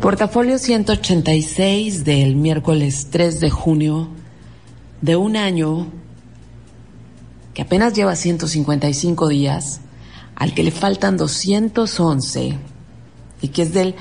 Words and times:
Portafolio 0.00 0.58
186 0.58 2.06
del 2.06 2.34
miércoles 2.34 3.08
3 3.10 3.38
de 3.38 3.50
junio 3.50 4.08
de 5.02 5.16
un 5.16 5.36
año 5.36 5.88
que 7.52 7.60
apenas 7.60 7.92
lleva 7.92 8.16
155 8.16 9.28
días, 9.28 9.82
al 10.36 10.54
que 10.54 10.62
le 10.62 10.70
faltan 10.70 11.18
211 11.18 12.56
y 13.42 13.48
que 13.48 13.60
es 13.60 13.74
del 13.74 13.94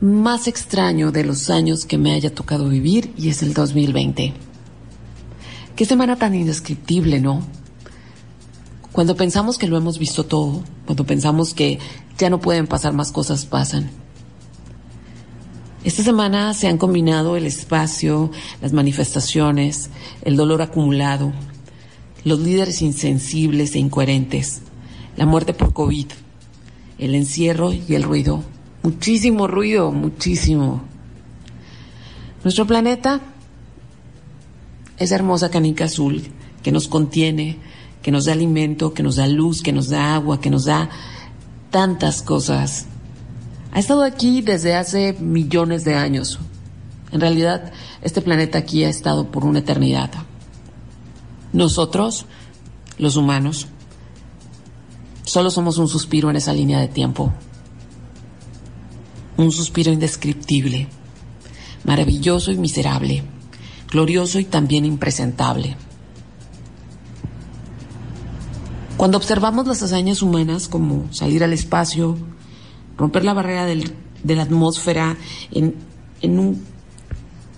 más 0.00 0.48
extraño 0.48 1.12
de 1.12 1.22
los 1.22 1.50
años 1.50 1.86
que 1.86 1.96
me 1.96 2.12
haya 2.12 2.34
tocado 2.34 2.68
vivir 2.68 3.14
y 3.16 3.28
es 3.28 3.44
el 3.44 3.54
2020. 3.54 4.32
Qué 5.76 5.84
semana 5.84 6.16
tan 6.16 6.34
indescriptible, 6.34 7.20
¿no? 7.20 7.46
Cuando 8.90 9.14
pensamos 9.14 9.56
que 9.56 9.68
lo 9.68 9.76
hemos 9.76 10.00
visto 10.00 10.26
todo, 10.26 10.64
cuando 10.84 11.06
pensamos 11.06 11.54
que 11.54 11.78
ya 12.18 12.28
no 12.28 12.40
pueden 12.40 12.66
pasar 12.66 12.92
más 12.92 13.12
cosas, 13.12 13.46
pasan. 13.46 14.03
Esta 15.84 16.02
semana 16.02 16.54
se 16.54 16.66
han 16.66 16.78
combinado 16.78 17.36
el 17.36 17.44
espacio, 17.44 18.30
las 18.62 18.72
manifestaciones, 18.72 19.90
el 20.22 20.34
dolor 20.34 20.62
acumulado, 20.62 21.34
los 22.24 22.40
líderes 22.40 22.80
insensibles 22.80 23.74
e 23.74 23.80
incoherentes, 23.80 24.62
la 25.18 25.26
muerte 25.26 25.52
por 25.52 25.74
COVID, 25.74 26.06
el 26.98 27.14
encierro 27.14 27.74
y 27.74 27.94
el 27.94 28.02
ruido. 28.02 28.42
Muchísimo 28.82 29.46
ruido, 29.46 29.92
muchísimo. 29.92 30.80
Nuestro 32.44 32.66
planeta 32.66 33.20
es 34.96 35.12
hermosa 35.12 35.50
canica 35.50 35.84
azul 35.84 36.22
que 36.62 36.72
nos 36.72 36.88
contiene, 36.88 37.58
que 38.00 38.10
nos 38.10 38.24
da 38.24 38.32
alimento, 38.32 38.94
que 38.94 39.02
nos 39.02 39.16
da 39.16 39.26
luz, 39.26 39.60
que 39.60 39.72
nos 39.72 39.90
da 39.90 40.14
agua, 40.14 40.40
que 40.40 40.48
nos 40.48 40.64
da 40.64 40.88
tantas 41.70 42.22
cosas 42.22 42.86
ha 43.74 43.78
estado 43.80 44.04
aquí 44.04 44.40
desde 44.40 44.76
hace 44.76 45.14
millones 45.14 45.84
de 45.84 45.96
años. 45.96 46.38
En 47.10 47.20
realidad, 47.20 47.72
este 48.02 48.22
planeta 48.22 48.58
aquí 48.58 48.84
ha 48.84 48.88
estado 48.88 49.32
por 49.32 49.44
una 49.44 49.58
eternidad. 49.58 50.12
Nosotros, 51.52 52.26
los 52.98 53.16
humanos, 53.16 53.66
solo 55.24 55.50
somos 55.50 55.78
un 55.78 55.88
suspiro 55.88 56.30
en 56.30 56.36
esa 56.36 56.52
línea 56.52 56.78
de 56.78 56.86
tiempo. 56.86 57.32
Un 59.36 59.50
suspiro 59.50 59.92
indescriptible, 59.92 60.86
maravilloso 61.82 62.52
y 62.52 62.56
miserable, 62.56 63.24
glorioso 63.90 64.38
y 64.38 64.44
también 64.44 64.84
impresentable. 64.84 65.76
Cuando 68.96 69.18
observamos 69.18 69.66
las 69.66 69.82
hazañas 69.82 70.22
humanas 70.22 70.68
como 70.68 71.12
salir 71.12 71.42
al 71.42 71.52
espacio, 71.52 72.16
romper 72.96 73.24
la 73.24 73.34
barrera 73.34 73.66
de 73.66 74.36
la 74.36 74.42
atmósfera 74.42 75.16
en, 75.50 75.74
en, 76.22 76.38
un, 76.38 76.64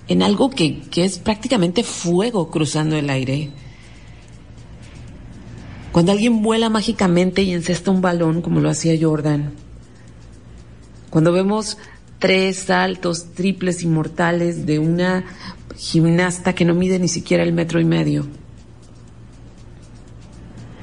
en 0.09 0.23
algo 0.23 0.51
que, 0.51 0.81
que 0.83 1.05
es 1.05 1.19
prácticamente 1.19 1.83
fuego 1.83 2.51
cruzando 2.51 2.97
el 2.97 3.11
aire. 3.11 3.51
Cuando 5.93 6.13
alguien 6.13 6.43
vuela 6.43 6.69
mágicamente 6.69 7.43
y 7.43 7.53
encesta 7.53 7.91
un 7.91 8.03
balón 8.03 8.43
como 8.43 8.61
lo 8.61 8.69
hacía 8.69 8.99
Jordan. 9.01 9.53
Cuando 11.09 11.33
vemos 11.33 11.79
tres 12.19 12.59
saltos 12.59 13.33
triples 13.35 13.83
inmortales 13.83 14.67
de 14.67 14.79
una 14.79 15.25
gimnasta 15.77 16.55
que 16.55 16.65
no 16.65 16.75
mide 16.75 16.99
ni 16.99 17.09
siquiera 17.09 17.43
el 17.43 17.53
metro 17.53 17.81
y 17.81 17.85
medio. 17.85 18.27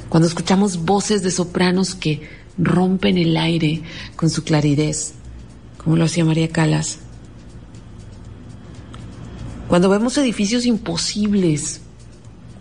Cuando 0.10 0.28
escuchamos 0.28 0.86
voces 0.86 1.24
de 1.24 1.32
sopranos 1.32 1.96
que 1.96 2.22
rompen 2.58 3.18
el 3.18 3.36
aire 3.38 3.82
con 4.16 4.30
su 4.30 4.44
claridad, 4.44 4.96
como 5.78 5.96
lo 5.96 6.06
hacía 6.06 6.26
María 6.26 6.50
Calas. 6.50 7.00
Cuando 9.68 9.90
vemos 9.90 10.18
edificios 10.18 10.66
imposibles, 10.66 11.82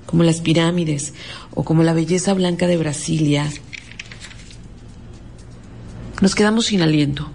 como 0.06 0.22
las 0.22 0.40
pirámides 0.40 1.14
o 1.54 1.64
como 1.64 1.82
la 1.82 1.92
belleza 1.92 2.34
blanca 2.34 2.66
de 2.66 2.76
Brasilia, 2.76 3.50
nos 6.20 6.34
quedamos 6.34 6.66
sin 6.66 6.82
aliento, 6.82 7.30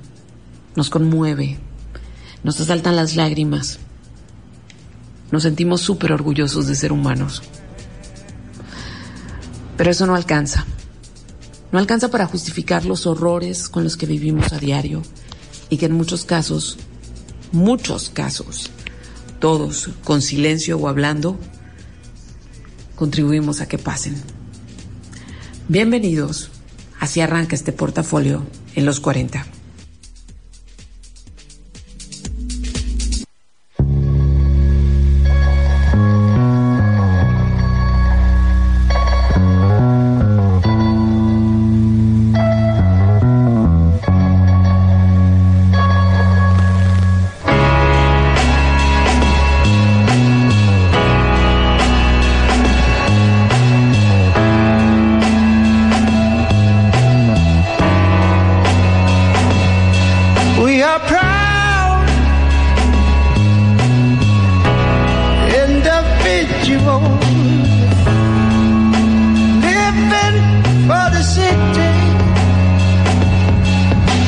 nos 0.76 0.90
conmueve, 0.90 1.58
nos 2.44 2.60
asaltan 2.60 2.96
las 2.96 3.16
lágrimas, 3.16 3.80
nos 5.32 5.44
sentimos 5.44 5.82
súper 5.82 6.14
orgullosos 6.14 6.68
de 6.68 6.76
ser 6.76 6.92
humanos. 6.92 7.44
Pero 9.76 9.92
eso 9.92 10.08
no 10.08 10.16
alcanza. 10.16 10.66
No 11.72 11.80
alcanza 11.80 12.10
para 12.10 12.28
justificar 12.28 12.86
los 12.86 13.06
horrores 13.06 13.68
con 13.68 13.84
los 13.84 13.98
que 13.98 14.06
vivimos 14.06 14.54
a 14.54 14.60
diario 14.60 15.02
y 15.70 15.78
que 15.78 15.88
en 15.88 15.94
muchos 15.94 16.24
casos, 16.24 16.78
muchos 17.52 18.10
casos, 18.10 18.72
todos 19.40 19.90
con 20.06 20.22
silencio 20.22 20.78
o 20.78 20.88
hablando, 20.88 21.38
contribuimos 22.96 23.60
a 23.60 23.68
que 23.68 23.78
pasen. 23.78 24.16
Bienvenidos, 25.68 26.52
así 27.00 27.20
arranca 27.20 27.56
este 27.56 27.74
portafolio 27.74 28.46
en 28.76 28.86
los 28.86 29.02
40. 29.02 29.57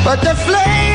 but 0.10 0.22
the 0.22 0.34
flame 0.34 0.89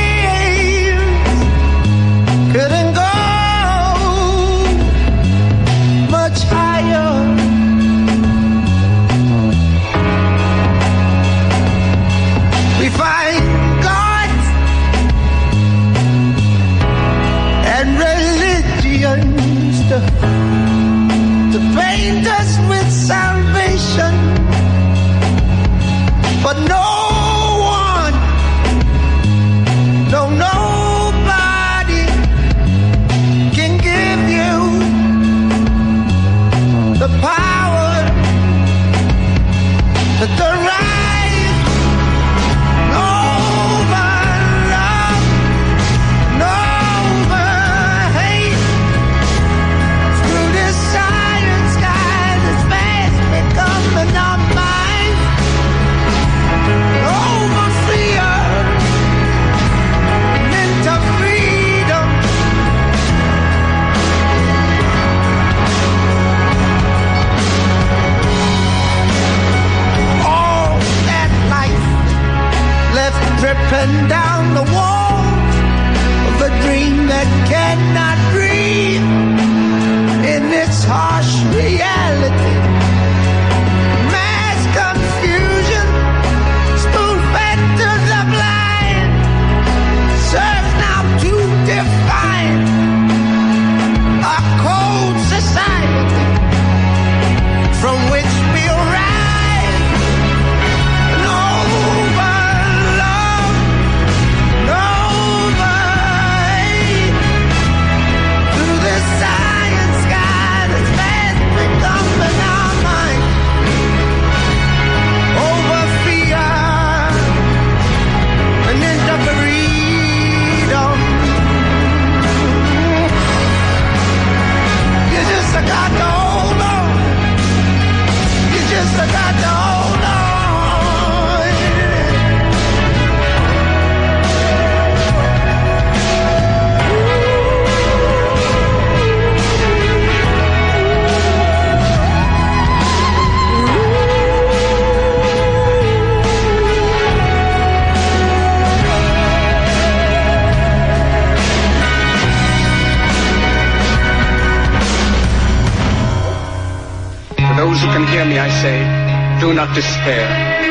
despair. 159.75 160.23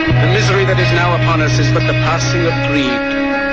The 0.07 0.31
misery 0.31 0.63
that 0.63 0.79
is 0.79 0.87
now 0.95 1.13
upon 1.19 1.43
us 1.43 1.59
is 1.59 1.67
but 1.75 1.83
the 1.83 1.95
passing 2.07 2.47
of 2.47 2.55
greed, 2.71 3.03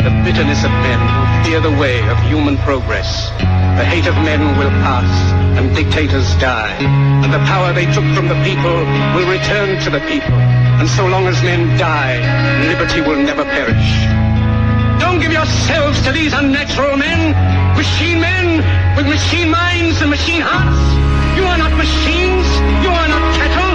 the 0.07 0.15
bitterness 0.23 0.63
of 0.63 0.71
men 0.87 0.99
who 1.03 1.23
fear 1.43 1.59
the 1.59 1.75
way 1.75 1.99
of 2.07 2.17
human 2.31 2.57
progress. 2.63 3.29
The 3.77 3.85
hate 3.85 4.07
of 4.07 4.15
men 4.23 4.41
will 4.57 4.71
pass, 4.87 5.11
and 5.59 5.75
dictators 5.75 6.31
die, 6.39 6.79
and 6.81 7.35
the 7.35 7.43
power 7.51 7.75
they 7.75 7.91
took 7.91 8.07
from 8.15 8.31
the 8.31 8.39
people 8.47 8.79
will 9.19 9.27
return 9.27 9.83
to 9.83 9.91
the 9.91 10.01
people. 10.07 10.39
And 10.79 10.87
so 10.89 11.07
long 11.11 11.27
as 11.27 11.43
men 11.43 11.77
die, 11.77 12.23
liberty 12.71 13.03
will 13.03 13.19
never 13.19 13.43
perish. 13.43 13.91
Don't 15.03 15.19
give 15.19 15.35
yourselves 15.35 16.01
to 16.07 16.13
these 16.15 16.33
unnatural 16.33 16.97
men, 16.97 17.35
machine 17.75 18.23
men 18.23 18.63
with 18.95 19.11
machine 19.11 19.51
minds 19.51 20.01
and 20.01 20.11
machine 20.11 20.41
hearts. 20.41 20.79
You 21.37 21.45
are 21.47 21.59
not 21.59 21.73
machines. 21.77 22.47
You 22.85 22.91
are 22.91 23.09
not 23.09 23.23
cattle. 23.35 23.70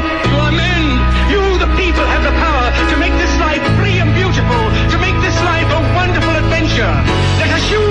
Let 6.77 7.51
us 7.51 7.72
use 7.72 7.84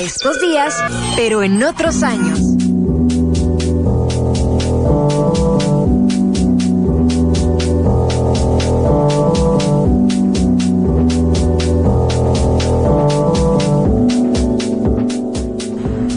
Estos 0.00 0.40
días, 0.40 0.76
pero 1.16 1.42
en 1.42 1.60
otros 1.60 2.04
años. 2.04 2.38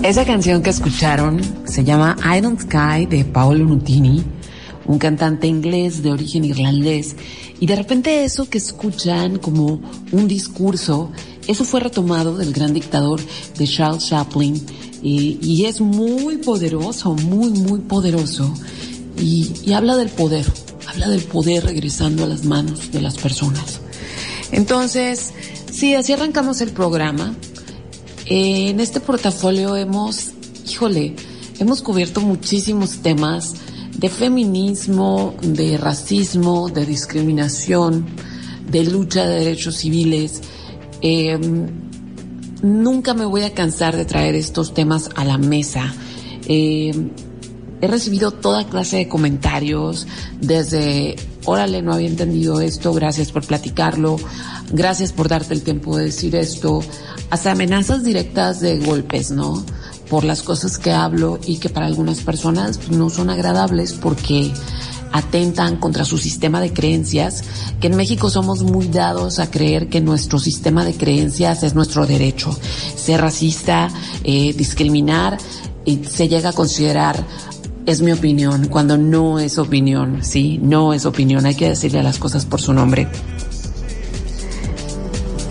Esa 0.04 0.26
canción 0.26 0.62
que 0.62 0.70
escucharon 0.70 1.42
se 1.66 1.84
llama 1.84 2.16
I 2.24 2.40
Don't 2.42 2.60
Sky 2.62 3.08
de 3.08 3.26
Paolo 3.26 3.66
Nutini, 3.66 4.24
un 4.86 5.00
cantante 5.00 5.48
inglés 5.48 6.04
de 6.04 6.12
origen 6.12 6.46
irlandés. 6.46 7.16
Y 7.60 7.66
de 7.66 7.76
repente 7.76 8.26
eso 8.26 8.48
que 8.48 8.60
escuchan 8.60 9.40
como 9.40 9.82
un 10.12 10.28
discurso, 10.28 11.12
eso 11.52 11.66
fue 11.66 11.80
retomado 11.80 12.38
del 12.38 12.54
gran 12.54 12.74
dictador 12.74 13.20
de 13.58 13.68
Charles 13.68 14.08
Chaplin 14.08 14.66
y, 15.04 15.66
es 15.66 15.82
muy 15.82 16.38
poderoso, 16.38 17.14
muy, 17.14 17.50
muy 17.50 17.80
poderoso. 17.80 18.54
Y, 19.18 19.52
y 19.66 19.74
habla 19.74 19.98
del 19.98 20.10
poder, 20.10 20.46
habla 20.88 21.10
del 21.10 21.24
poder 21.24 21.66
regresando 21.66 22.24
a 22.24 22.28
las 22.28 22.46
manos 22.46 22.92
de 22.92 23.02
las 23.02 23.18
personas. 23.18 23.82
Entonces, 24.52 25.34
sí, 25.72 25.96
así 25.96 26.14
arrancamos 26.14 26.62
el 26.62 26.72
programa. 26.72 27.36
Eh, 28.26 28.70
en 28.70 28.80
este 28.80 29.00
portafolio 29.00 29.76
hemos, 29.76 30.32
híjole, 30.70 31.16
hemos 31.60 31.82
cubierto 31.82 32.22
muchísimos 32.22 32.98
temas 33.02 33.56
de 33.98 34.10
feminismo, 34.10 35.36
de 35.42 35.78
racismo, 35.78 36.70
de 36.70 36.86
discriminación, 36.86 38.06
de 38.70 38.84
lucha 38.86 39.26
de 39.26 39.40
derechos 39.40 39.76
civiles. 39.76 40.42
Eh, 41.02 41.38
nunca 42.62 43.14
me 43.14 43.26
voy 43.26 43.44
a 43.44 43.54
cansar 43.54 43.96
de 43.96 44.06
traer 44.06 44.36
estos 44.36 44.74
temas 44.74 45.10
a 45.16 45.26
la 45.26 45.38
mesa. 45.38 45.94
Eh, 46.48 46.92
he 47.82 47.88
recibido 47.88 48.32
toda 48.32 48.68
clase 48.68 48.98
de 48.98 49.08
comentarios 49.08 50.08
desde, 50.40 51.16
órale, 51.46 51.82
no 51.82 51.94
había 51.94 52.08
entendido 52.08 52.62
esto, 52.62 52.94
gracias 52.94 53.32
por 53.32 53.46
platicarlo, 53.46 54.18
gracias 54.72 55.12
por 55.12 55.28
darte 55.28 55.54
el 55.56 55.64
tiempo 55.64 55.98
de 55.98 56.06
decir 56.06 56.36
esto, 56.36 56.82
hasta 57.32 57.52
amenazas 57.52 58.04
directas 58.04 58.60
de 58.60 58.80
golpes, 58.80 59.32
¿no? 59.32 59.66
Por 60.10 60.24
las 60.24 60.44
cosas 60.44 60.78
que 60.78 60.92
hablo 60.92 61.40
y 61.46 61.58
que 61.58 61.70
para 61.70 61.88
algunas 61.88 62.20
personas 62.20 62.92
no 62.92 63.10
son 63.10 63.30
agradables 63.30 63.94
porque 63.94 64.52
atentan 65.12 65.78
contra 65.78 66.06
su 66.06 66.18
sistema 66.18 66.62
de 66.62 66.74
creencias, 66.74 67.44
que 67.80 67.88
en 67.88 67.96
México 67.96 68.30
somos 68.30 68.64
muy 68.64 68.88
dados 68.88 69.40
a 69.40 69.50
creer 69.50 69.90
que 69.90 70.02
nuestro 70.02 70.40
sistema 70.40 70.86
de 70.86 70.96
creencias 70.96 71.64
es 71.64 71.76
nuestro 71.76 72.06
derecho. 72.06 72.58
Ser 72.96 73.22
racista, 73.22 73.90
eh, 74.24 74.54
discriminar, 74.54 75.38
y 75.86 76.04
se 76.06 76.28
llega 76.28 76.50
a 76.50 76.54
considerar 76.54 77.26
es 77.86 78.02
mi 78.02 78.12
opinión, 78.12 78.68
cuando 78.68 78.98
no 78.98 79.40
es 79.40 79.58
opinión, 79.58 80.20
sí, 80.22 80.60
no 80.62 80.94
es 80.94 81.06
opinión, 81.06 81.46
hay 81.46 81.56
que 81.56 81.70
decirle 81.70 82.00
a 82.00 82.04
las 82.04 82.20
cosas 82.20 82.46
por 82.46 82.62
su 82.62 82.74
nombre. 82.74 83.08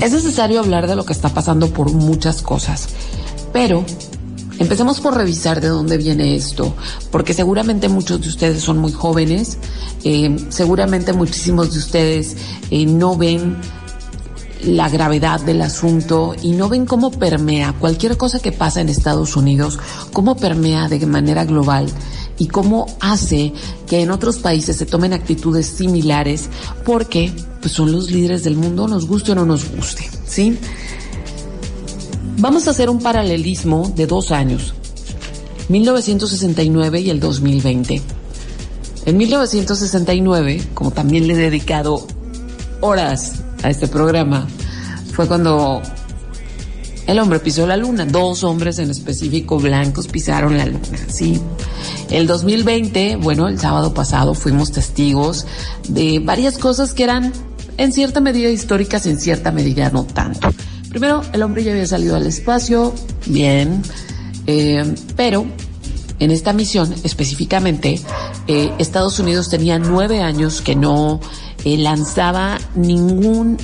Es 0.01 0.13
necesario 0.13 0.61
hablar 0.61 0.87
de 0.87 0.97
lo 0.97 1.05
que 1.05 1.13
está 1.13 1.29
pasando 1.31 1.71
por 1.71 1.93
muchas 1.93 2.41
cosas, 2.41 2.89
pero 3.53 3.85
empecemos 4.61 5.01
por 5.01 5.17
revisar 5.17 5.61
de 5.61 5.69
dónde 5.69 5.97
viene 5.97 6.37
esto, 6.37 6.75
porque 7.11 7.35
seguramente 7.35 7.89
muchos 7.89 8.21
de 8.21 8.29
ustedes 8.29 8.63
son 8.63 8.79
muy 8.79 8.93
jóvenes, 8.93 9.59
eh, 10.05 10.37
seguramente 10.51 11.13
muchísimos 11.13 11.73
de 11.73 11.79
ustedes 11.79 12.37
eh, 12.71 12.87
no 12.87 13.17
ven 13.17 13.57
la 14.63 14.91
gravedad 14.91 15.41
del 15.41 15.63
asunto 15.63 16.35
y 16.43 16.53
no 16.53 16.69
ven 16.69 16.85
cómo 16.85 17.11
permea 17.11 17.73
cualquier 17.73 18.19
cosa 18.19 18.41
que 18.41 18.53
pasa 18.53 18.83
en 18.83 18.91
Estados 18.91 19.35
Unidos, 19.35 19.79
cómo 20.13 20.37
permea 20.37 20.89
de 20.89 21.05
manera 21.07 21.47
global 21.47 21.87
y 22.37 22.49
cómo 22.49 22.87
hace 23.01 23.55
que 23.87 24.03
en 24.03 24.11
otros 24.11 24.39
países 24.39 24.77
se 24.77 24.85
tomen 24.85 25.15
actitudes 25.15 25.67
similares 25.67 26.51
porque 26.85 27.33
pues 27.63 27.73
son 27.73 27.93
los 27.93 28.11
líderes 28.11 28.45
del 28.45 28.57
mundo, 28.57 28.89
nos 28.89 29.07
guste 29.07 29.33
o 29.33 29.35
no 29.35 29.47
nos 29.47 29.71
guste, 29.71 30.09
¿sí? 30.27 30.59
Vamos 32.41 32.67
a 32.67 32.71
hacer 32.71 32.89
un 32.89 33.01
paralelismo 33.01 33.93
de 33.95 34.07
dos 34.07 34.33
años, 34.33 34.73
1969 35.69 37.01
y 37.03 37.11
el 37.11 37.21
2020. 37.21 38.01
En 39.05 39.17
1969, 39.19 40.69
como 40.73 40.91
también 40.91 41.27
le 41.27 41.35
he 41.35 41.37
dedicado 41.37 42.07
horas 42.81 43.43
a 43.63 43.69
este 43.69 43.89
programa, 43.89 44.49
fue 45.13 45.29
cuando 45.29 45.83
el 47.07 47.19
hombre 47.19 47.41
pisó 47.41 47.67
la 47.67 47.77
luna. 47.77 48.07
Dos 48.07 48.43
hombres 48.43 48.79
en 48.79 48.89
específico 48.89 49.59
blancos 49.59 50.09
pisaron 50.09 50.57
la 50.57 50.65
luna, 50.65 50.99
sí. 51.09 51.39
El 52.09 52.27
2020, 52.27 53.17
bueno, 53.17 53.49
el 53.49 53.61
sábado 53.61 53.93
pasado 53.93 54.33
fuimos 54.33 54.73
testigos 54.73 55.45
de 55.91 56.21
varias 56.21 56.57
cosas 56.57 56.95
que 56.95 57.05
eran 57.05 57.35
en 57.77 57.93
cierta 57.93 58.23
medida 58.23 58.49
históricas, 58.49 59.05
en 59.05 59.21
cierta 59.21 59.53
medida 59.53 59.91
no 59.91 60.05
tanto. 60.05 60.49
Primero, 60.91 61.23
el 61.33 61.43
hombre 61.43 61.63
ya 61.63 61.71
había 61.71 61.87
salido 61.87 62.17
al 62.17 62.27
espacio, 62.27 62.93
bien, 63.27 63.83
eh, 64.47 64.95
pero 65.17 65.47
en 66.19 66.31
esta 66.33 66.53
misión 66.53 66.93
específicamente, 67.05 68.01
eh, 68.49 68.73
Estados 68.79 69.19
Unidos 69.21 69.49
tenía 69.49 69.79
nueve 69.79 70.21
años 70.21 70.61
que 70.61 70.75
no 70.75 71.21
eh, 71.65 71.79
lanzaba 71.79 72.59
ningún 72.75 73.57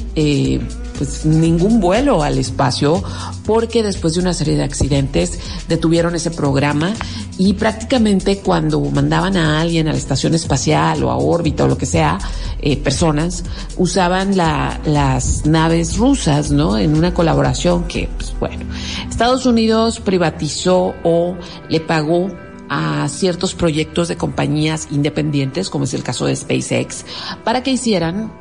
pues 0.96 1.24
ningún 1.24 1.80
vuelo 1.80 2.22
al 2.22 2.38
espacio 2.38 3.02
porque 3.44 3.82
después 3.82 4.14
de 4.14 4.20
una 4.20 4.34
serie 4.34 4.56
de 4.56 4.64
accidentes 4.64 5.38
detuvieron 5.68 6.14
ese 6.14 6.30
programa 6.30 6.92
y 7.38 7.54
prácticamente 7.54 8.38
cuando 8.38 8.80
mandaban 8.80 9.36
a 9.36 9.60
alguien 9.60 9.88
a 9.88 9.92
la 9.92 9.98
estación 9.98 10.34
espacial 10.34 11.02
o 11.04 11.10
a 11.10 11.16
órbita 11.16 11.64
o 11.64 11.68
lo 11.68 11.78
que 11.78 11.86
sea, 11.86 12.18
eh, 12.60 12.76
personas 12.76 13.44
usaban 13.76 14.36
la, 14.36 14.80
las 14.84 15.46
naves 15.46 15.96
rusas, 15.96 16.50
¿no? 16.50 16.78
En 16.78 16.96
una 16.96 17.12
colaboración 17.12 17.84
que, 17.84 18.08
pues 18.16 18.34
bueno, 18.40 18.64
Estados 19.08 19.46
Unidos 19.46 20.00
privatizó 20.00 20.94
o 21.04 21.36
le 21.68 21.80
pagó 21.80 22.30
a 22.68 23.08
ciertos 23.08 23.54
proyectos 23.54 24.08
de 24.08 24.16
compañías 24.16 24.88
independientes, 24.90 25.70
como 25.70 25.84
es 25.84 25.94
el 25.94 26.02
caso 26.02 26.26
de 26.26 26.36
SpaceX, 26.36 27.04
para 27.44 27.62
que 27.62 27.70
hicieran 27.70 28.32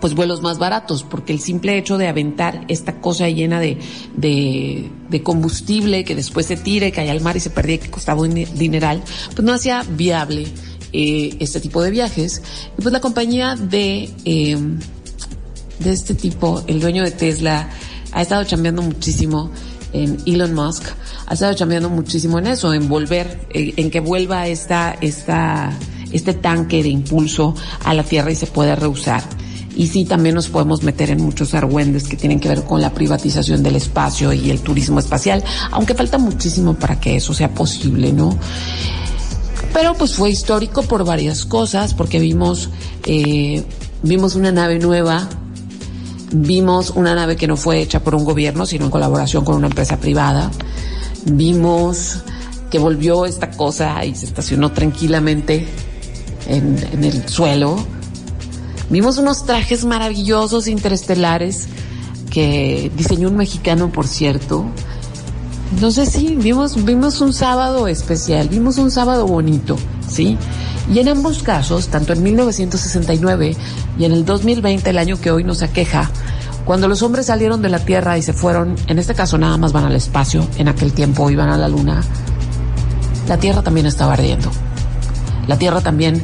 pues 0.00 0.14
vuelos 0.14 0.42
más 0.42 0.58
baratos, 0.58 1.02
porque 1.02 1.32
el 1.32 1.40
simple 1.40 1.78
hecho 1.78 1.98
de 1.98 2.08
aventar 2.08 2.64
esta 2.68 3.00
cosa 3.00 3.28
llena 3.28 3.60
de, 3.60 3.78
de, 4.16 5.22
combustible 5.22 6.04
que 6.04 6.14
después 6.14 6.46
se 6.46 6.56
tire, 6.56 6.92
cae 6.92 7.10
al 7.10 7.20
mar 7.20 7.36
y 7.36 7.40
se 7.40 7.50
perdía, 7.50 7.78
que 7.78 7.90
costaba 7.90 8.22
un 8.22 8.34
dineral, 8.34 9.02
pues 9.34 9.44
no 9.44 9.52
hacía 9.52 9.82
viable 9.88 10.46
eh, 10.92 11.36
este 11.40 11.60
tipo 11.60 11.82
de 11.82 11.90
viajes. 11.90 12.42
Y 12.78 12.82
pues 12.82 12.92
la 12.92 13.00
compañía 13.00 13.56
de, 13.56 14.10
em, 14.24 14.78
de 15.78 15.90
este 15.90 16.14
tipo, 16.14 16.62
el 16.66 16.80
dueño 16.80 17.02
de 17.02 17.10
Tesla, 17.10 17.68
ha 18.12 18.22
estado 18.22 18.44
chambeando 18.44 18.82
muchísimo 18.82 19.50
en 19.92 20.18
Elon 20.26 20.54
Musk, 20.54 20.84
ha 21.26 21.34
estado 21.34 21.54
chambeando 21.54 21.90
muchísimo 21.90 22.38
en 22.38 22.46
eso, 22.48 22.72
en 22.72 22.88
volver, 22.88 23.46
eh, 23.50 23.74
en 23.76 23.90
que 23.90 24.00
vuelva 24.00 24.46
esta, 24.48 24.96
esta, 25.00 25.72
este 26.12 26.34
tanque 26.34 26.82
de 26.82 26.88
impulso 26.88 27.54
a 27.84 27.94
la 27.94 28.02
Tierra 28.02 28.30
y 28.30 28.34
se 28.34 28.46
pueda 28.46 28.76
reusar. 28.76 29.22
Y 29.76 29.88
sí, 29.88 30.06
también 30.06 30.34
nos 30.34 30.48
podemos 30.48 30.82
meter 30.82 31.10
en 31.10 31.22
muchos 31.22 31.52
argüendes 31.52 32.08
que 32.08 32.16
tienen 32.16 32.40
que 32.40 32.48
ver 32.48 32.64
con 32.64 32.80
la 32.80 32.94
privatización 32.94 33.62
del 33.62 33.76
espacio 33.76 34.32
y 34.32 34.50
el 34.50 34.60
turismo 34.60 34.98
espacial, 34.98 35.44
aunque 35.70 35.94
falta 35.94 36.16
muchísimo 36.16 36.74
para 36.74 36.98
que 36.98 37.16
eso 37.16 37.34
sea 37.34 37.50
posible, 37.50 38.10
¿no? 38.10 38.36
Pero 39.74 39.92
pues 39.92 40.14
fue 40.14 40.30
histórico 40.30 40.82
por 40.82 41.04
varias 41.04 41.44
cosas, 41.44 41.92
porque 41.92 42.18
vimos, 42.18 42.70
eh, 43.04 43.62
vimos 44.02 44.34
una 44.34 44.50
nave 44.50 44.78
nueva, 44.78 45.28
vimos 46.32 46.90
una 46.90 47.14
nave 47.14 47.36
que 47.36 47.46
no 47.46 47.58
fue 47.58 47.82
hecha 47.82 48.02
por 48.02 48.14
un 48.14 48.24
gobierno, 48.24 48.64
sino 48.64 48.86
en 48.86 48.90
colaboración 48.90 49.44
con 49.44 49.56
una 49.56 49.66
empresa 49.66 49.98
privada, 49.98 50.50
vimos 51.26 52.20
que 52.70 52.78
volvió 52.78 53.26
esta 53.26 53.50
cosa 53.50 54.02
y 54.06 54.14
se 54.14 54.24
estacionó 54.24 54.72
tranquilamente 54.72 55.66
en, 56.48 56.78
en 56.92 57.04
el 57.04 57.28
suelo 57.28 57.76
Vimos 58.90 59.18
unos 59.18 59.44
trajes 59.44 59.84
maravillosos 59.84 60.68
interestelares 60.68 61.66
que 62.30 62.90
diseñó 62.96 63.28
un 63.28 63.36
mexicano, 63.36 63.90
por 63.90 64.06
cierto. 64.06 64.66
Entonces 65.72 66.10
sí, 66.10 66.36
vimos, 66.36 66.84
vimos 66.84 67.20
un 67.20 67.32
sábado 67.32 67.88
especial, 67.88 68.48
vimos 68.48 68.78
un 68.78 68.90
sábado 68.90 69.26
bonito, 69.26 69.76
¿sí? 70.08 70.38
Y 70.92 71.00
en 71.00 71.08
ambos 71.08 71.42
casos, 71.42 71.88
tanto 71.88 72.12
en 72.12 72.22
1969 72.22 73.56
y 73.98 74.04
en 74.04 74.12
el 74.12 74.24
2020, 74.24 74.90
el 74.90 74.98
año 74.98 75.20
que 75.20 75.32
hoy 75.32 75.42
nos 75.42 75.62
aqueja, 75.62 76.08
cuando 76.64 76.86
los 76.86 77.02
hombres 77.02 77.26
salieron 77.26 77.62
de 77.62 77.68
la 77.68 77.80
Tierra 77.80 78.16
y 78.16 78.22
se 78.22 78.32
fueron, 78.32 78.76
en 78.86 78.98
este 78.98 79.14
caso 79.14 79.38
nada 79.38 79.56
más 79.56 79.72
van 79.72 79.84
al 79.84 79.96
espacio, 79.96 80.46
en 80.58 80.68
aquel 80.68 80.92
tiempo 80.92 81.28
iban 81.30 81.48
a 81.48 81.56
la 81.56 81.68
Luna, 81.68 82.02
la 83.28 83.38
Tierra 83.38 83.62
también 83.62 83.86
estaba 83.86 84.12
ardiendo. 84.12 84.50
La 85.48 85.58
Tierra 85.58 85.80
también 85.80 86.22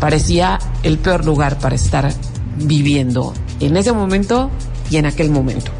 parecía 0.00 0.58
el 0.84 0.98
peor 0.98 1.24
lugar 1.24 1.58
para 1.58 1.74
estar 1.74 2.12
viviendo 2.58 3.34
en 3.60 3.76
ese 3.76 3.92
momento 3.92 4.50
y 4.90 4.96
en 4.96 5.06
aquel 5.06 5.30
momento. 5.30 5.72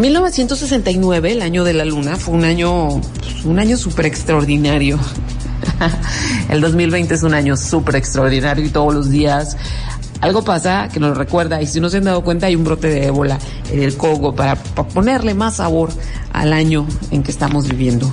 1969, 0.00 1.32
el 1.32 1.42
año 1.42 1.62
de 1.62 1.72
la 1.72 1.84
luna, 1.84 2.16
fue 2.16 2.34
un 2.34 2.44
año, 2.44 3.00
pues, 3.20 3.44
un 3.44 3.60
año 3.60 3.76
súper 3.76 4.06
extraordinario. 4.06 4.98
el 6.48 6.60
2020 6.60 7.14
es 7.14 7.22
un 7.22 7.34
año 7.34 7.56
súper 7.56 7.96
extraordinario 7.96 8.64
y 8.64 8.70
todos 8.70 8.92
los 8.92 9.08
días 9.08 9.56
algo 10.20 10.42
pasa 10.42 10.88
que 10.92 11.00
nos 11.00 11.16
recuerda 11.16 11.60
y 11.60 11.66
si 11.66 11.80
no 11.80 11.90
se 11.90 11.98
han 11.98 12.04
dado 12.04 12.24
cuenta 12.24 12.46
hay 12.46 12.56
un 12.56 12.64
brote 12.64 12.88
de 12.88 13.06
ébola 13.06 13.38
en 13.70 13.82
el 13.82 13.96
Congo 13.96 14.34
para 14.34 14.56
ponerle 14.56 15.34
más 15.34 15.56
sabor 15.56 15.90
al 16.32 16.52
año 16.54 16.86
en 17.10 17.22
que 17.22 17.30
estamos 17.30 17.68
viviendo. 17.68 18.10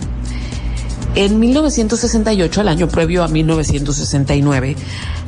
En 1.13 1.39
1968, 1.39 2.61
el 2.61 2.67
año 2.69 2.87
previo 2.87 3.23
a 3.23 3.27
1969, 3.27 4.77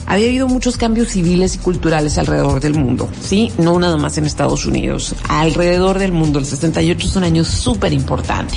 había 0.06 0.28
habido 0.28 0.48
muchos 0.48 0.78
cambios 0.78 1.10
civiles 1.10 1.56
y 1.56 1.58
culturales 1.58 2.18
alrededor 2.18 2.62
del 2.62 2.76
mundo, 2.76 3.10
¿sí? 3.22 3.52
No 3.58 3.78
nada 3.80 3.98
más 3.98 4.18
en 4.18 4.26
Estados 4.26 4.66
Unidos, 4.66 5.14
alrededor 5.28 6.00
del 6.00 6.14
mundo. 6.14 6.40
El 6.40 6.46
68 6.46 7.08
es 7.08 7.16
un 7.18 7.24
año 7.26 7.44
súper 7.44 7.92
importante. 7.92 8.56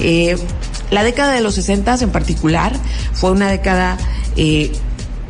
Eh, 0.00 0.36
la 0.90 1.04
década 1.04 1.32
de 1.32 1.42
los 1.42 1.54
60 1.54 1.96
en 2.00 2.10
particular 2.10 2.72
fue 3.12 3.30
una 3.30 3.50
década 3.50 3.96
eh, 4.36 4.72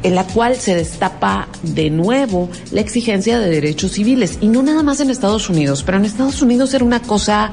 en 0.03 0.15
la 0.15 0.25
cual 0.25 0.57
se 0.57 0.75
destapa 0.75 1.49
de 1.63 1.91
nuevo 1.91 2.49
la 2.71 2.81
exigencia 2.81 3.39
de 3.39 3.51
derechos 3.51 3.93
civiles, 3.93 4.39
y 4.41 4.49
no 4.49 4.63
nada 4.63 4.83
más 4.83 5.01
en 5.01 5.11
Estados 5.11 5.49
Unidos, 5.49 5.83
pero 5.83 5.99
en 5.99 6.05
Estados 6.05 6.43
Unidos 6.43 6.75
era 6.75 6.85
una 6.85 7.03
cosa 7.03 7.51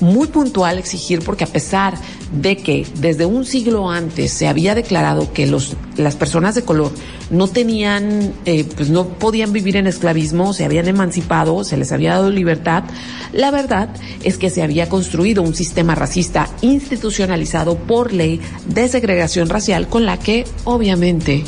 muy 0.00 0.28
puntual 0.28 0.78
exigir 0.78 1.20
porque 1.20 1.44
a 1.44 1.46
pesar 1.46 1.94
de 2.32 2.56
que 2.56 2.86
desde 3.00 3.26
un 3.26 3.44
siglo 3.44 3.90
antes 3.90 4.32
se 4.32 4.48
había 4.48 4.74
declarado 4.74 5.32
que 5.32 5.46
los, 5.46 5.76
las 5.96 6.16
personas 6.16 6.54
de 6.54 6.62
color 6.62 6.92
no 7.30 7.48
tenían, 7.48 8.32
eh, 8.44 8.64
pues 8.76 8.90
no 8.90 9.06
podían 9.08 9.52
vivir 9.52 9.76
en 9.76 9.86
esclavismo, 9.86 10.52
se 10.52 10.64
habían 10.64 10.88
emancipado, 10.88 11.64
se 11.64 11.76
les 11.76 11.92
había 11.92 12.12
dado 12.12 12.30
libertad, 12.30 12.84
la 13.32 13.50
verdad 13.50 13.88
es 14.24 14.38
que 14.38 14.50
se 14.50 14.62
había 14.62 14.88
construido 14.88 15.42
un 15.42 15.54
sistema 15.54 15.94
racista 15.94 16.48
institucionalizado 16.60 17.76
por 17.76 18.12
ley 18.12 18.40
de 18.66 18.88
segregación 18.88 19.48
racial 19.48 19.88
con 19.88 20.06
la 20.06 20.18
que 20.18 20.44
obviamente 20.64 21.44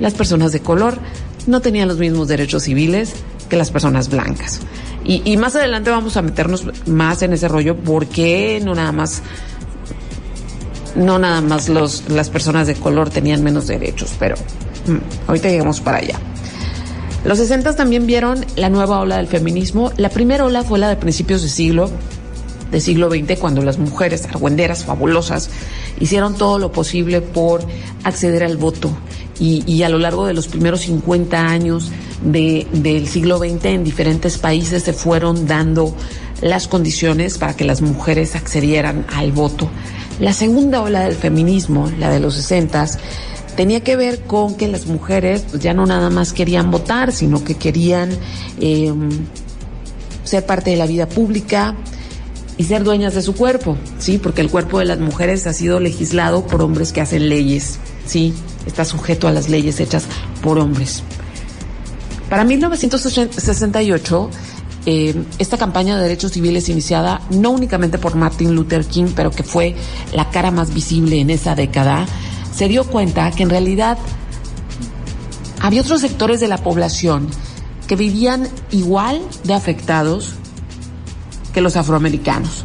las 0.00 0.14
personas 0.14 0.52
de 0.52 0.60
color 0.60 0.98
no 1.46 1.60
tenían 1.60 1.88
los 1.88 1.98
mismos 1.98 2.28
derechos 2.28 2.64
civiles 2.64 3.14
que 3.48 3.56
las 3.56 3.70
personas 3.70 4.08
blancas. 4.08 4.60
Y, 5.06 5.36
más 5.36 5.54
adelante 5.54 5.90
vamos 5.90 6.16
a 6.16 6.22
meternos 6.22 6.66
más 6.86 7.20
en 7.20 7.34
ese 7.34 7.46
rollo 7.46 7.76
porque 7.76 8.62
no 8.64 8.74
nada 8.74 8.90
más 8.90 9.22
no 10.96 11.18
nada 11.18 11.42
más 11.42 11.68
los, 11.68 12.08
las 12.08 12.30
personas 12.30 12.66
de 12.66 12.74
color 12.74 13.10
tenían 13.10 13.42
menos 13.42 13.66
derechos, 13.66 14.14
pero 14.18 14.36
mm, 14.86 15.28
ahorita 15.28 15.50
llegamos 15.50 15.80
para 15.80 15.98
allá. 15.98 16.18
Los 17.24 17.38
60 17.38 17.74
también 17.74 18.06
vieron 18.06 18.44
la 18.56 18.68
nueva 18.70 19.00
ola 19.00 19.16
del 19.16 19.26
feminismo. 19.26 19.92
La 19.96 20.08
primera 20.08 20.44
ola 20.44 20.62
fue 20.62 20.78
la 20.78 20.88
de 20.88 20.96
principios 20.96 21.42
de 21.42 21.48
siglo, 21.48 21.90
de 22.70 22.80
siglo 22.80 23.10
XX, 23.10 23.38
cuando 23.38 23.62
las 23.62 23.78
mujeres 23.78 24.24
argüenderas, 24.26 24.84
fabulosas, 24.84 25.50
hicieron 26.00 26.34
todo 26.34 26.58
lo 26.58 26.70
posible 26.70 27.22
por 27.22 27.66
acceder 28.04 28.44
al 28.44 28.56
voto. 28.56 28.96
Y, 29.38 29.64
y 29.66 29.82
a 29.82 29.88
lo 29.88 29.98
largo 29.98 30.26
de 30.26 30.34
los 30.34 30.46
primeros 30.46 30.82
50 30.82 31.46
años 31.46 31.90
de, 32.22 32.66
del 32.72 33.08
siglo 33.08 33.38
XX 33.38 33.64
en 33.64 33.84
diferentes 33.84 34.38
países 34.38 34.84
se 34.84 34.92
fueron 34.92 35.46
dando 35.46 35.94
las 36.40 36.68
condiciones 36.68 37.38
para 37.38 37.56
que 37.56 37.64
las 37.64 37.80
mujeres 37.80 38.36
accedieran 38.36 39.06
al 39.12 39.32
voto. 39.32 39.68
La 40.20 40.32
segunda 40.32 40.82
ola 40.82 41.02
del 41.02 41.14
feminismo, 41.14 41.90
la 41.98 42.10
de 42.10 42.20
los 42.20 42.34
60 42.34 42.86
tenía 43.56 43.80
que 43.80 43.96
ver 43.96 44.20
con 44.20 44.56
que 44.56 44.68
las 44.68 44.86
mujeres 44.86 45.44
pues, 45.50 45.62
ya 45.62 45.74
no 45.74 45.86
nada 45.86 46.10
más 46.10 46.32
querían 46.32 46.70
votar, 46.70 47.12
sino 47.12 47.42
que 47.44 47.54
querían 47.54 48.10
em, 48.60 49.08
ser 50.24 50.44
parte 50.46 50.70
de 50.70 50.76
la 50.76 50.86
vida 50.86 51.08
pública, 51.08 51.76
y 52.56 52.64
ser 52.64 52.84
dueñas 52.84 53.14
de 53.14 53.22
su 53.22 53.34
cuerpo, 53.34 53.76
¿sí? 53.98 54.18
Porque 54.18 54.40
el 54.40 54.50
cuerpo 54.50 54.78
de 54.78 54.84
las 54.84 54.98
mujeres 54.98 55.46
ha 55.46 55.52
sido 55.52 55.80
legislado 55.80 56.46
por 56.46 56.62
hombres 56.62 56.92
que 56.92 57.00
hacen 57.00 57.28
leyes, 57.28 57.78
¿sí? 58.06 58.32
Está 58.66 58.84
sujeto 58.84 59.26
a 59.26 59.32
las 59.32 59.48
leyes 59.48 59.80
hechas 59.80 60.04
por 60.42 60.58
hombres. 60.58 61.02
Para 62.30 62.44
1968, 62.44 64.30
eh, 64.86 65.24
esta 65.38 65.58
campaña 65.58 65.96
de 65.96 66.02
derechos 66.02 66.32
civiles 66.32 66.68
iniciada 66.68 67.20
no 67.30 67.50
únicamente 67.50 67.98
por 67.98 68.16
Martin 68.16 68.54
Luther 68.54 68.84
King, 68.84 69.12
pero 69.16 69.30
que 69.30 69.42
fue 69.42 69.74
la 70.12 70.30
cara 70.30 70.50
más 70.50 70.72
visible 70.72 71.20
en 71.20 71.30
esa 71.30 71.54
década, 71.54 72.06
se 72.54 72.68
dio 72.68 72.84
cuenta 72.84 73.30
que 73.30 73.42
en 73.42 73.50
realidad 73.50 73.98
había 75.60 75.80
otros 75.80 76.02
sectores 76.02 76.40
de 76.40 76.48
la 76.48 76.58
población 76.58 77.28
que 77.88 77.96
vivían 77.96 78.48
igual 78.70 79.20
de 79.44 79.54
afectados 79.54 80.34
que 81.54 81.62
los 81.62 81.76
afroamericanos. 81.76 82.64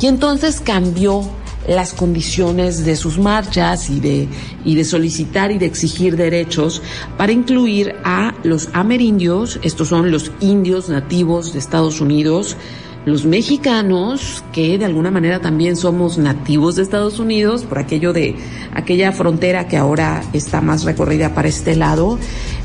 Y 0.00 0.06
entonces 0.06 0.60
cambió 0.60 1.22
las 1.66 1.94
condiciones 1.94 2.84
de 2.84 2.96
sus 2.96 3.18
marchas 3.18 3.88
y 3.88 4.00
de, 4.00 4.28
y 4.64 4.74
de 4.74 4.84
solicitar 4.84 5.50
y 5.50 5.58
de 5.58 5.66
exigir 5.66 6.16
derechos 6.16 6.82
para 7.16 7.32
incluir 7.32 7.94
a 8.04 8.34
los 8.42 8.68
amerindios, 8.74 9.58
estos 9.62 9.88
son 9.88 10.10
los 10.10 10.30
indios 10.40 10.90
nativos 10.90 11.54
de 11.54 11.58
Estados 11.60 12.00
Unidos, 12.02 12.56
los 13.04 13.26
mexicanos, 13.26 14.42
que 14.52 14.78
de 14.78 14.84
alguna 14.84 15.10
manera 15.10 15.40
también 15.40 15.76
somos 15.76 16.16
nativos 16.16 16.76
de 16.76 16.82
Estados 16.82 17.18
Unidos, 17.18 17.64
por 17.64 17.78
aquello 17.78 18.12
de 18.12 18.36
aquella 18.72 19.12
frontera 19.12 19.68
que 19.68 19.76
ahora 19.76 20.22
está 20.32 20.60
más 20.60 20.84
recorrida 20.84 21.34
para 21.34 21.48
este 21.48 21.76
lado, 21.76 22.18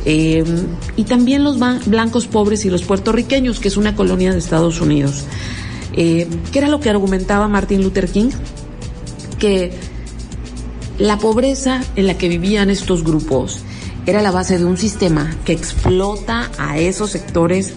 eh, 0.05 0.43
y 0.95 1.03
también 1.03 1.43
los 1.43 1.57
blancos 1.85 2.27
pobres 2.27 2.63
y 2.65 2.69
los 2.69 2.83
puertorriqueños, 2.83 3.59
que 3.59 3.67
es 3.67 3.77
una 3.77 3.95
colonia 3.95 4.31
de 4.31 4.39
Estados 4.39 4.79
Unidos. 4.79 5.25
Eh, 5.93 6.27
¿Qué 6.51 6.59
era 6.59 6.69
lo 6.69 6.79
que 6.79 6.89
argumentaba 6.89 7.47
Martin 7.47 7.83
Luther 7.83 8.09
King? 8.09 8.29
Que 9.39 9.73
la 10.97 11.17
pobreza 11.17 11.81
en 11.95 12.07
la 12.07 12.17
que 12.17 12.29
vivían 12.29 12.69
estos 12.69 13.03
grupos 13.03 13.63
era 14.05 14.21
la 14.21 14.31
base 14.31 14.57
de 14.57 14.65
un 14.65 14.77
sistema 14.77 15.35
que 15.45 15.53
explota 15.53 16.49
a 16.57 16.77
esos 16.77 17.11
sectores 17.11 17.73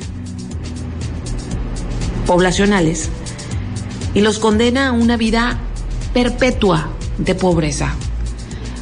poblacionales 2.33 3.11
y 4.14 4.23
los 4.23 4.38
condena 4.38 4.88
a 4.88 4.92
una 4.92 5.18
vida 5.18 5.59
perpetua 6.14 6.88
de 7.18 7.35
pobreza, 7.35 7.95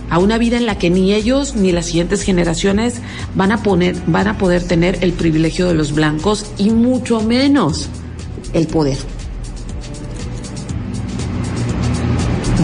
a 0.09 0.21
una 0.21 0.39
vida 0.39 0.57
en 0.57 0.67
la 0.67 0.79
que 0.79 0.89
ni 0.89 1.13
ellos 1.13 1.57
ni 1.57 1.73
las 1.73 1.87
siguientes 1.87 2.23
generaciones 2.23 3.01
van 3.35 3.51
a 3.51 3.61
poner, 3.65 3.97
van 4.07 4.29
a 4.29 4.39
poder 4.39 4.63
tener 4.63 4.99
el 5.01 5.15
privilegio 5.15 5.67
de 5.67 5.75
los 5.75 5.93
blancos 5.93 6.47
y 6.59 6.71
mucho 6.71 7.23
menos 7.23 7.89
el 8.53 8.69
poder. 8.69 8.99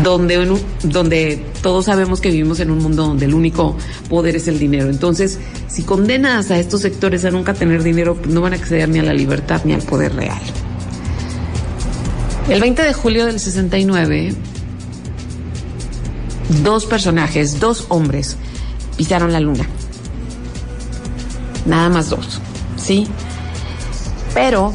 Donde, 0.04 0.56
donde 0.84 1.44
todos 1.62 1.86
sabemos 1.86 2.20
que 2.20 2.30
vivimos 2.30 2.60
en 2.60 2.70
un 2.70 2.78
mundo 2.78 3.08
donde 3.08 3.24
el 3.24 3.34
único 3.34 3.76
poder 4.08 4.36
es 4.36 4.46
el 4.46 4.60
dinero. 4.60 4.88
Entonces, 4.88 5.40
si 5.66 5.82
condenas 5.82 6.52
a 6.52 6.60
estos 6.60 6.82
sectores 6.82 7.24
a 7.24 7.32
nunca 7.32 7.54
tener 7.54 7.82
dinero, 7.82 8.14
pues 8.14 8.32
no 8.32 8.40
van 8.40 8.52
a 8.52 8.56
acceder 8.56 8.88
ni 8.88 9.00
a 9.00 9.02
la 9.02 9.14
libertad 9.14 9.62
ni 9.64 9.72
al 9.72 9.82
poder 9.82 10.14
real. 10.14 10.38
El 12.48 12.60
20 12.60 12.82
de 12.82 12.92
julio 12.92 13.26
del 13.26 13.40
69, 13.40 14.32
dos 16.62 16.86
personajes, 16.86 17.58
dos 17.58 17.86
hombres, 17.88 18.36
pisaron 18.96 19.32
la 19.32 19.40
luna. 19.40 19.66
Nada 21.64 21.88
más 21.88 22.08
dos, 22.08 22.40
¿sí? 22.76 23.08
Pero 24.32 24.72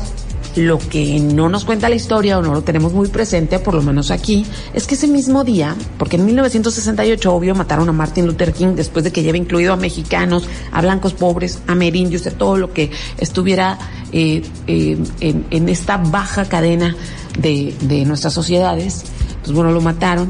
lo 0.55 0.79
que 0.79 1.19
no 1.19 1.49
nos 1.49 1.65
cuenta 1.65 1.89
la 1.89 1.95
historia 1.95 2.37
o 2.37 2.41
no 2.41 2.53
lo 2.53 2.63
tenemos 2.63 2.93
muy 2.93 3.07
presente, 3.07 3.59
por 3.59 3.73
lo 3.73 3.81
menos 3.81 4.11
aquí, 4.11 4.45
es 4.73 4.87
que 4.87 4.95
ese 4.95 5.07
mismo 5.07 5.43
día, 5.43 5.75
porque 5.97 6.17
en 6.17 6.25
1968 6.25 7.33
obvio 7.33 7.55
mataron 7.55 7.87
a 7.89 7.91
Martin 7.91 8.25
Luther 8.25 8.53
King 8.53 8.75
después 8.75 9.03
de 9.03 9.11
que 9.11 9.23
lleva 9.23 9.37
incluido 9.37 9.73
a 9.73 9.77
mexicanos, 9.77 10.47
a 10.71 10.81
blancos 10.81 11.13
pobres, 11.13 11.59
a 11.67 11.75
merindios, 11.75 12.27
a 12.27 12.31
todo 12.31 12.57
lo 12.57 12.73
que 12.73 12.91
estuviera 13.17 13.77
eh, 14.11 14.41
eh, 14.67 14.97
en, 15.19 15.69
esta 15.69 15.97
baja 15.97 16.45
cadena 16.45 16.95
de, 17.39 17.73
de 17.81 18.05
nuestras 18.05 18.33
sociedades, 18.33 19.03
pues 19.43 19.53
bueno, 19.53 19.71
lo 19.71 19.81
mataron. 19.81 20.27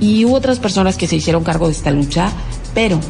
Y 0.00 0.24
hubo 0.24 0.36
otras 0.36 0.58
personas 0.58 0.96
que 0.96 1.06
se 1.06 1.16
hicieron 1.16 1.44
cargo 1.44 1.66
de 1.66 1.72
esta 1.72 1.90
lucha, 1.90 2.32
pero 2.74 3.00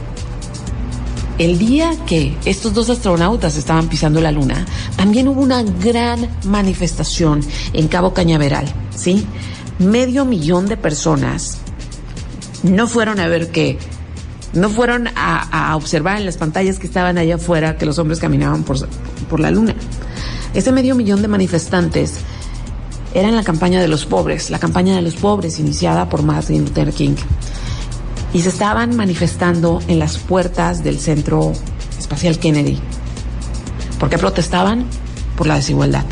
el 1.38 1.59
día 1.59 1.92
que 2.07 2.37
estos 2.44 2.74
dos 2.74 2.90
astronautas 2.90 3.57
estaban 3.57 3.88
pisando 3.88 4.20
la 4.20 4.33
luna, 4.33 4.66
también 4.96 5.29
hubo 5.29 5.40
una 5.40 5.62
gran 5.62 6.29
manifestación 6.44 7.40
en 7.72 7.88
Cabo 7.88 8.12
Cañaveral, 8.12 8.66
¿sí? 8.94 9.24
Medio 9.79 10.24
millón 10.24 10.66
de 10.66 10.77
personas 10.77 11.59
no 12.64 12.88
fueron 12.88 13.20
a 13.20 13.29
ver 13.29 13.51
qué, 13.53 13.79
no 14.53 14.68
fueron 14.68 15.09
a, 15.14 15.77
observar 15.77 16.18
en 16.18 16.27
las 16.27 16.37
pantallas 16.37 16.81
que 16.81 16.88
estaban 16.88 17.18
allá 17.18 17.37
afuera 17.37 17.77
que 17.77 17.87
los 17.87 17.98
hombres 17.98 18.18
caminaban 18.18 18.64
por, 18.64 18.88
por 19.31 19.38
la 19.38 19.53
luna. 19.53 19.74
Ese 20.55 20.72
medio 20.72 20.96
millón 20.96 21.22
de 21.22 21.29
manifestantes 21.29 22.14
era 23.14 23.29
en 23.29 23.37
la 23.37 23.44
campaña 23.44 23.81
de 23.81 23.87
los 23.87 24.07
pobres, 24.07 24.51
la 24.51 24.59
campaña 24.59 24.96
de 24.96 25.03
los 25.03 25.14
pobres 25.14 25.61
iniciada 25.61 26.09
por 26.09 26.22
Martin 26.22 26.64
Luther 26.64 26.92
King 26.92 27.14
y 28.32 28.42
se 28.42 28.48
estaban 28.48 28.96
manifestando 28.96 29.80
en 29.88 29.98
las 29.98 30.18
puertas 30.18 30.84
del 30.84 30.98
Centro 30.98 31.52
Espacial 31.98 32.38
Kennedy. 32.38 32.78
¿Por 33.98 34.10
qué 34.10 34.18
protestaban? 34.18 34.84
Por 35.36 35.46
la 35.46 35.56
desigualdad. 35.56 36.04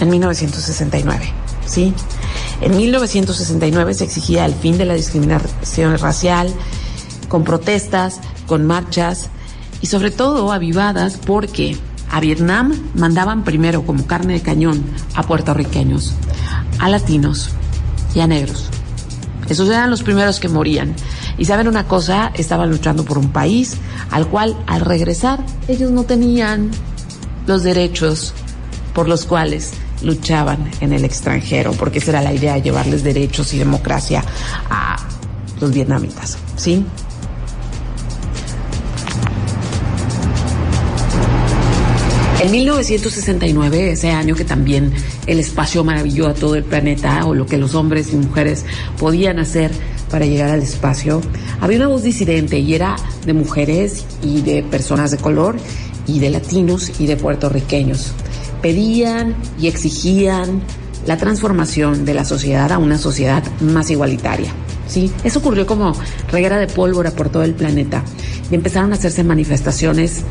En 0.00 0.10
1969, 0.10 1.32
¿sí? 1.66 1.94
En 2.60 2.76
1969 2.76 3.94
se 3.94 4.04
exigía 4.04 4.44
el 4.46 4.54
fin 4.54 4.78
de 4.78 4.84
la 4.84 4.94
discriminación 4.94 5.98
racial, 5.98 6.52
con 7.28 7.44
protestas, 7.44 8.20
con 8.46 8.66
marchas 8.66 9.30
y 9.80 9.86
sobre 9.86 10.10
todo 10.10 10.52
avivadas 10.52 11.16
porque 11.16 11.76
a 12.10 12.20
Vietnam 12.20 12.72
mandaban 12.94 13.44
primero 13.44 13.84
como 13.84 14.06
carne 14.06 14.34
de 14.34 14.40
cañón 14.40 14.84
a 15.14 15.24
puertorriqueños, 15.24 16.14
a 16.78 16.88
latinos 16.88 17.50
y 18.14 18.20
a 18.20 18.26
negros. 18.26 18.70
Esos 19.48 19.68
eran 19.68 19.90
los 19.90 20.02
primeros 20.02 20.40
que 20.40 20.48
morían. 20.48 20.94
Y 21.38 21.44
saben 21.44 21.68
una 21.68 21.86
cosa, 21.86 22.32
estaban 22.34 22.70
luchando 22.70 23.04
por 23.04 23.18
un 23.18 23.30
país 23.30 23.76
al 24.10 24.28
cual 24.28 24.56
al 24.66 24.80
regresar 24.80 25.40
ellos 25.68 25.90
no 25.90 26.04
tenían 26.04 26.70
los 27.46 27.62
derechos 27.62 28.32
por 28.94 29.08
los 29.08 29.24
cuales 29.24 29.72
luchaban 30.02 30.70
en 30.80 30.92
el 30.92 31.04
extranjero, 31.04 31.72
porque 31.72 31.98
esa 31.98 32.10
era 32.10 32.22
la 32.22 32.32
idea, 32.32 32.58
llevarles 32.58 33.02
derechos 33.02 33.52
y 33.54 33.58
democracia 33.58 34.24
a 34.70 34.96
los 35.60 35.72
vietnamitas, 35.72 36.38
¿sí? 36.56 36.84
En 42.44 42.50
1969, 42.50 43.92
ese 43.92 44.10
año 44.10 44.34
que 44.34 44.44
también 44.44 44.92
el 45.26 45.40
espacio 45.40 45.82
maravilló 45.82 46.28
a 46.28 46.34
todo 46.34 46.56
el 46.56 46.62
planeta, 46.62 47.24
o 47.24 47.34
lo 47.34 47.46
que 47.46 47.56
los 47.56 47.74
hombres 47.74 48.12
y 48.12 48.16
mujeres 48.16 48.66
podían 48.98 49.38
hacer 49.38 49.70
para 50.10 50.26
llegar 50.26 50.50
al 50.50 50.60
espacio, 50.62 51.22
había 51.62 51.78
una 51.78 51.88
voz 51.88 52.02
disidente 52.02 52.58
y 52.58 52.74
era 52.74 52.96
de 53.24 53.32
mujeres 53.32 54.04
y 54.22 54.42
de 54.42 54.62
personas 54.62 55.10
de 55.10 55.16
color 55.16 55.56
y 56.06 56.18
de 56.18 56.28
latinos 56.28 57.00
y 57.00 57.06
de 57.06 57.16
puertorriqueños. 57.16 58.12
Pedían 58.60 59.34
y 59.58 59.68
exigían 59.68 60.60
la 61.06 61.16
transformación 61.16 62.04
de 62.04 62.12
la 62.12 62.26
sociedad 62.26 62.70
a 62.72 62.76
una 62.76 62.98
sociedad 62.98 63.42
más 63.62 63.88
igualitaria. 63.88 64.52
¿sí? 64.86 65.10
Eso 65.24 65.38
ocurrió 65.38 65.64
como 65.64 65.94
reguera 66.30 66.58
de 66.58 66.66
pólvora 66.66 67.10
por 67.12 67.30
todo 67.30 67.42
el 67.42 67.54
planeta 67.54 68.04
y 68.50 68.54
empezaron 68.54 68.92
a 68.92 68.96
hacerse 68.96 69.24
manifestaciones 69.24 70.24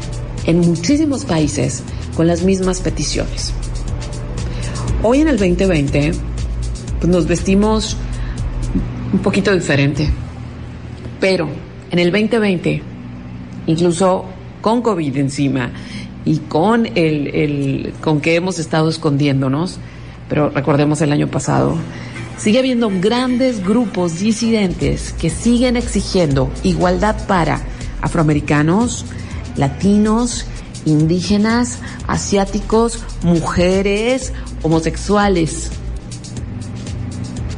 en 0.46 0.60
muchísimos 0.60 1.26
países 1.26 1.84
con 2.16 2.28
las 2.28 2.44
mismas 2.44 2.82
peticiones. 2.82 3.54
Hoy 5.02 5.22
en 5.22 5.28
el 5.28 5.38
2020 5.38 6.12
pues 7.00 7.12
nos 7.12 7.28
vestimos 7.28 7.98
un 9.12 9.20
poquito 9.20 9.54
diferente, 9.54 10.10
pero 11.20 11.48
en 11.92 12.00
el 12.00 12.12
2020, 12.12 12.82
incluso 13.68 14.26
con 14.62 14.82
COVID 14.82 15.18
encima 15.18 15.72
y 16.26 16.38
con 16.38 16.86
el, 16.86 17.28
el 17.36 17.94
con 18.02 18.22
que 18.22 18.36
hemos 18.36 18.60
estado 18.60 18.90
escondiéndonos, 18.90 19.80
pero 20.30 20.50
recordemos 20.50 21.02
el 21.02 21.12
año 21.12 21.28
pasado, 21.28 21.76
sigue 22.38 22.60
habiendo 22.60 22.90
grandes 22.90 23.64
grupos 23.64 24.20
disidentes 24.20 25.14
que 25.14 25.30
siguen 25.30 25.76
exigiendo 25.76 26.50
igualdad 26.64 27.28
para 27.28 27.62
afroamericanos, 28.02 29.06
latinos, 29.56 30.46
indígenas, 30.86 31.80
asiáticos, 32.08 33.00
mujeres, 33.24 34.34
homosexuales. 34.62 35.72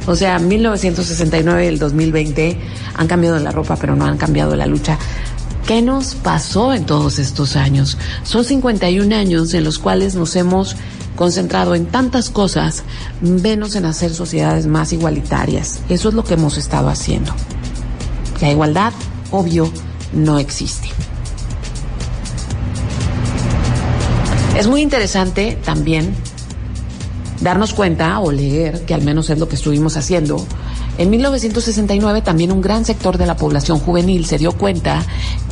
O 0.06 0.14
sea, 0.14 0.38
1969 0.38 1.64
y 1.64 1.68
el 1.68 1.78
2020 1.78 2.58
han 2.94 3.06
cambiado 3.08 3.38
la 3.38 3.50
ropa, 3.50 3.76
pero 3.76 3.96
no 3.96 4.06
han 4.06 4.18
cambiado 4.18 4.54
la 4.54 4.66
lucha. 4.66 4.98
¿Qué 5.66 5.82
nos 5.82 6.14
pasó 6.14 6.72
en 6.72 6.86
todos 6.86 7.18
estos 7.18 7.56
años? 7.56 7.98
Son 8.22 8.44
51 8.44 9.14
años 9.16 9.52
en 9.52 9.64
los 9.64 9.80
cuales 9.80 10.14
nos 10.14 10.36
hemos 10.36 10.76
concentrado 11.16 11.74
en 11.74 11.86
tantas 11.86 12.30
cosas, 12.30 12.84
menos 13.20 13.74
en 13.74 13.84
hacer 13.86 14.14
sociedades 14.14 14.68
más 14.68 14.92
igualitarias. 14.92 15.80
Eso 15.88 16.10
es 16.10 16.14
lo 16.14 16.22
que 16.22 16.34
hemos 16.34 16.56
estado 16.56 16.88
haciendo. 16.88 17.34
La 18.40 18.50
igualdad, 18.50 18.92
obvio, 19.32 19.72
no 20.12 20.38
existe. 20.38 20.88
Es 24.56 24.68
muy 24.68 24.80
interesante 24.80 25.58
también 25.62 26.14
darnos 27.42 27.74
cuenta 27.74 28.18
o 28.20 28.32
leer, 28.32 28.86
que 28.86 28.94
al 28.94 29.02
menos 29.02 29.28
es 29.28 29.38
lo 29.38 29.50
que 29.50 29.54
estuvimos 29.54 29.98
haciendo, 29.98 30.42
en 30.96 31.10
1969 31.10 32.22
también 32.22 32.50
un 32.50 32.62
gran 32.62 32.86
sector 32.86 33.18
de 33.18 33.26
la 33.26 33.36
población 33.36 33.78
juvenil 33.78 34.24
se 34.24 34.38
dio 34.38 34.52
cuenta 34.52 35.04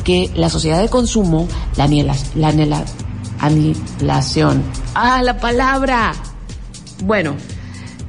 que 0.03 0.31
la 0.33 0.49
sociedad 0.49 0.81
de 0.81 0.89
consumo, 0.89 1.47
la, 1.77 1.87
la 2.33 2.85
anihilación, 3.39 4.63
ah, 4.95 5.21
la 5.21 5.37
palabra, 5.39 6.13
bueno, 7.03 7.35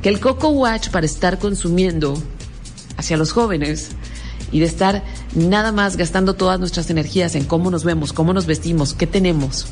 que 0.00 0.08
el 0.08 0.18
Coco 0.18 0.48
Watch 0.48 0.88
para 0.88 1.04
estar 1.04 1.38
consumiendo 1.38 2.16
hacia 2.96 3.18
los 3.18 3.32
jóvenes 3.32 3.90
y 4.50 4.60
de 4.60 4.66
estar 4.66 5.04
nada 5.34 5.72
más 5.72 5.98
gastando 5.98 6.36
todas 6.36 6.58
nuestras 6.58 6.88
energías 6.88 7.34
en 7.34 7.44
cómo 7.44 7.70
nos 7.70 7.84
vemos, 7.84 8.14
cómo 8.14 8.32
nos 8.32 8.46
vestimos, 8.46 8.94
qué 8.94 9.06
tenemos, 9.06 9.66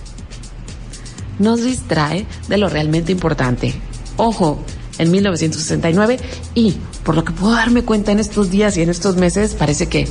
nos 1.38 1.62
distrae 1.62 2.26
de 2.48 2.58
lo 2.58 2.68
realmente 2.68 3.12
importante. 3.12 3.74
Ojo, 4.16 4.62
en 4.98 5.10
1969 5.10 6.18
y 6.54 6.76
por 7.02 7.14
lo 7.14 7.24
que 7.24 7.32
puedo 7.32 7.54
darme 7.54 7.82
cuenta 7.82 8.12
en 8.12 8.20
estos 8.20 8.50
días 8.50 8.76
y 8.76 8.82
en 8.82 8.90
estos 8.90 9.16
meses, 9.16 9.54
parece 9.54 9.88
que 9.88 10.08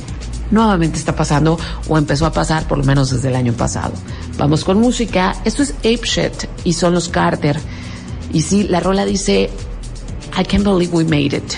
nuevamente 0.50 0.98
está 0.98 1.16
pasando 1.16 1.58
o 1.88 1.98
empezó 1.98 2.26
a 2.26 2.32
pasar 2.32 2.68
por 2.68 2.78
lo 2.78 2.84
menos 2.84 3.10
desde 3.10 3.28
el 3.28 3.36
año 3.36 3.52
pasado. 3.52 3.92
Vamos 4.38 4.64
con 4.64 4.78
música. 4.78 5.36
Esto 5.44 5.62
es 5.62 5.74
Ape 5.78 6.00
Shit 6.04 6.44
y 6.64 6.74
son 6.74 6.94
los 6.94 7.08
Carter. 7.08 7.58
Y 8.32 8.42
sí, 8.42 8.64
la 8.64 8.80
rola 8.80 9.04
dice 9.04 9.50
I 10.38 10.44
can't 10.44 10.64
believe 10.64 10.92
we 10.92 11.04
made 11.04 11.36
it. 11.36 11.54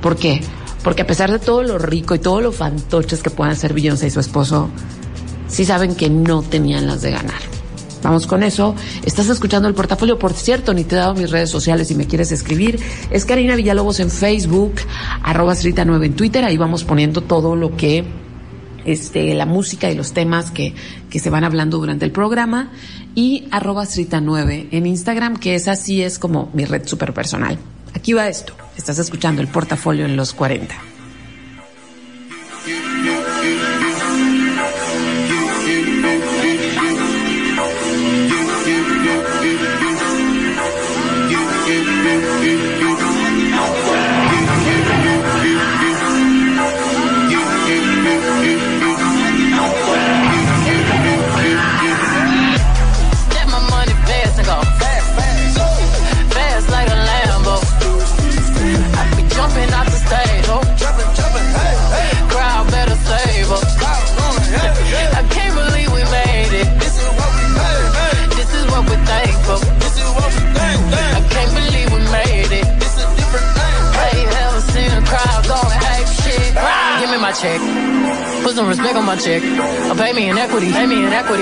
¿Por 0.00 0.16
qué? 0.16 0.40
Porque 0.82 1.02
a 1.02 1.06
pesar 1.06 1.30
de 1.30 1.38
todo 1.38 1.62
lo 1.62 1.78
rico 1.78 2.14
y 2.14 2.18
todo 2.18 2.40
lo 2.40 2.52
fantoches 2.52 3.22
que 3.22 3.30
puedan 3.30 3.56
ser 3.56 3.74
Beyoncé 3.74 4.06
y 4.06 4.10
su 4.10 4.20
esposo, 4.20 4.68
sí 5.48 5.64
saben 5.64 5.94
que 5.94 6.08
no 6.08 6.42
tenían 6.42 6.86
las 6.86 7.02
de 7.02 7.10
ganar. 7.10 7.57
Vamos 8.02 8.26
con 8.26 8.42
eso. 8.42 8.74
Estás 9.04 9.28
escuchando 9.28 9.68
el 9.68 9.74
portafolio. 9.74 10.18
Por 10.18 10.32
cierto, 10.32 10.74
ni 10.74 10.84
te 10.84 10.94
he 10.94 10.98
dado 10.98 11.14
mis 11.14 11.30
redes 11.30 11.50
sociales 11.50 11.88
si 11.88 11.94
me 11.94 12.06
quieres 12.06 12.32
escribir. 12.32 12.78
Es 13.10 13.24
Karina 13.24 13.56
Villalobos 13.56 14.00
en 14.00 14.10
Facebook, 14.10 14.74
arroba 15.22 15.54
9 15.62 16.06
en 16.06 16.14
Twitter. 16.14 16.44
Ahí 16.44 16.56
vamos 16.56 16.84
poniendo 16.84 17.22
todo 17.22 17.56
lo 17.56 17.76
que, 17.76 18.04
este, 18.84 19.34
la 19.34 19.46
música 19.46 19.90
y 19.90 19.94
los 19.94 20.12
temas 20.12 20.50
que, 20.50 20.74
que 21.10 21.18
se 21.18 21.30
van 21.30 21.44
hablando 21.44 21.78
durante 21.78 22.04
el 22.04 22.12
programa. 22.12 22.70
Y 23.14 23.48
arroba 23.50 23.84
9 24.20 24.68
en 24.70 24.86
Instagram, 24.86 25.36
que 25.36 25.54
esa 25.54 25.74
sí 25.74 26.02
es 26.02 26.18
como 26.18 26.50
mi 26.52 26.64
red 26.64 26.86
super 26.86 27.12
personal. 27.12 27.58
Aquí 27.94 28.12
va 28.12 28.28
esto. 28.28 28.54
Estás 28.76 28.98
escuchando 28.98 29.42
el 29.42 29.48
portafolio 29.48 30.04
en 30.04 30.16
los 30.16 30.32
40. 30.34 30.97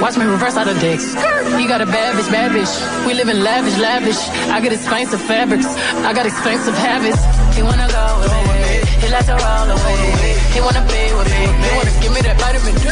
Watch 0.00 0.18
me 0.18 0.24
reverse 0.26 0.56
out 0.56 0.68
of 0.68 0.78
dicks. 0.80 1.14
You 1.56 1.66
got 1.66 1.80
a 1.80 1.86
bad 1.86 2.14
bitch, 2.16 2.30
bad 2.30 2.52
bitch. 2.52 2.72
We 3.06 3.14
live 3.14 3.28
in 3.28 3.42
lavish, 3.42 3.78
lavish. 3.78 4.20
I 4.52 4.60
got 4.60 4.72
expensive 4.72 5.20
fabrics. 5.22 5.66
I 6.04 6.12
got 6.12 6.26
expensive 6.26 6.74
habits. 6.76 7.20
He 7.56 7.62
wanna 7.62 7.88
go 7.88 8.04
with 8.20 8.32
me. 8.32 8.76
He 9.00 9.08
like 9.08 9.24
to 9.26 9.36
roll 9.40 9.68
away. 9.72 10.36
He 10.52 10.60
wanna 10.60 10.84
be 10.84 11.02
with 11.16 11.28
me. 11.32 11.42
He 11.48 11.70
wanna 11.76 11.94
give 12.02 12.12
me 12.12 12.20
that 12.28 12.36
vitamin 12.36 12.76
D. 12.76 12.86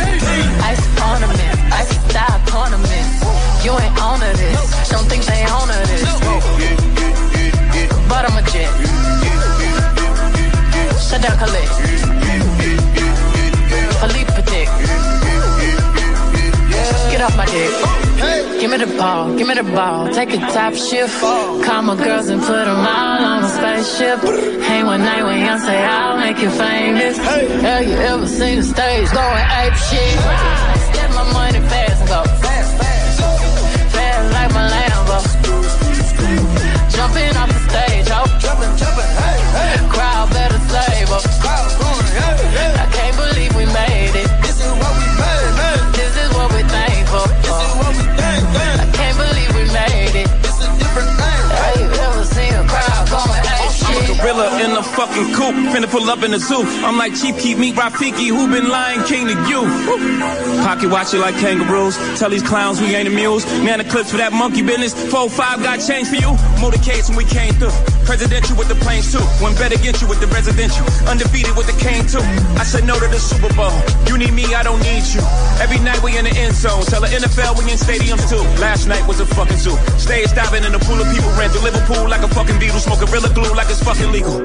Ice 0.65 0.85
ornament. 1.05 1.57
Ice 1.77 1.93
style 2.09 2.41
ornament. 2.57 3.07
You 3.65 3.73
ain't 3.77 3.97
on 4.01 4.21
to 4.25 4.31
this. 4.41 4.89
Don't 4.89 5.05
think 5.05 5.25
they 5.29 5.45
own 5.45 5.69
to 5.69 5.79
this. 5.85 6.09
But 8.09 8.25
I'm 8.25 8.37
a 8.41 8.43
jet. 8.49 8.73
Shut 11.05 11.21
down, 11.21 11.37
Khalid. 11.37 12.54
My 17.37 17.47
dick. 17.47 18.61
Give 18.61 18.71
me 18.71 18.79
the 18.79 18.87
ball, 18.97 19.37
give 19.37 19.47
me 19.47 19.55
the 19.55 19.63
ball. 19.65 20.09
Take 20.13 20.33
a 20.35 20.39
top 20.39 20.75
shift. 20.75 21.21
Call 21.21 21.83
my 21.83 21.97
girls 21.97 22.29
and 22.29 22.41
put 22.41 22.65
them 22.65 22.79
all 22.79 23.25
on 23.33 23.45
a 23.45 23.49
spaceship. 23.49 24.21
Hang 24.63 24.87
one 24.87 25.01
night 25.01 25.23
when 25.23 25.41
young 25.41 25.59
say 25.59 25.85
I'll 25.85 26.17
make 26.19 26.39
you 26.39 26.51
famous. 26.51 27.17
Have 27.19 27.87
you 27.87 27.95
ever 27.95 28.27
seen 28.27 28.57
the 28.59 28.63
stage 28.63 29.11
going 29.13 29.47
ape 29.61 29.75
shit? 29.75 30.19
Step 30.89 31.11
my 31.11 31.25
money 31.33 31.61
fast 31.69 32.01
and 32.01 32.09
go. 32.09 32.23
Fast, 32.43 32.79
fast. 32.79 33.21
Fast 33.95 34.33
like 34.33 34.51
my 34.57 34.65
Lambo. 34.75 35.19
Jumping 36.95 37.37
off 37.37 37.49
the 37.49 37.61
stage, 37.69 38.09
oh. 38.11 38.27
Jumping, 38.41 38.77
jumping, 38.81 39.11
hey, 39.21 39.39
hey. 39.59 39.89
Crowd 39.91 40.31
better 40.31 40.59
save 40.73 41.11
us. 41.11 41.27
Crowd 41.43 41.69
going, 41.81 42.07
hey, 42.19 42.37
hey. 42.57 42.74
Gorilla 54.85 55.17
in 55.17 55.23
the 55.23 55.35
fucking 55.35 55.35
coop, 55.35 55.55
finna 55.73 55.91
pull 55.91 56.11
up 56.11 56.23
in 56.23 56.31
the 56.31 56.39
zoo. 56.39 56.63
I'm 56.85 56.97
like 56.99 57.15
Chief 57.15 57.39
Keep 57.39 57.59
Meat 57.59 57.75
Rafiki, 57.75 58.29
who 58.29 58.51
been 58.51 58.69
lying 58.69 59.03
king 59.05 59.27
to 59.27 59.35
you? 59.49 59.63
Pocket 60.63 60.91
watch 60.91 61.15
it 61.15 61.19
like 61.19 61.35
kangaroos. 61.37 61.97
Tell 62.19 62.31
these 62.31 62.43
clowns 62.43 62.81
we 62.81 62.95
ain't 62.95 63.09
amused. 63.09 63.47
Man, 63.65 63.79
the 63.79 63.85
clips 63.85 64.11
for 64.11 64.17
that 64.19 64.33
monkey 64.33 64.63
business. 64.63 64.95
4-5 64.95 65.63
got 65.63 65.81
change 65.81 66.09
for 66.09 66.17
you. 66.17 66.37
Motorcades 66.61 67.09
when 67.09 67.19
we 67.19 67.25
came 67.25 67.53
through. 67.55 67.94
Presidential 68.05 68.57
with 68.57 68.69
the 68.69 68.77
planes 68.77 69.11
too. 69.11 69.25
One 69.43 69.55
bet 69.57 69.73
against 69.73 70.03
you 70.03 70.09
with 70.09 70.21
the 70.21 70.29
residential. 70.29 70.85
Undefeated 71.09 71.57
with 71.57 71.67
the 71.67 71.77
cane 71.81 72.07
too. 72.07 72.23
I 72.61 72.65
said 72.65 72.85
no 72.85 72.99
to 73.01 73.09
the 73.09 73.19
Super 73.19 73.53
Bowl. 73.57 73.73
You 74.07 74.19
need 74.19 74.33
me, 74.33 74.55
I 74.55 74.63
don't 74.63 74.81
need 74.81 75.05
you. 75.13 75.25
Every 75.61 75.81
night 75.81 76.03
we 76.03 76.17
in 76.17 76.25
the 76.25 76.35
end 76.37 76.55
zone. 76.55 76.83
Tell 76.85 77.01
the 77.01 77.09
NFL 77.09 77.59
we 77.59 77.71
in 77.73 77.79
stadiums 77.81 78.29
too. 78.29 78.43
Last 78.61 78.87
night 78.87 79.07
was 79.09 79.21
a 79.21 79.27
fucking 79.27 79.59
zoo. 79.59 79.77
Stage 79.99 80.33
diving 80.33 80.65
in 80.65 80.75
a 80.75 80.79
pool 80.79 81.01
of 81.01 81.09
people 81.13 81.31
ran 81.41 81.51
through 81.51 81.65
Liverpool 81.65 82.09
like 82.09 82.23
a 82.23 82.29
fucking 82.29 82.59
beetle. 82.59 82.81
Smoking 82.81 83.09
Gorilla 83.09 83.33
Glue 83.33 83.55
like 83.55 83.69
it's 83.71 83.83
fucking 83.83 84.13
legal. 84.13 84.39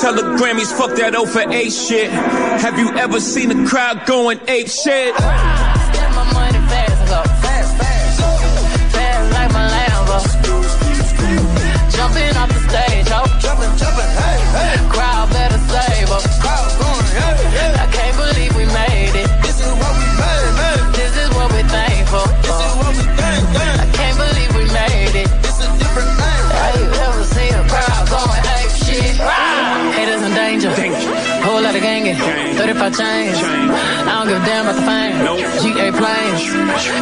Tell 0.00 0.14
the 0.14 0.24
Grammys 0.40 0.72
fuck 0.72 0.96
that 0.96 1.14
O 1.14 1.26
for 1.26 1.44
8 1.44 1.70
shit. 1.70 2.10
Have 2.10 2.78
you 2.78 2.90
ever 2.96 3.20
seen 3.20 3.50
a 3.50 3.68
crowd 3.68 4.06
going 4.06 4.40
ape 4.48 4.68
shit? 4.68 5.14
Step 5.14 6.10
my 6.16 6.24
money. 6.32 6.58
Fast, 6.68 6.93
Jumping 11.96 12.36
off 12.36 12.48
the 12.48 12.60
stage, 12.68 13.06
oh. 13.10 13.24
Jumping, 13.38 13.70
jumping, 13.78 14.10
hey, 14.18 14.38
hey. 14.56 14.88
Crowd 14.90 15.30
better 15.30 15.58
save 15.58 16.10
us. 16.10 16.26
Crowd 16.42 16.70
going, 16.80 17.06
hey, 17.14 17.48
hey. 17.56 17.73
Gangin'. 32.64 32.74
35 32.74 32.96
chains. 32.96 33.36
I 33.38 34.24
don't 34.24 34.28
give 34.28 34.42
a 34.42 34.46
damn 34.46 34.66
about 34.66 34.76
the 34.76 34.82
fame. 34.82 35.24
Nope. 35.24 35.40
GA 35.60 35.90
planes. 35.92 36.42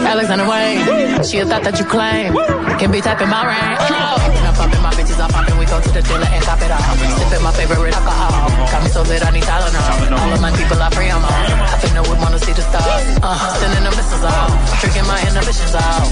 Alexander 0.06 0.48
Wayne. 0.48 1.22
She 1.24 1.38
a 1.38 1.46
thought 1.46 1.64
that 1.64 1.78
you 1.78 1.84
claim. 1.84 2.34
Can 2.78 2.90
be 2.90 3.00
tapping 3.00 3.28
my 3.28 3.46
ring. 3.46 3.76
Oh. 3.90 4.32
I'm 4.52 4.54
popping 4.54 4.82
my 4.82 4.92
bitches, 4.92 5.16
I'm 5.16 5.30
popping. 5.30 5.56
We 5.56 5.64
go 5.64 5.80
to 5.80 5.90
the 5.90 6.02
dealer 6.02 6.28
and 6.28 6.42
cop 6.44 6.60
it 6.60 6.70
all. 6.70 6.82
Sipping 7.16 7.42
my 7.42 7.52
favorite 7.56 7.94
alcohol. 7.94 8.52
Got 8.68 8.82
me 8.84 8.90
so 8.90 9.02
lit, 9.02 9.24
I 9.24 9.30
need 9.30 9.44
Tylenol. 9.48 10.12
All 10.12 10.32
of 10.32 10.40
my 10.44 10.52
people 10.52 10.76
are 10.76 10.92
free, 10.92 11.08
I'm 11.08 11.24
on. 11.24 11.32
I 11.32 11.76
finna 11.80 12.04
with 12.04 12.20
one 12.20 12.34
of 12.34 12.42
see 12.44 12.52
the 12.52 12.60
stars. 12.60 13.02
Uh, 13.24 13.32
sending 13.56 13.84
the 13.86 13.92
missiles 13.96 14.24
out, 14.28 14.52
tricking 14.84 15.06
my 15.08 15.16
inhibitions 15.24 15.72
out. 15.72 16.04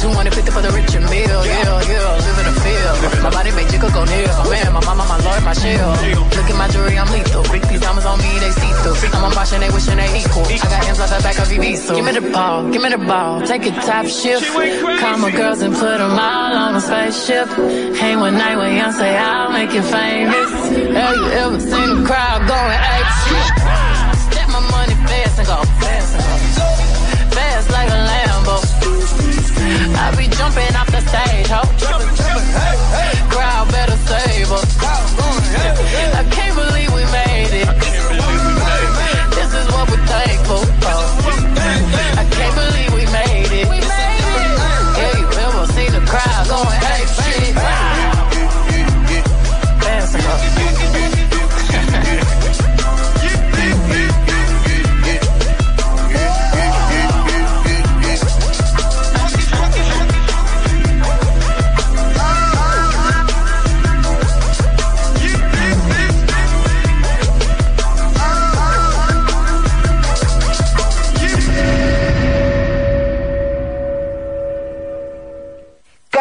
250 0.00 0.50
for 0.56 0.62
the 0.64 0.72
rich 0.72 0.94
and 0.96 1.04
meal, 1.12 1.40
yeah, 1.44 1.84
yeah, 1.84 2.16
live 2.16 2.38
in 2.40 2.46
the 2.48 2.56
field. 2.64 2.96
My 3.20 3.28
body 3.28 3.52
make 3.52 3.68
jiggle 3.68 3.92
go 3.92 4.08
near. 4.08 4.30
Man, 4.48 4.72
my 4.72 4.80
mama, 4.88 5.04
my 5.04 5.20
lord, 5.20 5.42
my 5.44 5.52
shield. 5.52 5.92
Look 6.32 6.48
at 6.48 6.56
my 6.56 6.68
jewelry, 6.72 6.96
I'm 6.96 7.12
lethal. 7.12 7.44
Big 7.52 7.60
these 7.68 7.84
diamonds 7.84 8.08
on 8.08 8.16
me, 8.24 8.30
they 8.40 8.52
see 8.56 8.72
through. 8.80 8.91
I'm 8.92 9.34
watching, 9.34 9.60
they 9.60 9.70
wishing 9.70 9.96
they 9.96 10.20
equal. 10.20 10.44
I 10.44 10.56
got 10.58 10.88
M's 10.88 11.00
off 11.00 11.08
the 11.08 11.22
back 11.22 11.38
of 11.38 11.48
Ibiza. 11.48 11.94
Give 11.96 12.04
me 12.04 12.12
the 12.12 12.30
ball, 12.30 12.70
give 12.70 12.82
me 12.82 12.90
the 12.90 12.98
ball. 12.98 13.40
Take 13.40 13.64
a 13.64 13.70
top 13.70 14.06
shift. 14.06 14.44
Call 15.00 15.16
my 15.18 15.30
girls 15.30 15.62
and 15.62 15.72
put 15.74 15.96
them 15.96 16.12
all 16.12 16.52
on 16.52 16.74
a 16.74 16.80
spaceship. 16.80 17.48
Hang 17.96 18.20
one 18.20 18.34
night 18.34 18.56
when 18.56 18.76
young 18.76 18.92
say 18.92 19.16
I'll 19.16 19.50
make 19.50 19.72
you 19.72 19.82
famous. 19.82 20.50
Have 20.92 21.16
you 21.16 21.26
ever 21.40 21.60
seen 21.60 21.88
a 21.88 22.06
crowd 22.06 22.40
going 22.44 22.80
ape 22.92 23.10
Step 24.28 24.48
my 24.52 24.60
money 24.70 24.94
fast 25.08 25.38
and 25.38 25.48
go 25.48 25.56
fast 25.80 26.14
and 26.16 26.24
go 26.60 26.68
fast 27.32 27.70
like 27.70 27.88
a 27.88 28.00
Lambo. 28.10 28.56
I 29.96 30.14
be 30.20 30.28
jumping 30.36 30.76
off 30.76 30.90
the 30.92 31.00
stage, 31.00 31.48
ho. 31.48 31.62
Crowd 33.32 33.72
better 33.72 33.96
save 33.96 34.52
us. 34.52 36.11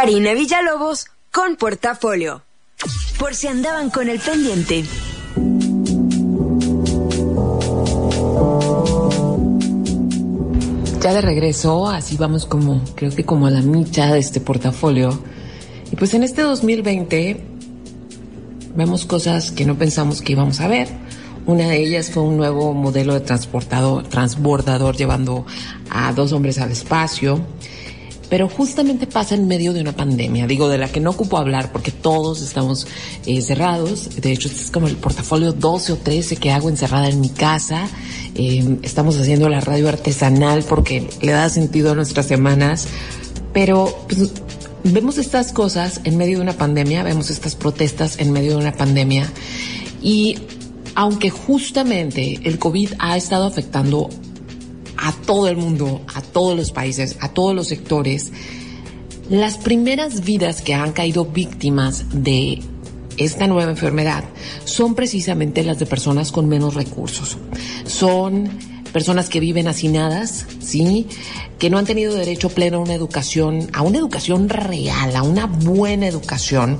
Karina 0.01 0.33
Villalobos 0.33 1.05
con 1.31 1.57
portafolio. 1.57 2.41
Por 3.19 3.35
si 3.35 3.45
andaban 3.45 3.91
con 3.91 4.09
el 4.09 4.19
pendiente. 4.19 4.83
Ya 11.01 11.13
de 11.13 11.21
regreso, 11.21 11.87
así 11.87 12.17
vamos 12.17 12.47
como, 12.47 12.83
creo 12.95 13.15
que 13.15 13.25
como 13.25 13.45
a 13.45 13.51
la 13.51 13.61
mitad 13.61 14.13
de 14.13 14.17
este 14.17 14.41
portafolio. 14.41 15.21
Y 15.91 15.95
pues 15.95 16.15
en 16.15 16.23
este 16.23 16.41
2020 16.41 17.45
vemos 18.75 19.05
cosas 19.05 19.51
que 19.51 19.65
no 19.65 19.77
pensamos 19.77 20.23
que 20.23 20.31
íbamos 20.31 20.61
a 20.61 20.67
ver. 20.67 20.87
Una 21.45 21.67
de 21.67 21.79
ellas 21.79 22.09
fue 22.09 22.23
un 22.23 22.37
nuevo 22.37 22.73
modelo 22.73 23.13
de 23.13 23.19
transportador, 23.19 24.07
transbordador 24.07 24.97
llevando 24.97 25.45
a 25.91 26.11
dos 26.11 26.31
hombres 26.31 26.57
al 26.57 26.71
espacio. 26.71 27.39
Pero 28.31 28.47
justamente 28.47 29.07
pasa 29.07 29.35
en 29.35 29.45
medio 29.45 29.73
de 29.73 29.81
una 29.81 29.91
pandemia, 29.91 30.47
digo, 30.47 30.69
de 30.69 30.77
la 30.77 30.87
que 30.87 31.01
no 31.01 31.09
ocupo 31.09 31.37
hablar 31.37 31.73
porque 31.73 31.91
todos 31.91 32.41
estamos 32.41 32.87
eh, 33.25 33.41
cerrados. 33.41 34.21
De 34.21 34.31
hecho, 34.31 34.47
este 34.47 34.61
es 34.61 34.71
como 34.71 34.87
el 34.87 34.95
portafolio 34.95 35.51
12 35.51 35.91
o 35.91 35.97
13 35.97 36.37
que 36.37 36.49
hago 36.49 36.69
encerrada 36.69 37.09
en 37.09 37.19
mi 37.19 37.27
casa. 37.27 37.89
Eh, 38.35 38.77
estamos 38.83 39.19
haciendo 39.19 39.49
la 39.49 39.59
radio 39.59 39.89
artesanal 39.89 40.63
porque 40.63 41.09
le 41.21 41.33
da 41.33 41.49
sentido 41.49 41.91
a 41.91 41.95
nuestras 41.95 42.25
semanas. 42.25 42.87
Pero 43.51 44.05
pues, 44.07 44.31
vemos 44.85 45.17
estas 45.17 45.51
cosas 45.51 45.99
en 46.05 46.15
medio 46.15 46.37
de 46.37 46.43
una 46.43 46.53
pandemia, 46.53 47.03
vemos 47.03 47.29
estas 47.29 47.55
protestas 47.55 48.17
en 48.17 48.31
medio 48.31 48.51
de 48.51 48.57
una 48.59 48.71
pandemia. 48.71 49.29
Y 50.01 50.37
aunque 50.95 51.31
justamente 51.31 52.39
el 52.45 52.59
COVID 52.59 52.93
ha 52.97 53.17
estado 53.17 53.45
afectando 53.45 54.09
a 55.01 55.11
todo 55.11 55.47
el 55.47 55.57
mundo, 55.57 56.01
a 56.13 56.21
todos 56.21 56.55
los 56.55 56.71
países, 56.71 57.17
a 57.19 57.29
todos 57.29 57.55
los 57.55 57.67
sectores, 57.67 58.31
las 59.29 59.57
primeras 59.57 60.23
vidas 60.23 60.61
que 60.61 60.73
han 60.73 60.91
caído 60.91 61.25
víctimas 61.25 62.05
de 62.13 62.61
esta 63.17 63.47
nueva 63.47 63.71
enfermedad 63.71 64.23
son 64.65 64.95
precisamente 64.95 65.63
las 65.63 65.79
de 65.79 65.85
personas 65.85 66.31
con 66.31 66.47
menos 66.47 66.75
recursos. 66.75 67.37
Son 67.85 68.49
personas 68.93 69.29
que 69.29 69.39
viven 69.39 69.67
hacinadas, 69.67 70.45
¿sí? 70.59 71.07
Que 71.57 71.69
no 71.69 71.77
han 71.77 71.85
tenido 71.85 72.13
derecho 72.13 72.49
pleno 72.49 72.77
a 72.77 72.81
una 72.81 72.93
educación, 72.93 73.69
a 73.73 73.81
una 73.81 73.97
educación 73.97 74.49
real, 74.49 75.15
a 75.15 75.23
una 75.23 75.45
buena 75.45 76.07
educación 76.07 76.79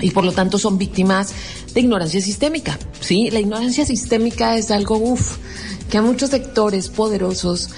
y 0.00 0.10
por 0.10 0.24
lo 0.24 0.32
tanto 0.32 0.58
son 0.58 0.78
víctimas 0.78 1.32
de 1.74 1.80
ignorancia 1.80 2.20
sistémica, 2.20 2.78
¿sí? 3.00 3.30
La 3.30 3.40
ignorancia 3.40 3.84
sistémica 3.84 4.56
es 4.56 4.70
algo, 4.70 4.96
uff, 4.96 5.36
que 5.90 5.98
a 5.98 6.02
muchos 6.02 6.30
sectores 6.30 6.88
poderosos 6.88 7.70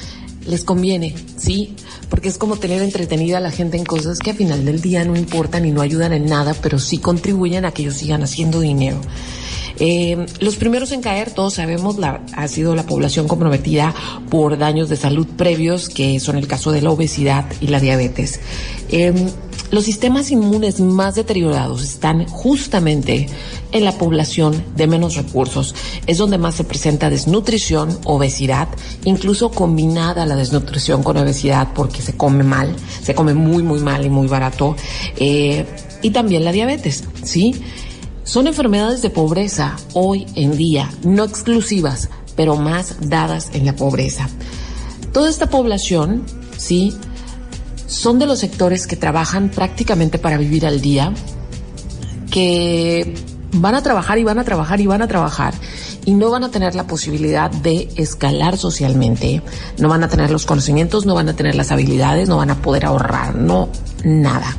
les 0.47 0.65
conviene, 0.65 1.15
¿sí? 1.37 1.75
Porque 2.09 2.29
es 2.29 2.39
como 2.39 2.57
tener 2.57 2.83
entretenida 2.83 3.39
a 3.39 3.41
la 3.41 3.51
gente 3.51 3.77
en 3.77 3.85
cosas 3.85 4.19
que 4.19 4.31
al 4.31 4.37
final 4.37 4.65
del 4.65 4.81
día 4.81 5.05
no 5.05 5.15
importan 5.17 5.67
y 5.67 5.73
no 5.73 5.83
ayudan 5.83 6.13
en 6.13 6.27
nada, 6.27 6.55
pero 6.63 6.79
sí 6.79 6.99
contribuyen 6.99 7.65
a 7.65 7.73
que 7.73 7.83
ellos 7.83 7.95
sigan 7.95 8.23
haciendo 8.23 8.61
dinero. 8.61 9.01
Eh, 9.81 10.27
los 10.41 10.57
primeros 10.57 10.93
en 10.93 11.01
caer, 11.01 11.31
todos 11.31 11.55
sabemos, 11.55 11.99
la, 11.99 12.21
ha 12.35 12.49
sido 12.49 12.75
la 12.75 12.85
población 12.85 13.29
comprometida 13.29 13.95
por 14.31 14.59
daños 14.59 14.89
de 14.89 14.97
salud 14.97 15.27
previos, 15.37 15.89
que 15.89 16.21
son 16.21 16.37
el 16.37 16.47
caso 16.47 16.73
de 16.73 16.83
la 16.83 16.91
obesidad 16.91 17.47
y 17.61 17.69
la 17.69 17.81
diabetes. 17.81 18.41
Eh, 18.91 19.13
los 19.71 19.85
sistemas 19.85 20.31
inmunes 20.31 20.81
más 20.81 21.15
deteriorados 21.15 21.83
están 21.83 22.27
justamente 22.27 23.29
en 23.73 23.85
la 23.85 23.93
población 23.93 24.65
de 24.77 24.87
menos 24.87 25.15
recursos. 25.15 25.75
Es 26.07 26.17
donde 26.17 26.39
más 26.39 26.55
se 26.55 26.65
presenta 26.65 27.11
desnutrición, 27.11 27.99
obesidad, 28.05 28.69
incluso 29.05 29.51
combinada 29.51 30.25
la 30.25 30.37
desnutrición 30.37 31.03
con 31.03 31.19
obesidad 31.19 31.69
porque 31.75 32.01
se 32.01 32.17
come 32.17 32.45
mal, 32.45 32.75
se 33.03 33.15
come 33.15 33.35
muy, 33.35 33.63
muy 33.63 33.81
mal 33.81 34.07
y 34.07 34.09
muy 34.09 34.27
barato. 34.27 34.75
Eh, 35.17 35.67
y 36.01 36.11
también 36.11 36.45
la 36.45 36.53
diabetes, 36.53 37.05
¿sí? 37.23 37.55
Son 38.29 38.47
enfermedades 38.47 39.01
de 39.01 39.09
pobreza 39.09 39.75
hoy 39.95 40.27
en 40.35 40.55
día, 40.55 40.91
no 41.03 41.25
exclusivas, 41.25 42.11
pero 42.37 42.57
más 42.57 43.09
dadas 43.09 43.49
en 43.55 43.65
la 43.65 43.75
pobreza. 43.75 44.29
Toda 45.15 45.31
esta 45.31 45.47
población, 45.47 46.27
¿sí? 46.59 46.95
Son 47.87 48.19
de 48.19 48.27
los 48.27 48.41
sectores 48.41 48.87
que 48.87 48.97
trabajan 48.97 49.49
prácticamente 49.49 50.19
para 50.19 50.37
vivir 50.37 50.67
al 50.67 50.83
día, 50.83 51.15
que 52.31 53.15
van 53.53 53.75
a 53.75 53.83
trabajar 53.83 54.19
y 54.19 54.25
van 54.25 54.39
a 54.39 54.45
trabajar 54.45 54.79
y 54.83 54.87
van 54.87 55.01
a 55.01 55.09
trabajar 55.09 55.55
y 56.05 56.13
no 56.13 56.31
van 56.31 56.45
a 56.45 56.51
tener 56.51 56.75
la 56.75 56.87
posibilidad 56.87 57.51
de 57.51 57.89
escalar 57.97 58.59
socialmente, 58.59 59.41
no 59.79 59.89
van 59.89 60.05
a 60.05 60.09
tener 60.09 60.31
los 60.31 60.45
conocimientos, 60.45 61.07
no 61.07 61.15
van 61.15 61.31
a 61.31 61.33
tener 61.35 61.55
las 61.55 61.73
habilidades, 61.73 62.29
no 62.29 62.37
van 62.37 62.51
a 62.51 62.61
poder 62.61 62.85
ahorrar, 62.85 63.35
no, 63.37 63.71
nada. 64.05 64.55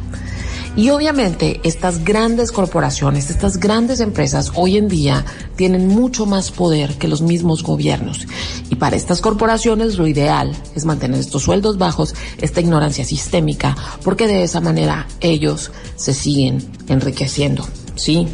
Y 0.80 0.92
obviamente 0.92 1.60
estas 1.66 2.06
grandes 2.06 2.54
corporaciones, 2.54 3.30
estas 3.30 3.58
grandes 3.58 4.00
empresas 4.00 4.54
hoy 4.56 4.78
en 4.78 4.88
día 4.88 5.26
tienen 5.58 5.90
mucho 5.90 6.26
más 6.26 6.52
poder 6.52 6.98
que 6.98 7.10
los 7.10 7.22
mismos 7.22 7.64
gobiernos. 7.64 8.26
Y 8.70 8.76
para 8.76 8.96
estas 8.96 9.20
corporaciones 9.20 9.98
lo 9.98 10.08
ideal 10.08 10.56
es 10.76 10.86
mantener 10.86 11.20
estos 11.20 11.44
sueldos 11.44 11.78
bajos, 11.78 12.16
esta 12.38 12.62
ignorancia 12.62 13.04
sistémica, 13.04 13.76
porque 14.06 14.26
de 14.26 14.44
esa 14.44 14.62
manera 14.62 15.06
ellos 15.20 15.70
se 15.98 16.14
siguen 16.14 16.66
enriqueciendo. 16.88 17.68
¿Sí? 17.96 18.30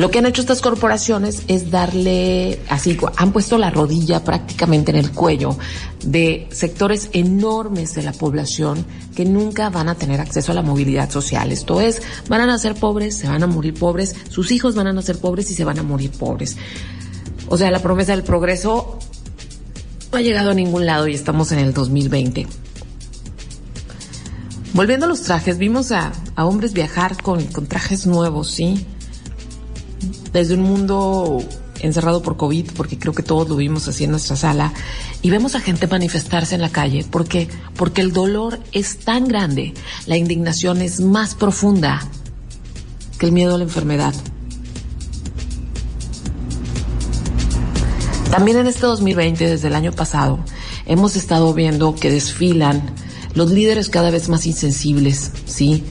Lo 0.00 0.10
que 0.10 0.18
han 0.18 0.24
hecho 0.24 0.40
estas 0.40 0.62
corporaciones 0.62 1.42
es 1.46 1.70
darle, 1.70 2.58
así, 2.70 2.96
han 3.18 3.32
puesto 3.32 3.58
la 3.58 3.68
rodilla 3.68 4.24
prácticamente 4.24 4.92
en 4.92 4.96
el 4.96 5.12
cuello 5.12 5.58
de 6.02 6.48
sectores 6.52 7.10
enormes 7.12 7.94
de 7.96 8.02
la 8.02 8.12
población 8.12 8.86
que 9.14 9.26
nunca 9.26 9.68
van 9.68 9.90
a 9.90 9.96
tener 9.96 10.18
acceso 10.18 10.52
a 10.52 10.54
la 10.54 10.62
movilidad 10.62 11.10
social. 11.10 11.52
Esto 11.52 11.82
es, 11.82 12.00
van 12.30 12.40
a 12.40 12.46
nacer 12.46 12.76
pobres, 12.76 13.18
se 13.18 13.28
van 13.28 13.42
a 13.42 13.46
morir 13.46 13.74
pobres, 13.74 14.16
sus 14.30 14.50
hijos 14.52 14.74
van 14.74 14.86
a 14.86 14.94
nacer 14.94 15.18
pobres 15.18 15.50
y 15.50 15.54
se 15.54 15.66
van 15.66 15.78
a 15.78 15.82
morir 15.82 16.12
pobres. 16.12 16.56
O 17.50 17.58
sea, 17.58 17.70
la 17.70 17.80
promesa 17.80 18.12
del 18.12 18.24
progreso 18.24 18.98
no 20.12 20.18
ha 20.18 20.22
llegado 20.22 20.52
a 20.52 20.54
ningún 20.54 20.86
lado 20.86 21.08
y 21.08 21.14
estamos 21.14 21.52
en 21.52 21.58
el 21.58 21.74
2020. 21.74 22.46
Volviendo 24.72 25.04
a 25.04 25.10
los 25.10 25.20
trajes, 25.20 25.58
vimos 25.58 25.92
a, 25.92 26.10
hombres 26.36 26.72
viajar 26.72 27.22
con 27.22 27.44
trajes 27.66 28.06
nuevos, 28.06 28.50
¿sí? 28.50 28.86
Desde 30.32 30.54
un 30.54 30.62
mundo 30.62 31.42
encerrado 31.80 32.22
por 32.22 32.36
COVID, 32.36 32.72
porque 32.76 32.98
creo 32.98 33.14
que 33.14 33.22
todos 33.22 33.48
lo 33.48 33.56
vimos 33.56 33.88
así 33.88 34.04
en 34.04 34.10
nuestra 34.10 34.36
sala, 34.36 34.72
y 35.22 35.30
vemos 35.30 35.54
a 35.54 35.60
gente 35.60 35.86
manifestarse 35.86 36.54
en 36.54 36.60
la 36.60 36.70
calle. 36.70 37.04
¿Por 37.04 37.26
qué? 37.26 37.48
Porque 37.76 38.00
el 38.00 38.12
dolor 38.12 38.60
es 38.72 38.98
tan 38.98 39.28
grande, 39.28 39.74
la 40.06 40.16
indignación 40.16 40.82
es 40.82 41.00
más 41.00 41.34
profunda 41.34 42.06
que 43.18 43.26
el 43.26 43.32
miedo 43.32 43.54
a 43.54 43.58
la 43.58 43.64
enfermedad. 43.64 44.14
También 48.30 48.58
en 48.58 48.68
este 48.68 48.86
2020, 48.86 49.48
desde 49.48 49.68
el 49.68 49.74
año 49.74 49.92
pasado, 49.92 50.38
hemos 50.86 51.16
estado 51.16 51.52
viendo 51.52 51.94
que 51.96 52.10
desfilan 52.10 52.94
los 53.34 53.50
líderes 53.50 53.88
cada 53.88 54.10
vez 54.10 54.28
más 54.28 54.46
insensibles, 54.46 55.32
¿sí? 55.46 55.84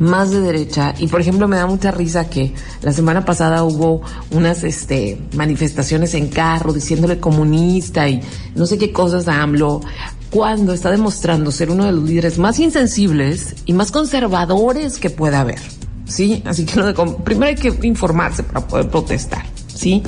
Más 0.00 0.32
de 0.32 0.40
derecha. 0.40 0.94
Y 0.98 1.06
por 1.06 1.20
ejemplo, 1.20 1.46
me 1.46 1.56
da 1.56 1.66
mucha 1.66 1.92
risa 1.92 2.28
que 2.28 2.52
la 2.82 2.92
semana 2.92 3.24
pasada 3.24 3.62
hubo 3.62 4.02
unas 4.32 4.64
este, 4.64 5.20
manifestaciones 5.34 6.14
en 6.14 6.28
carro 6.28 6.72
diciéndole 6.72 7.20
comunista 7.20 8.08
y 8.08 8.20
no 8.56 8.66
sé 8.66 8.78
qué 8.78 8.92
cosas 8.92 9.28
a 9.28 9.40
AMLO, 9.42 9.82
cuando 10.30 10.72
está 10.72 10.90
demostrando 10.90 11.52
ser 11.52 11.70
uno 11.70 11.84
de 11.84 11.92
los 11.92 12.04
líderes 12.04 12.38
más 12.38 12.58
insensibles 12.58 13.54
y 13.66 13.72
más 13.72 13.92
conservadores 13.92 14.98
que 14.98 15.10
pueda 15.10 15.40
haber. 15.40 15.60
¿Sí? 16.06 16.42
Así 16.44 16.64
que 16.64 16.82
primero 17.24 17.46
hay 17.46 17.54
que 17.54 17.86
informarse 17.86 18.42
para 18.42 18.66
poder 18.66 18.90
protestar. 18.90 19.44
¿Sí? 19.72 20.02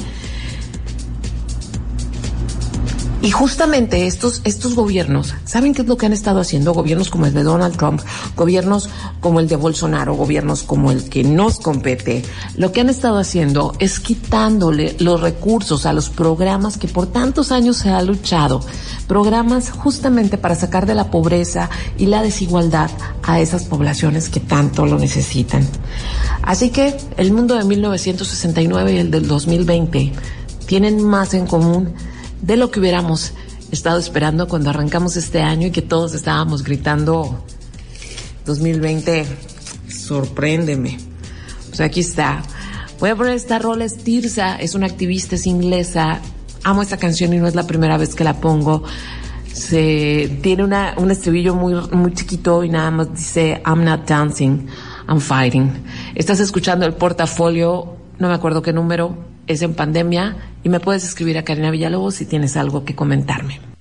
Y 3.23 3.31
justamente 3.31 4.09
estos, 4.09 4.41
estos 4.43 4.75
gobiernos, 4.75 5.33
¿saben 5.45 5.75
qué 5.75 5.83
es 5.83 5.89
lo 5.89 5.97
que 5.97 6.07
han 6.07 6.13
estado 6.13 6.41
haciendo? 6.41 6.75
Gobiernos 6.75 7.09
como 7.09 7.27
el 7.27 7.33
de 7.33 7.45
Donald 7.45 7.77
Trump, 7.77 8.01
gobiernos 8.37 8.91
como 9.21 9.39
el 9.39 9.47
de 9.47 9.55
Bolsonaro, 9.55 10.15
gobiernos 10.15 10.65
como 10.65 10.91
el 10.91 11.09
que 11.09 11.23
nos 11.23 11.61
compete, 11.61 12.25
lo 12.57 12.73
que 12.73 12.81
han 12.81 12.91
estado 12.91 13.19
haciendo 13.19 13.75
es 13.79 14.01
quitándole 14.01 14.97
los 14.99 15.21
recursos 15.21 15.87
a 15.87 15.93
los 15.93 16.11
programas 16.11 16.79
que 16.79 16.89
por 16.89 17.07
tantos 17.07 17.53
años 17.53 17.77
se 17.77 17.91
ha 17.91 18.03
luchado, 18.03 18.61
programas 19.07 19.71
justamente 19.71 20.37
para 20.37 20.57
sacar 20.57 20.87
de 20.87 20.97
la 20.97 21.13
pobreza 21.13 21.71
y 21.97 22.07
la 22.07 22.23
desigualdad 22.23 22.91
a 23.23 23.39
esas 23.39 23.67
poblaciones 23.67 24.31
que 24.31 24.41
tanto 24.41 24.85
lo 24.85 24.99
necesitan. 24.99 25.65
Así 26.43 26.71
que 26.71 26.97
el 27.17 27.33
mundo 27.33 27.55
de 27.55 27.63
1969 27.63 28.95
y 28.95 28.99
el 28.99 29.13
del 29.13 29.29
2020 29.29 30.13
tienen 30.67 31.05
más 31.05 31.35
en 31.35 31.47
común 31.47 31.95
de 32.42 32.57
lo 32.57 32.70
que 32.70 32.81
hubiéramos 32.81 33.33
estado 33.70 33.98
esperando 33.98 34.48
cuando 34.48 34.70
arrancamos 34.70 35.16
este 35.16 35.40
año 35.40 35.68
y 35.68 35.70
que 35.70 35.81
todos 35.81 36.12
estábamos 36.12 36.62
gritando 36.62 37.42
2020, 38.44 39.24
sorpréndeme. 39.88 40.98
Pues 41.68 41.81
aquí 41.81 42.00
está. 42.00 42.42
Voy 43.00 43.11
a 43.11 43.16
poner 43.16 43.35
esta 43.35 43.59
rola, 43.59 43.85
es 43.85 43.96
Tirsa, 43.96 44.57
es 44.57 44.74
una 44.74 44.87
activista, 44.87 45.37
es 45.37 45.46
inglesa. 45.46 46.20
Amo 46.64 46.83
esta 46.83 46.98
canción 46.98 47.33
y 47.33 47.38
no 47.38 47.46
es 47.46 47.55
la 47.55 47.66
primera 47.66 47.96
vez 47.96 48.14
que 48.14 48.24
la 48.24 48.40
pongo. 48.40 48.83
Se, 49.52 50.38
tiene 50.42 50.64
una, 50.64 50.94
un 50.96 51.11
estribillo 51.11 51.55
muy, 51.55 51.74
muy 51.92 52.12
chiquito 52.12 52.64
y 52.64 52.68
nada 52.68 52.90
más 52.90 53.12
dice, 53.12 53.62
I'm 53.64 53.85
not 53.85 54.09
dancing, 54.09 54.66
I'm 55.09 55.20
fighting. 55.20 55.72
Estás 56.14 56.40
escuchando 56.40 56.87
el 56.87 56.94
portafolio, 56.94 57.96
no 58.18 58.28
me 58.28 58.35
acuerdo 58.35 58.62
qué 58.62 58.72
número, 58.72 59.32
es 59.46 59.62
en 59.62 59.74
pandemia 59.74 60.37
y 60.62 60.68
me 60.68 60.81
puedes 60.81 61.05
escribir 61.05 61.38
a 61.38 61.44
Karina 61.44 61.70
Villalobos 61.70 62.14
si 62.14 62.26
tienes 62.26 62.57
algo 62.57 62.85
que 62.85 62.94
comentarme. 62.94 63.72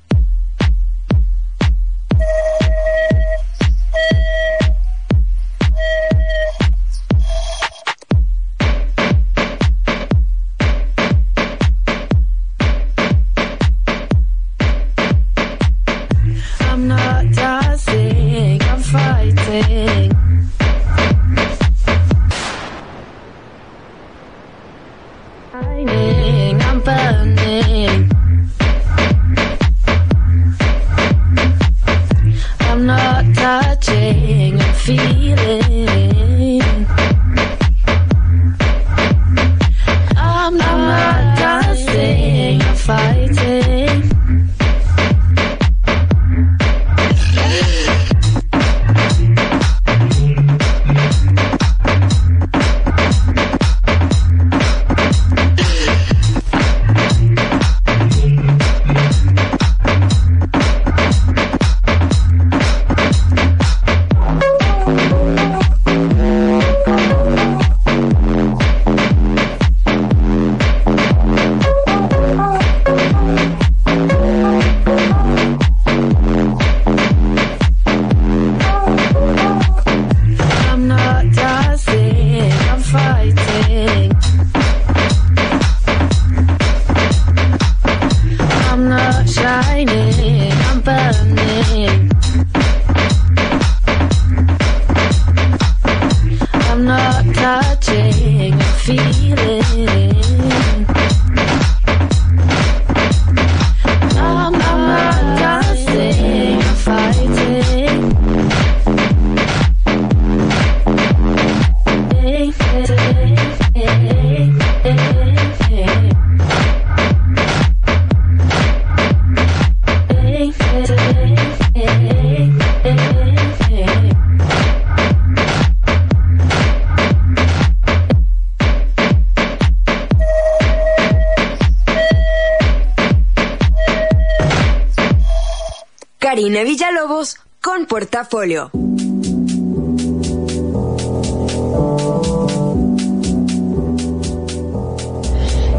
Portafolio. 138.22 138.70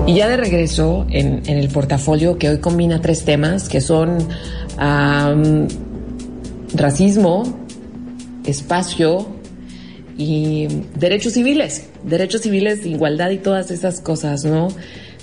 Y 0.08 0.14
ya 0.14 0.28
de 0.28 0.36
regreso 0.36 1.06
en, 1.10 1.46
el 1.46 1.68
portafolio 1.68 2.38
que 2.38 2.48
hoy 2.48 2.58
combina 2.58 3.00
tres 3.00 3.24
temas 3.24 3.68
que 3.68 3.80
son 3.80 4.26
racismo, 6.74 7.44
espacio 8.44 9.28
y 10.18 10.66
derechos 10.96 11.34
civiles, 11.34 11.90
derechos 12.02 12.40
civiles, 12.40 12.84
igualdad 12.84 13.30
y 13.30 13.38
todas 13.38 13.70
esas 13.70 14.00
cosas, 14.00 14.44
¿no? 14.44 14.66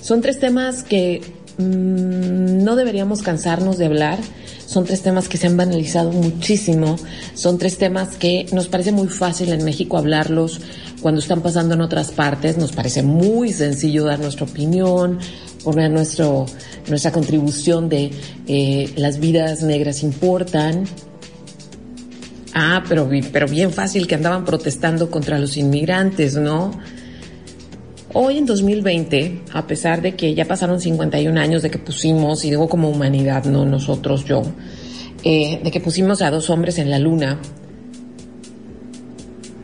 Son 0.00 0.22
tres 0.22 0.38
temas 0.38 0.82
que 0.84 1.20
mm, 1.58 2.64
no 2.64 2.76
deberíamos 2.76 3.20
cansarnos 3.20 3.76
de 3.76 3.84
hablar 3.84 4.18
son 4.70 4.84
tres 4.84 5.02
temas 5.02 5.28
que 5.28 5.36
se 5.36 5.48
han 5.48 5.56
banalizado 5.56 6.12
muchísimo, 6.12 6.94
son 7.34 7.58
tres 7.58 7.76
temas 7.76 8.14
que 8.14 8.46
nos 8.52 8.68
parece 8.68 8.92
muy 8.92 9.08
fácil 9.08 9.52
en 9.52 9.64
México 9.64 9.98
hablarlos 9.98 10.60
cuando 11.02 11.20
están 11.20 11.42
pasando 11.42 11.74
en 11.74 11.80
otras 11.80 12.12
partes, 12.12 12.56
nos 12.56 12.70
parece 12.70 13.02
muy 13.02 13.52
sencillo 13.52 14.04
dar 14.04 14.20
nuestra 14.20 14.46
opinión, 14.46 15.18
poner 15.64 15.90
nuestro, 15.90 16.46
nuestra 16.88 17.10
contribución 17.10 17.88
de 17.88 18.12
eh, 18.46 18.92
las 18.94 19.18
vidas 19.18 19.64
negras 19.64 20.04
importan. 20.04 20.84
Ah, 22.54 22.84
pero, 22.88 23.10
pero 23.32 23.48
bien 23.48 23.72
fácil 23.72 24.06
que 24.06 24.14
andaban 24.14 24.44
protestando 24.44 25.10
contra 25.10 25.40
los 25.40 25.56
inmigrantes, 25.56 26.36
¿no? 26.36 26.70
Hoy 28.12 28.38
en 28.38 28.46
2020, 28.46 29.42
a 29.52 29.68
pesar 29.68 30.02
de 30.02 30.16
que 30.16 30.34
ya 30.34 30.44
pasaron 30.44 30.80
51 30.80 31.40
años 31.40 31.62
de 31.62 31.70
que 31.70 31.78
pusimos, 31.78 32.44
y 32.44 32.50
digo 32.50 32.68
como 32.68 32.90
humanidad, 32.90 33.44
no 33.44 33.64
nosotros, 33.64 34.24
yo, 34.24 34.42
eh, 35.22 35.60
de 35.62 35.70
que 35.70 35.78
pusimos 35.78 36.20
a 36.20 36.30
dos 36.32 36.50
hombres 36.50 36.78
en 36.78 36.90
la 36.90 36.98
luna, 36.98 37.38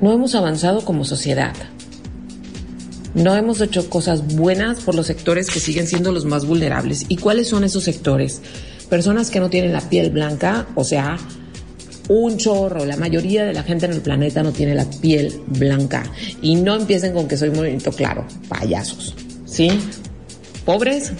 no 0.00 0.12
hemos 0.12 0.36
avanzado 0.36 0.84
como 0.84 1.04
sociedad. 1.04 1.54
no 3.14 3.34
hemos 3.34 3.62
hecho 3.62 3.88
cosas 3.88 4.36
buenas 4.36 4.80
por 4.80 4.94
los 4.94 5.06
sectores 5.06 5.48
que 5.48 5.58
siguen 5.58 5.86
siendo 5.86 6.12
los 6.12 6.26
más 6.26 6.44
vulnerables. 6.44 7.06
¿Y 7.08 7.16
cuáles 7.16 7.48
son 7.48 7.64
esos 7.64 7.82
sectores? 7.82 8.42
Personas 8.90 9.30
que 9.30 9.40
no 9.40 9.48
tienen 9.48 9.72
la 9.72 9.80
piel 9.80 10.10
blanca, 10.10 10.66
o 10.74 10.84
sea, 10.84 11.16
un 12.08 12.36
chorro, 12.36 12.84
la 12.84 12.96
mayoría 12.96 13.44
de 13.44 13.52
la 13.52 13.62
gente 13.62 13.86
en 13.86 13.92
el 13.92 14.00
planeta 14.00 14.42
no 14.42 14.52
tiene 14.52 14.74
la 14.74 14.88
piel 14.88 15.40
blanca. 15.46 16.04
Y 16.42 16.56
no 16.56 16.74
empiecen 16.74 17.12
con 17.12 17.28
que 17.28 17.36
soy 17.36 17.50
bonito, 17.50 17.92
claro, 17.92 18.26
payasos, 18.48 19.14
¿sí? 19.44 19.68
Pobres 20.64 21.12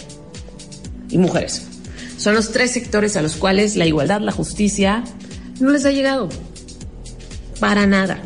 y 1.11 1.19
mujeres. 1.19 1.67
Son 2.17 2.35
los 2.35 2.53
tres 2.53 2.73
sectores 2.73 3.17
a 3.17 3.23
los 3.23 3.37
cuales 3.37 3.77
la 3.77 3.87
igualdad, 3.87 4.21
la 4.21 4.33
justicia, 4.33 5.05
no 5.61 5.71
les 5.71 5.85
ha 5.85 5.91
llegado. 5.91 6.29
Para 7.61 7.87
nada. 7.87 8.21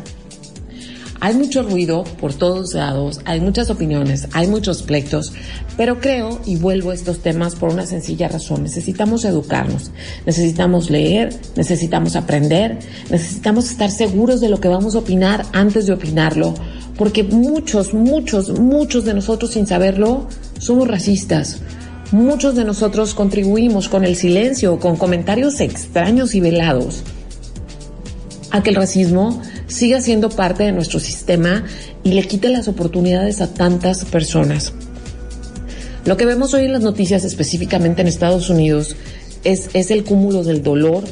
Hay 1.23 1.35
mucho 1.35 1.61
ruido 1.61 2.03
por 2.19 2.33
todos 2.33 2.73
lados, 2.73 3.21
hay 3.25 3.39
muchas 3.39 3.69
opiniones, 3.69 4.27
hay 4.33 4.47
muchos 4.47 4.81
pleitos, 4.81 5.33
pero 5.77 5.99
creo, 5.99 6.41
y 6.47 6.55
vuelvo 6.55 6.89
a 6.89 6.95
estos 6.95 7.19
temas 7.19 7.53
por 7.53 7.69
una 7.71 7.85
sencilla 7.85 8.27
razón, 8.27 8.63
necesitamos 8.63 9.23
educarnos, 9.23 9.91
necesitamos 10.25 10.89
leer, 10.89 11.29
necesitamos 11.55 12.15
aprender, 12.15 12.79
necesitamos 13.11 13.69
estar 13.69 13.91
seguros 13.91 14.41
de 14.41 14.49
lo 14.49 14.59
que 14.59 14.67
vamos 14.67 14.95
a 14.95 14.97
opinar 14.97 15.45
antes 15.53 15.85
de 15.85 15.93
opinarlo, 15.93 16.55
porque 16.97 17.23
muchos, 17.23 17.93
muchos, 17.93 18.59
muchos 18.59 19.05
de 19.05 19.13
nosotros 19.13 19.51
sin 19.51 19.67
saberlo 19.67 20.27
somos 20.57 20.87
racistas. 20.87 21.59
Muchos 22.11 22.55
de 22.55 22.65
nosotros 22.65 23.13
contribuimos 23.13 23.89
con 23.89 24.05
el 24.05 24.15
silencio, 24.15 24.79
con 24.79 24.97
comentarios 24.97 25.61
extraños 25.61 26.33
y 26.33 26.39
velados 26.41 27.03
a 28.51 28.61
que 28.63 28.71
el 28.71 28.75
racismo 28.75 29.41
siga 29.71 30.01
siendo 30.01 30.29
parte 30.29 30.63
de 30.63 30.71
nuestro 30.71 30.99
sistema 30.99 31.65
y 32.03 32.13
le 32.13 32.23
quite 32.23 32.49
las 32.49 32.67
oportunidades 32.67 33.41
a 33.41 33.53
tantas 33.53 34.05
personas. 34.05 34.73
Lo 36.05 36.17
que 36.17 36.25
vemos 36.25 36.53
hoy 36.53 36.65
en 36.65 36.73
las 36.73 36.81
noticias, 36.81 37.23
específicamente 37.23 38.01
en 38.01 38.07
Estados 38.07 38.49
Unidos, 38.49 38.95
es, 39.43 39.69
es 39.73 39.91
el 39.91 40.03
cúmulo 40.03 40.43
del 40.43 40.63
dolor, 40.63 41.03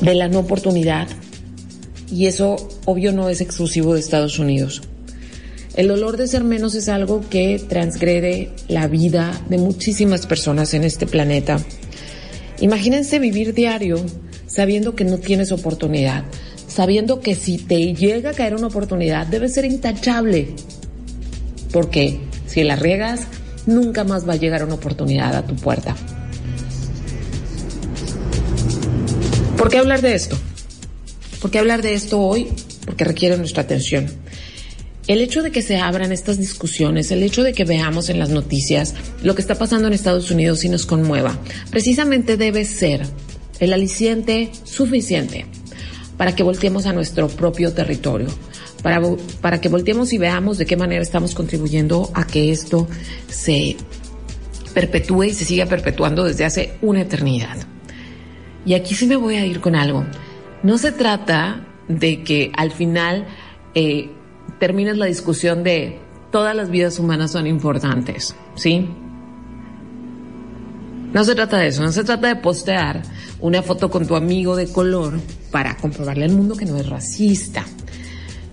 de 0.00 0.14
la 0.14 0.28
no 0.28 0.40
oportunidad, 0.40 1.08
y 2.10 2.26
eso 2.26 2.56
obvio 2.84 3.12
no 3.12 3.28
es 3.28 3.40
exclusivo 3.40 3.94
de 3.94 4.00
Estados 4.00 4.38
Unidos. 4.38 4.82
El 5.74 5.88
dolor 5.88 6.16
de 6.16 6.26
ser 6.26 6.44
menos 6.44 6.74
es 6.74 6.88
algo 6.88 7.22
que 7.28 7.60
transgrede 7.68 8.50
la 8.68 8.88
vida 8.88 9.40
de 9.48 9.58
muchísimas 9.58 10.26
personas 10.26 10.74
en 10.74 10.84
este 10.84 11.06
planeta. 11.06 11.60
Imagínense 12.60 13.18
vivir 13.18 13.54
diario 13.54 14.04
sabiendo 14.58 14.96
que 14.96 15.04
no 15.04 15.18
tienes 15.18 15.52
oportunidad, 15.52 16.24
sabiendo 16.66 17.20
que 17.20 17.36
si 17.36 17.58
te 17.58 17.94
llega 17.94 18.30
a 18.30 18.34
caer 18.34 18.56
una 18.56 18.66
oportunidad 18.66 19.24
debe 19.24 19.48
ser 19.48 19.64
intachable, 19.64 20.48
porque 21.72 22.18
si 22.48 22.64
la 22.64 22.74
riegas, 22.74 23.20
nunca 23.66 24.02
más 24.02 24.28
va 24.28 24.32
a 24.32 24.36
llegar 24.36 24.64
una 24.64 24.74
oportunidad 24.74 25.36
a 25.36 25.46
tu 25.46 25.54
puerta. 25.54 25.94
¿Por 29.56 29.70
qué 29.70 29.78
hablar 29.78 30.02
de 30.02 30.16
esto? 30.16 30.36
¿Por 31.40 31.52
qué 31.52 31.60
hablar 31.60 31.80
de 31.80 31.94
esto 31.94 32.20
hoy? 32.20 32.48
Porque 32.84 33.04
requiere 33.04 33.36
nuestra 33.36 33.62
atención. 33.62 34.08
El 35.06 35.20
hecho 35.20 35.44
de 35.44 35.52
que 35.52 35.62
se 35.62 35.76
abran 35.76 36.10
estas 36.10 36.36
discusiones, 36.36 37.12
el 37.12 37.22
hecho 37.22 37.44
de 37.44 37.52
que 37.52 37.64
veamos 37.64 38.08
en 38.08 38.18
las 38.18 38.30
noticias 38.30 38.96
lo 39.22 39.36
que 39.36 39.40
está 39.40 39.54
pasando 39.54 39.86
en 39.86 39.94
Estados 39.94 40.32
Unidos 40.32 40.64
y 40.64 40.68
nos 40.68 40.84
conmueva, 40.84 41.38
precisamente 41.70 42.36
debe 42.36 42.64
ser 42.64 43.06
el 43.60 43.72
aliciente 43.72 44.50
suficiente 44.64 45.46
para 46.16 46.34
que 46.34 46.42
volteemos 46.42 46.86
a 46.86 46.92
nuestro 46.92 47.28
propio 47.28 47.72
territorio, 47.72 48.28
para, 48.82 49.00
para 49.40 49.60
que 49.60 49.68
volteemos 49.68 50.12
y 50.12 50.18
veamos 50.18 50.58
de 50.58 50.66
qué 50.66 50.76
manera 50.76 51.02
estamos 51.02 51.34
contribuyendo 51.34 52.10
a 52.14 52.26
que 52.26 52.50
esto 52.50 52.88
se 53.28 53.76
perpetúe 54.74 55.24
y 55.24 55.34
se 55.34 55.44
siga 55.44 55.66
perpetuando 55.66 56.24
desde 56.24 56.44
hace 56.44 56.74
una 56.82 57.02
eternidad. 57.02 57.56
Y 58.66 58.74
aquí 58.74 58.94
sí 58.94 59.06
me 59.06 59.16
voy 59.16 59.36
a 59.36 59.46
ir 59.46 59.60
con 59.60 59.74
algo. 59.74 60.04
No 60.62 60.76
se 60.78 60.92
trata 60.92 61.66
de 61.88 62.22
que 62.22 62.52
al 62.56 62.70
final 62.70 63.26
eh, 63.74 64.10
termines 64.58 64.98
la 64.98 65.06
discusión 65.06 65.62
de 65.62 65.98
todas 66.30 66.54
las 66.54 66.70
vidas 66.70 66.98
humanas 66.98 67.32
son 67.32 67.46
importantes, 67.46 68.34
¿sí? 68.54 68.88
No 71.12 71.24
se 71.24 71.34
trata 71.34 71.58
de 71.58 71.68
eso, 71.68 71.82
no 71.82 71.92
se 71.92 72.04
trata 72.04 72.28
de 72.28 72.36
postear 72.36 73.02
una 73.40 73.62
foto 73.62 73.90
con 73.90 74.06
tu 74.06 74.14
amigo 74.14 74.56
de 74.56 74.70
color 74.70 75.18
para 75.50 75.76
comprobarle 75.76 76.26
al 76.26 76.32
mundo 76.32 76.54
que 76.54 76.66
no 76.66 76.76
es 76.76 76.88
racista. 76.88 77.64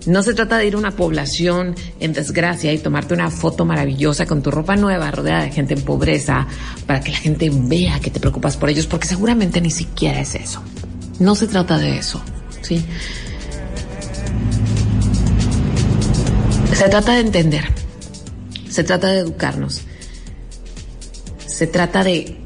No 0.06 0.22
se 0.22 0.34
trata 0.34 0.56
de 0.56 0.66
ir 0.66 0.74
a 0.74 0.78
una 0.78 0.92
población 0.92 1.74
en 1.98 2.12
desgracia 2.12 2.72
y 2.72 2.78
tomarte 2.78 3.12
una 3.12 3.30
foto 3.30 3.64
maravillosa 3.64 4.24
con 4.24 4.40
tu 4.40 4.52
ropa 4.52 4.76
nueva 4.76 5.10
rodeada 5.10 5.42
de 5.42 5.50
gente 5.50 5.74
en 5.74 5.82
pobreza 5.82 6.46
para 6.86 7.00
que 7.00 7.10
la 7.10 7.18
gente 7.18 7.50
vea 7.52 7.98
que 7.98 8.10
te 8.10 8.20
preocupas 8.20 8.56
por 8.56 8.70
ellos, 8.70 8.86
porque 8.86 9.08
seguramente 9.08 9.60
ni 9.60 9.70
siquiera 9.70 10.20
es 10.20 10.36
eso. 10.36 10.62
No 11.18 11.34
se 11.34 11.48
trata 11.48 11.76
de 11.78 11.98
eso, 11.98 12.22
¿sí? 12.62 12.84
Se 16.72 16.88
trata 16.88 17.14
de 17.14 17.20
entender, 17.20 17.64
se 18.68 18.84
trata 18.84 19.08
de 19.08 19.18
educarnos, 19.18 19.82
se 21.46 21.66
trata 21.66 22.04
de 22.04 22.45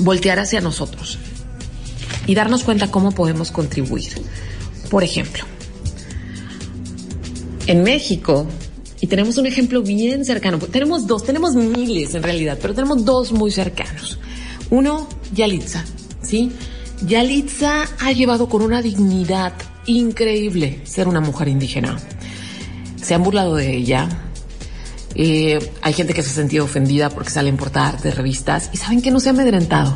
voltear 0.00 0.38
hacia 0.38 0.60
nosotros 0.60 1.18
y 2.26 2.34
darnos 2.34 2.64
cuenta 2.64 2.90
cómo 2.90 3.12
podemos 3.12 3.50
contribuir. 3.50 4.12
Por 4.90 5.04
ejemplo, 5.04 5.44
en 7.66 7.82
México, 7.82 8.46
y 9.00 9.06
tenemos 9.06 9.38
un 9.38 9.46
ejemplo 9.46 9.82
bien 9.82 10.24
cercano, 10.24 10.58
tenemos 10.58 11.06
dos, 11.06 11.24
tenemos 11.24 11.54
miles 11.54 12.14
en 12.14 12.22
realidad, 12.22 12.58
pero 12.60 12.74
tenemos 12.74 13.04
dos 13.04 13.32
muy 13.32 13.50
cercanos. 13.50 14.18
Uno, 14.70 15.08
Yalitza, 15.34 15.84
¿sí? 16.22 16.50
Yalitza 17.06 17.88
ha 17.98 18.12
llevado 18.12 18.48
con 18.48 18.62
una 18.62 18.82
dignidad 18.82 19.52
increíble 19.86 20.80
ser 20.84 21.08
una 21.08 21.20
mujer 21.20 21.48
indígena. 21.48 21.98
Se 22.96 23.14
han 23.14 23.22
burlado 23.22 23.56
de 23.56 23.74
ella, 23.74 24.29
eh, 25.14 25.58
hay 25.82 25.92
gente 25.92 26.14
que 26.14 26.22
se 26.22 26.30
ha 26.30 26.34
sentido 26.34 26.64
ofendida 26.64 27.10
porque 27.10 27.30
sale 27.30 27.48
en 27.48 27.56
portadas 27.56 28.02
de 28.02 28.10
revistas 28.10 28.70
y 28.72 28.76
saben 28.76 29.02
que 29.02 29.10
no 29.10 29.20
se 29.20 29.28
ha 29.28 29.32
amedrentado. 29.32 29.94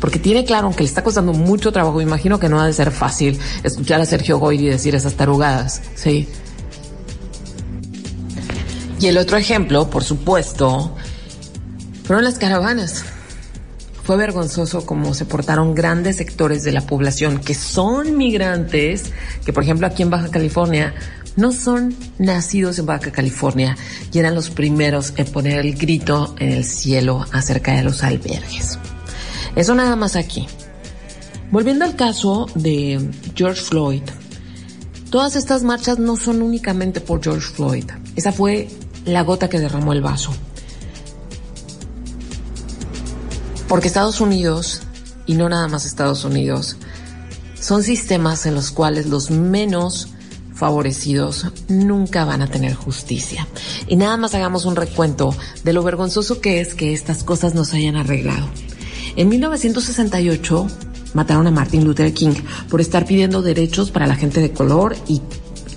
Porque 0.00 0.18
tiene 0.18 0.44
claro 0.44 0.70
que 0.70 0.84
le 0.84 0.88
está 0.88 1.02
costando 1.02 1.32
mucho 1.32 1.72
trabajo. 1.72 2.00
Imagino 2.00 2.38
que 2.38 2.48
no 2.48 2.60
ha 2.60 2.66
de 2.66 2.72
ser 2.72 2.90
fácil 2.90 3.38
escuchar 3.64 4.00
a 4.00 4.06
Sergio 4.06 4.38
Goyri 4.38 4.66
decir 4.66 4.94
esas 4.94 5.14
tarugadas. 5.14 5.82
Sí. 5.94 6.28
Y 9.00 9.06
el 9.06 9.18
otro 9.18 9.36
ejemplo, 9.36 9.90
por 9.90 10.04
supuesto, 10.04 10.96
fueron 12.04 12.24
las 12.24 12.38
caravanas. 12.38 13.04
Fue 14.02 14.16
vergonzoso 14.16 14.86
cómo 14.86 15.12
se 15.14 15.26
portaron 15.26 15.74
grandes 15.74 16.16
sectores 16.16 16.62
de 16.62 16.72
la 16.72 16.80
población 16.80 17.38
que 17.38 17.54
son 17.54 18.16
migrantes, 18.16 19.12
que 19.44 19.52
por 19.52 19.62
ejemplo 19.62 19.86
aquí 19.86 20.02
en 20.02 20.10
Baja 20.10 20.30
California 20.30 20.94
no 21.38 21.52
son 21.52 21.94
nacidos 22.18 22.80
en 22.80 22.86
Baja 22.86 23.12
California 23.12 23.76
y 24.12 24.18
eran 24.18 24.34
los 24.34 24.50
primeros 24.50 25.12
en 25.16 25.26
poner 25.26 25.60
el 25.60 25.76
grito 25.76 26.34
en 26.40 26.50
el 26.50 26.64
cielo 26.64 27.24
acerca 27.30 27.76
de 27.76 27.84
los 27.84 28.02
albergues. 28.02 28.76
Eso 29.54 29.76
nada 29.76 29.94
más 29.94 30.16
aquí. 30.16 30.48
Volviendo 31.52 31.84
al 31.84 31.94
caso 31.94 32.46
de 32.56 33.08
George 33.36 33.62
Floyd, 33.62 34.02
todas 35.10 35.36
estas 35.36 35.62
marchas 35.62 36.00
no 36.00 36.16
son 36.16 36.42
únicamente 36.42 37.00
por 37.00 37.22
George 37.22 37.54
Floyd. 37.54 37.84
Esa 38.16 38.32
fue 38.32 38.68
la 39.04 39.22
gota 39.22 39.48
que 39.48 39.60
derramó 39.60 39.92
el 39.92 40.02
vaso. 40.02 40.32
Porque 43.68 43.86
Estados 43.86 44.20
Unidos, 44.20 44.82
y 45.24 45.34
no 45.34 45.48
nada 45.48 45.68
más 45.68 45.86
Estados 45.86 46.24
Unidos, 46.24 46.78
son 47.54 47.84
sistemas 47.84 48.44
en 48.44 48.56
los 48.56 48.72
cuales 48.72 49.06
los 49.06 49.30
menos 49.30 50.08
favorecidos 50.58 51.46
nunca 51.68 52.24
van 52.24 52.42
a 52.42 52.50
tener 52.50 52.74
justicia. 52.74 53.46
Y 53.86 53.96
nada 53.96 54.16
más 54.16 54.34
hagamos 54.34 54.64
un 54.64 54.76
recuento 54.76 55.34
de 55.64 55.72
lo 55.72 55.82
vergonzoso 55.82 56.40
que 56.40 56.60
es 56.60 56.74
que 56.74 56.92
estas 56.92 57.22
cosas 57.22 57.54
nos 57.54 57.72
hayan 57.72 57.96
arreglado. 57.96 58.46
En 59.16 59.28
1968 59.28 60.66
mataron 61.14 61.46
a 61.46 61.50
Martin 61.50 61.84
Luther 61.84 62.12
King 62.12 62.34
por 62.68 62.80
estar 62.80 63.06
pidiendo 63.06 63.40
derechos 63.40 63.90
para 63.90 64.06
la 64.06 64.16
gente 64.16 64.40
de 64.40 64.50
color 64.50 64.96
y 65.06 65.22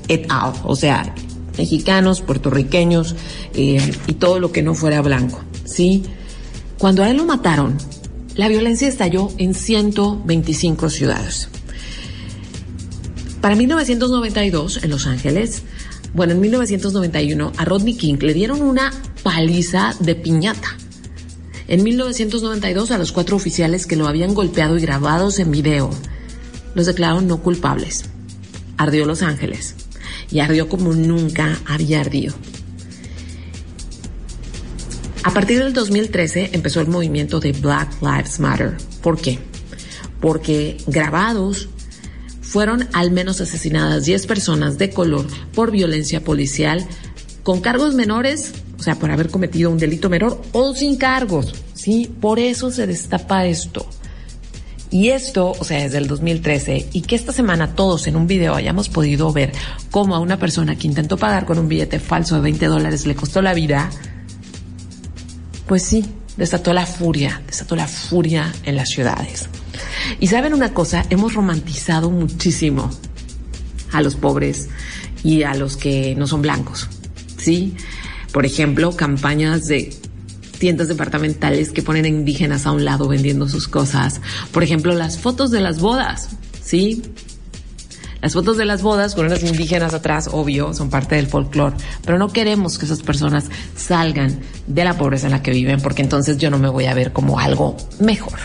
et 0.08 0.26
al, 0.30 0.54
o 0.64 0.76
sea, 0.76 1.16
mexicanos, 1.58 2.22
puertorriqueños 2.22 3.16
eh, 3.54 3.94
y 4.08 4.14
todo 4.14 4.40
lo 4.40 4.52
que 4.52 4.64
no 4.64 4.74
fuera 4.74 5.02
blanco. 5.02 5.40
¿sí? 5.64 6.04
Cuando 6.78 7.04
a 7.04 7.10
él 7.10 7.18
lo 7.18 7.26
mataron, 7.26 7.78
la 8.36 8.48
violencia 8.48 8.88
estalló 8.88 9.30
en 9.38 9.54
125 9.54 10.90
ciudades. 10.90 11.50
Para 13.42 13.56
1992, 13.56 14.84
en 14.84 14.90
Los 14.92 15.08
Ángeles, 15.08 15.64
bueno, 16.14 16.34
en 16.34 16.42
1991, 16.42 17.54
a 17.58 17.66
Rodney 17.66 17.96
King 17.96 18.18
le 18.22 18.36
dieron 18.36 18.62
una 18.62 18.92
paliza 19.24 19.96
de 20.00 20.14
piñata. 20.14 20.78
En 21.68 21.84
1992, 21.84 22.92
a 22.92 23.00
los 23.00 23.12
cuatro 23.12 23.36
oficiales 23.36 23.88
que 23.88 23.96
lo 23.96 24.08
habían 24.08 24.36
golpeado 24.36 24.78
y 24.78 24.82
grabados 24.82 25.40
en 25.40 25.50
video, 25.50 25.90
los 26.76 26.86
declararon 26.86 27.28
no 27.28 27.42
culpables. 27.42 28.06
Ardió 28.78 29.06
Los 29.06 29.24
Ángeles. 29.24 29.76
y 30.30 30.40
ardió 30.40 30.70
como 30.70 30.94
nunca 30.94 31.60
había 31.66 32.00
ardido. 32.00 32.34
A 35.24 35.32
partir 35.34 35.60
del 35.60 35.74
2013 35.74 36.52
empezó 36.54 36.80
el 36.80 36.88
movimiento 36.88 37.42
de 37.42 37.52
Black 37.52 38.02
Lives 38.02 38.40
Matter. 38.40 38.78
¿Por 39.02 39.20
qué? 39.20 39.40
Porque 40.22 40.78
grabados 40.88 41.68
fueron 42.52 42.90
al 42.92 43.12
menos 43.12 43.40
asesinadas 43.40 44.04
10 44.04 44.28
personas 44.28 44.78
de 44.78 44.90
color 44.90 45.26
por 45.54 45.72
violencia 45.72 46.22
policial 46.22 46.86
con 47.44 47.62
cargos 47.62 47.96
menores, 47.96 48.52
o 48.78 48.84
sea, 48.84 48.96
por 48.96 49.10
haber 49.10 49.30
cometido 49.30 49.72
un 49.72 49.78
delito 49.78 50.10
menor 50.10 50.42
o 50.52 50.76
sin 50.76 50.98
cargos. 50.98 51.54
Sí, 51.74 52.12
por 52.20 52.40
eso 52.40 52.70
se 52.70 52.88
destapa 52.88 53.46
esto. 53.46 53.88
Y 54.90 55.10
esto, 55.10 55.54
o 55.58 55.64
sea, 55.64 55.82
desde 55.82 56.00
el 56.00 56.08
2013, 56.08 56.90
y 56.92 57.02
que 57.04 57.16
esta 57.16 57.32
semana 57.32 57.74
todos 57.74 58.08
en 58.08 58.18
un 58.18 58.28
video 58.28 58.54
hayamos 58.54 58.90
podido 58.90 59.32
ver 59.32 59.54
cómo 59.90 60.14
a 60.14 60.20
una 60.20 60.38
persona 60.38 60.76
que 60.76 60.88
intentó 60.88 61.16
pagar 61.16 61.46
con 61.46 61.58
un 61.58 61.70
billete 61.70 62.00
falso 62.00 62.36
de 62.36 62.42
20 62.42 62.66
dólares 62.66 63.06
le 63.06 63.16
costó 63.16 63.42
la 63.42 63.54
vida, 63.54 63.90
pues 65.68 65.84
sí, 65.84 66.04
desató 66.36 66.74
la 66.74 66.86
furia, 66.86 67.42
desató 67.48 67.78
la 67.78 67.88
furia 67.88 68.52
en 68.66 68.76
las 68.76 68.90
ciudades. 68.90 69.48
Y 70.20 70.28
saben 70.28 70.54
una 70.54 70.74
cosa, 70.74 71.06
hemos 71.10 71.34
romantizado 71.34 72.10
muchísimo 72.10 72.90
a 73.92 74.02
los 74.02 74.16
pobres 74.16 74.70
y 75.24 75.44
a 75.44 75.54
los 75.54 75.78
que 75.78 76.16
no 76.16 76.28
son 76.28 76.42
blancos, 76.42 76.88
¿sí? 77.38 77.76
Por 78.32 78.46
ejemplo, 78.46 78.96
campañas 78.96 79.68
de 79.68 79.94
tiendas 80.58 80.88
departamentales 80.88 81.72
que 81.72 81.82
ponen 81.82 82.06
indígenas 82.06 82.66
a 82.66 82.72
un 82.72 82.86
lado 82.86 83.08
vendiendo 83.08 83.50
sus 83.50 83.68
cosas. 83.68 84.22
Por 84.52 84.64
ejemplo, 84.64 84.94
las 84.94 85.18
fotos 85.18 85.52
de 85.52 85.60
las 85.60 85.80
bodas, 85.80 86.30
¿sí? 86.64 87.02
Las 88.22 88.34
fotos 88.34 88.58
de 88.58 88.66
las 88.66 88.84
bodas 88.84 89.16
con 89.16 89.26
unas 89.26 89.44
indígenas 89.44 89.96
atrás, 89.96 90.30
obvio, 90.32 90.76
son 90.76 90.92
parte 90.92 91.16
del 91.16 91.26
folclore, 91.26 91.76
pero 92.06 92.20
no 92.20 92.32
queremos 92.32 92.78
que 92.78 92.86
esas 92.86 93.02
personas 93.02 93.46
salgan 93.76 94.40
de 94.68 94.84
la 94.84 94.96
pobreza 94.96 95.26
en 95.26 95.32
la 95.32 95.42
que 95.42 95.50
viven, 95.50 95.82
porque 95.82 96.04
entonces 96.04 96.38
yo 96.38 96.52
no 96.52 96.60
me 96.60 96.70
voy 96.70 96.86
a 96.86 96.94
ver 96.94 97.12
como 97.12 97.40
algo 97.40 97.76
mejor. 98.00 98.38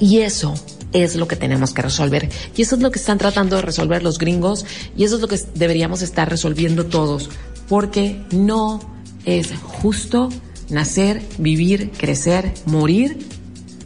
Y 0.00 0.18
eso 0.18 0.54
es 0.92 1.16
lo 1.16 1.28
que 1.28 1.36
tenemos 1.36 1.72
que 1.72 1.82
resolver. 1.82 2.28
Y 2.56 2.62
eso 2.62 2.76
es 2.76 2.82
lo 2.82 2.90
que 2.90 2.98
están 2.98 3.18
tratando 3.18 3.56
de 3.56 3.62
resolver 3.62 4.02
los 4.02 4.18
gringos 4.18 4.64
y 4.96 5.04
eso 5.04 5.16
es 5.16 5.20
lo 5.20 5.28
que 5.28 5.40
deberíamos 5.54 6.02
estar 6.02 6.28
resolviendo 6.28 6.86
todos, 6.86 7.30
porque 7.68 8.22
no 8.30 8.80
es 9.24 9.52
justo 9.62 10.30
nacer, 10.70 11.22
vivir, 11.38 11.90
crecer, 11.90 12.52
morir 12.66 13.18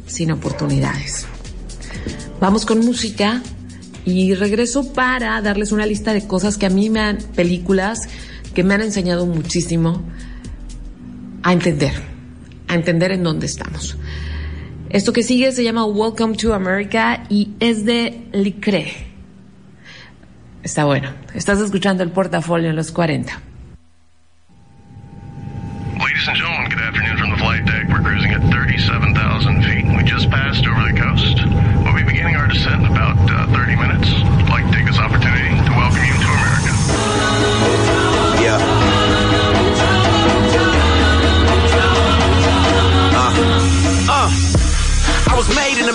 sin 0.07 0.30
oportunidades. 0.32 1.26
Vamos 2.40 2.66
con 2.66 2.80
música 2.80 3.42
y 4.05 4.34
regreso 4.34 4.92
para 4.92 5.40
darles 5.42 5.72
una 5.72 5.86
lista 5.86 6.12
de 6.12 6.26
cosas 6.26 6.57
que 6.57 6.66
a 6.66 6.70
mí 6.70 6.90
me 6.90 7.00
han, 7.00 7.18
películas 7.18 8.09
que 8.53 8.64
me 8.64 8.74
han 8.74 8.82
enseñado 8.82 9.26
muchísimo 9.26 10.03
a 11.42 11.53
entender, 11.53 11.94
a 12.68 12.74
entender 12.74 13.12
en 13.12 13.22
dónde 13.22 13.46
estamos. 13.46 13.96
Esto 14.93 15.14
que 15.14 15.22
sigue 15.22 15.53
se 15.53 15.64
llama 15.64 15.86
Welcome 15.86 16.36
to 16.36 16.53
America 16.53 17.24
y 17.30 17.53
es 17.61 17.86
de 17.86 18.26
Licre. 18.32 18.93
Está 20.62 20.84
bueno. 20.84 21.14
Estás 21.32 21.61
escuchando 21.61 22.03
el 22.03 22.11
portafolio 22.11 22.68
en 22.68 22.76
los 22.76 22.93
40. 22.93 23.40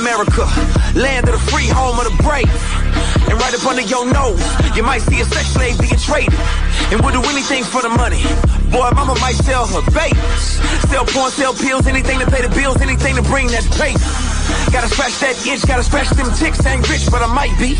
America, 0.07 0.47
land 0.95 1.27
of 1.27 1.35
the 1.35 1.51
free, 1.51 1.67
home 1.67 1.99
of 1.99 2.07
the 2.07 2.23
brave. 2.23 2.47
And 3.27 3.35
right 3.35 3.53
up 3.53 3.65
under 3.67 3.81
your 3.81 4.07
nose, 4.07 4.39
you 4.73 4.81
might 4.81 5.01
see 5.01 5.19
a 5.19 5.25
sex 5.25 5.49
slave 5.49 5.77
being 5.81 5.99
traded. 5.99 6.39
And 6.95 7.03
would 7.03 7.11
do 7.11 7.21
anything 7.27 7.65
for 7.65 7.81
the 7.81 7.89
money. 7.89 8.23
Boy, 8.71 8.87
mama 8.95 9.19
might 9.19 9.35
sell 9.35 9.67
her 9.67 9.83
babies. 9.91 10.63
Sell 10.87 11.03
porn, 11.03 11.29
sell 11.31 11.53
pills, 11.53 11.87
anything 11.87 12.19
to 12.19 12.25
pay 12.31 12.41
the 12.41 12.47
bills, 12.55 12.79
anything 12.79 13.15
to 13.17 13.21
bring 13.23 13.47
that 13.47 13.67
paper. 13.75 14.26
Gotta 14.71 14.89
scratch 14.91 15.15
that 15.23 15.35
itch, 15.47 15.63
gotta 15.65 15.83
scratch 15.83 16.09
them 16.11 16.29
ticks. 16.35 16.65
Ain't 16.65 16.83
rich, 16.89 17.07
but 17.09 17.23
I 17.23 17.29
might 17.31 17.55
be. 17.57 17.79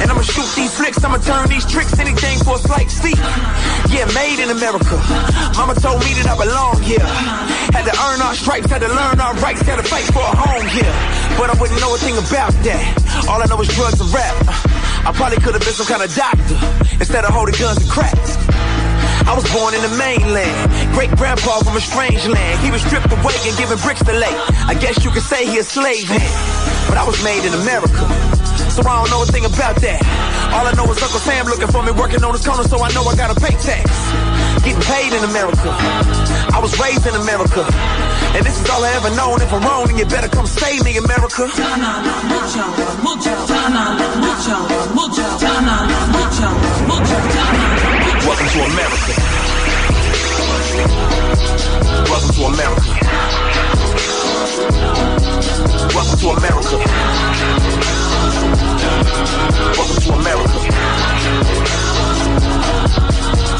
And 0.00 0.10
I'ma 0.10 0.22
shoot 0.22 0.46
these 0.54 0.72
flicks, 0.76 1.02
I'ma 1.02 1.18
turn 1.18 1.48
these 1.48 1.64
tricks, 1.64 1.98
anything 1.98 2.38
for 2.44 2.56
a 2.56 2.62
slight 2.62 2.90
fee. 2.90 3.16
Yeah, 3.88 4.06
made 4.14 4.38
in 4.38 4.50
America. 4.52 5.00
Mama 5.56 5.74
told 5.80 6.04
me 6.04 6.12
that 6.20 6.28
I 6.28 6.36
belong 6.36 6.78
here. 6.82 7.02
Had 7.72 7.88
to 7.88 7.94
earn 7.96 8.20
our 8.20 8.34
stripes, 8.34 8.70
had 8.70 8.82
to 8.84 8.92
learn 8.92 9.18
our 9.18 9.34
rights, 9.40 9.62
had 9.62 9.80
to 9.80 9.86
fight 9.86 10.04
for 10.12 10.20
a 10.22 10.34
home 10.36 10.66
here. 10.70 10.94
But 11.40 11.50
I 11.50 11.54
wouldn't 11.58 11.80
know 11.80 11.94
a 11.94 11.98
thing 11.98 12.16
about 12.18 12.52
that. 12.68 12.84
All 13.28 13.40
I 13.42 13.46
know 13.46 13.60
is 13.60 13.68
drugs 13.72 14.00
and 14.00 14.12
rap. 14.12 14.36
I 15.08 15.12
probably 15.16 15.40
could 15.40 15.54
have 15.56 15.64
been 15.64 15.72
some 15.72 15.88
kind 15.88 16.04
of 16.04 16.12
doctor 16.14 16.56
instead 17.00 17.24
of 17.24 17.32
holding 17.32 17.56
guns 17.56 17.80
and 17.80 17.90
cracks. 17.90 18.36
I 19.26 19.32
was 19.34 19.44
born 19.52 19.74
in 19.74 19.82
the 19.82 19.94
mainland. 19.98 20.70
Great 20.92 21.10
grandpa 21.16 21.60
from 21.60 21.76
a 21.76 21.80
strange 21.80 22.26
land. 22.26 22.56
He 22.64 22.70
was 22.70 22.82
stripped 22.82 23.12
away 23.12 23.36
and 23.44 23.54
given 23.56 23.78
bricks 23.78 24.02
to 24.04 24.12
lay. 24.12 24.34
I 24.66 24.74
guess 24.78 25.04
you 25.04 25.10
could 25.10 25.22
say 25.22 25.46
he 25.46 25.58
a 25.58 25.64
slave 25.64 26.08
hand. 26.08 26.34
But 26.88 26.98
I 26.98 27.04
was 27.06 27.22
made 27.22 27.44
in 27.44 27.54
America. 27.54 28.04
So 28.70 28.86
I 28.86 29.02
don't 29.02 29.10
know 29.10 29.22
a 29.22 29.26
thing 29.26 29.44
about 29.44 29.76
that. 29.82 30.00
All 30.54 30.66
I 30.66 30.72
know 30.78 30.86
is 30.90 31.02
Uncle 31.02 31.18
Sam 31.18 31.46
looking 31.46 31.68
for 31.68 31.82
me 31.82 31.90
working 31.90 32.22
on 32.22 32.32
his 32.32 32.46
corner, 32.46 32.62
so 32.62 32.78
I 32.82 32.90
know 32.94 33.02
I 33.02 33.14
gotta 33.16 33.38
pay 33.38 33.54
tax. 33.58 33.86
Getting 34.62 34.82
paid 34.82 35.10
in 35.10 35.22
America. 35.26 35.70
I 36.54 36.58
was 36.62 36.78
raised 36.78 37.06
in 37.06 37.14
America. 37.14 37.66
And 38.34 38.46
this 38.46 38.60
is 38.60 38.66
all 38.70 38.82
I 38.84 38.94
ever 38.94 39.10
known. 39.14 39.42
If 39.42 39.52
I'm 39.52 39.62
wrong, 39.62 39.86
then 39.86 39.98
you 39.98 40.06
better 40.06 40.28
come 40.28 40.46
save 40.46 40.84
me, 40.84 40.96
America. 40.98 41.50
Mucho, 41.50 41.66
mucho, 42.30 42.66
mucho, 43.02 43.34
mucho, 44.22 44.56
mucho, 44.94 45.26
mucho, 45.26 45.26
mucho, 46.14 46.48
mucho, 46.86 47.18
mucho 47.18 48.09
Welcome 48.26 48.48
to 48.48 48.60
America. 48.60 49.12
Welcome 52.10 52.34
to 52.34 52.42
America. 52.44 52.90
Welcome 55.94 56.18
to 56.18 56.28
America. 56.28 56.76
Welcome 59.76 60.00
to 60.02 60.12
America. 60.12 60.58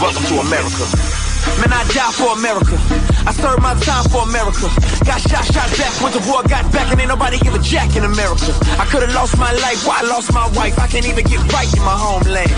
Welcome 0.00 0.24
to 0.24 0.34
America. 0.40 1.29
Man, 1.58 1.72
I 1.74 1.82
die 1.90 2.12
for 2.14 2.30
America. 2.38 2.78
I 3.26 3.32
served 3.34 3.62
my 3.62 3.74
time 3.82 4.04
for 4.08 4.22
America. 4.22 4.70
Got 5.02 5.20
shot, 5.26 5.44
shot 5.50 5.68
back, 5.74 5.92
went 5.98 6.14
to 6.14 6.22
war, 6.30 6.42
got 6.46 6.70
back, 6.70 6.90
and 6.92 7.00
ain't 7.00 7.08
nobody 7.08 7.38
give 7.38 7.54
a 7.54 7.58
jack 7.58 7.96
in 7.96 8.04
America. 8.04 8.54
I 8.78 8.86
could've 8.86 9.12
lost 9.14 9.38
my 9.38 9.52
life, 9.52 9.86
why 9.86 10.00
I 10.00 10.06
lost 10.06 10.32
my 10.32 10.46
wife? 10.54 10.78
I 10.78 10.86
can't 10.86 11.06
even 11.06 11.24
get 11.26 11.40
right 11.52 11.70
in 11.74 11.82
my 11.82 11.96
homeland. 11.96 12.52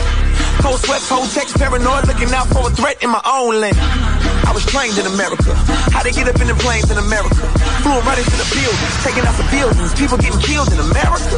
Cold 0.60 0.78
sweats, 0.80 1.08
whole 1.08 1.26
text, 1.26 1.56
paranoid, 1.56 2.06
looking 2.06 2.32
out 2.32 2.46
for 2.48 2.68
a 2.68 2.70
threat 2.70 3.02
in 3.02 3.10
my 3.10 3.22
own 3.24 3.60
land. 3.60 4.21
I 4.46 4.52
was 4.52 4.64
trained 4.66 4.98
in 4.98 5.06
America. 5.06 5.54
How 5.94 6.02
they 6.02 6.12
get 6.12 6.28
up 6.28 6.40
in 6.40 6.48
the 6.48 6.58
planes 6.58 6.90
in 6.90 6.98
America. 6.98 7.42
Flew 7.82 7.98
right 8.02 8.18
into 8.18 8.36
the 8.36 8.48
buildings, 8.50 8.94
taking 9.04 9.24
out 9.24 9.36
the 9.38 9.48
buildings. 9.50 9.94
People 9.94 10.18
getting 10.18 10.40
killed 10.40 10.70
in 10.72 10.80
America. 10.80 11.28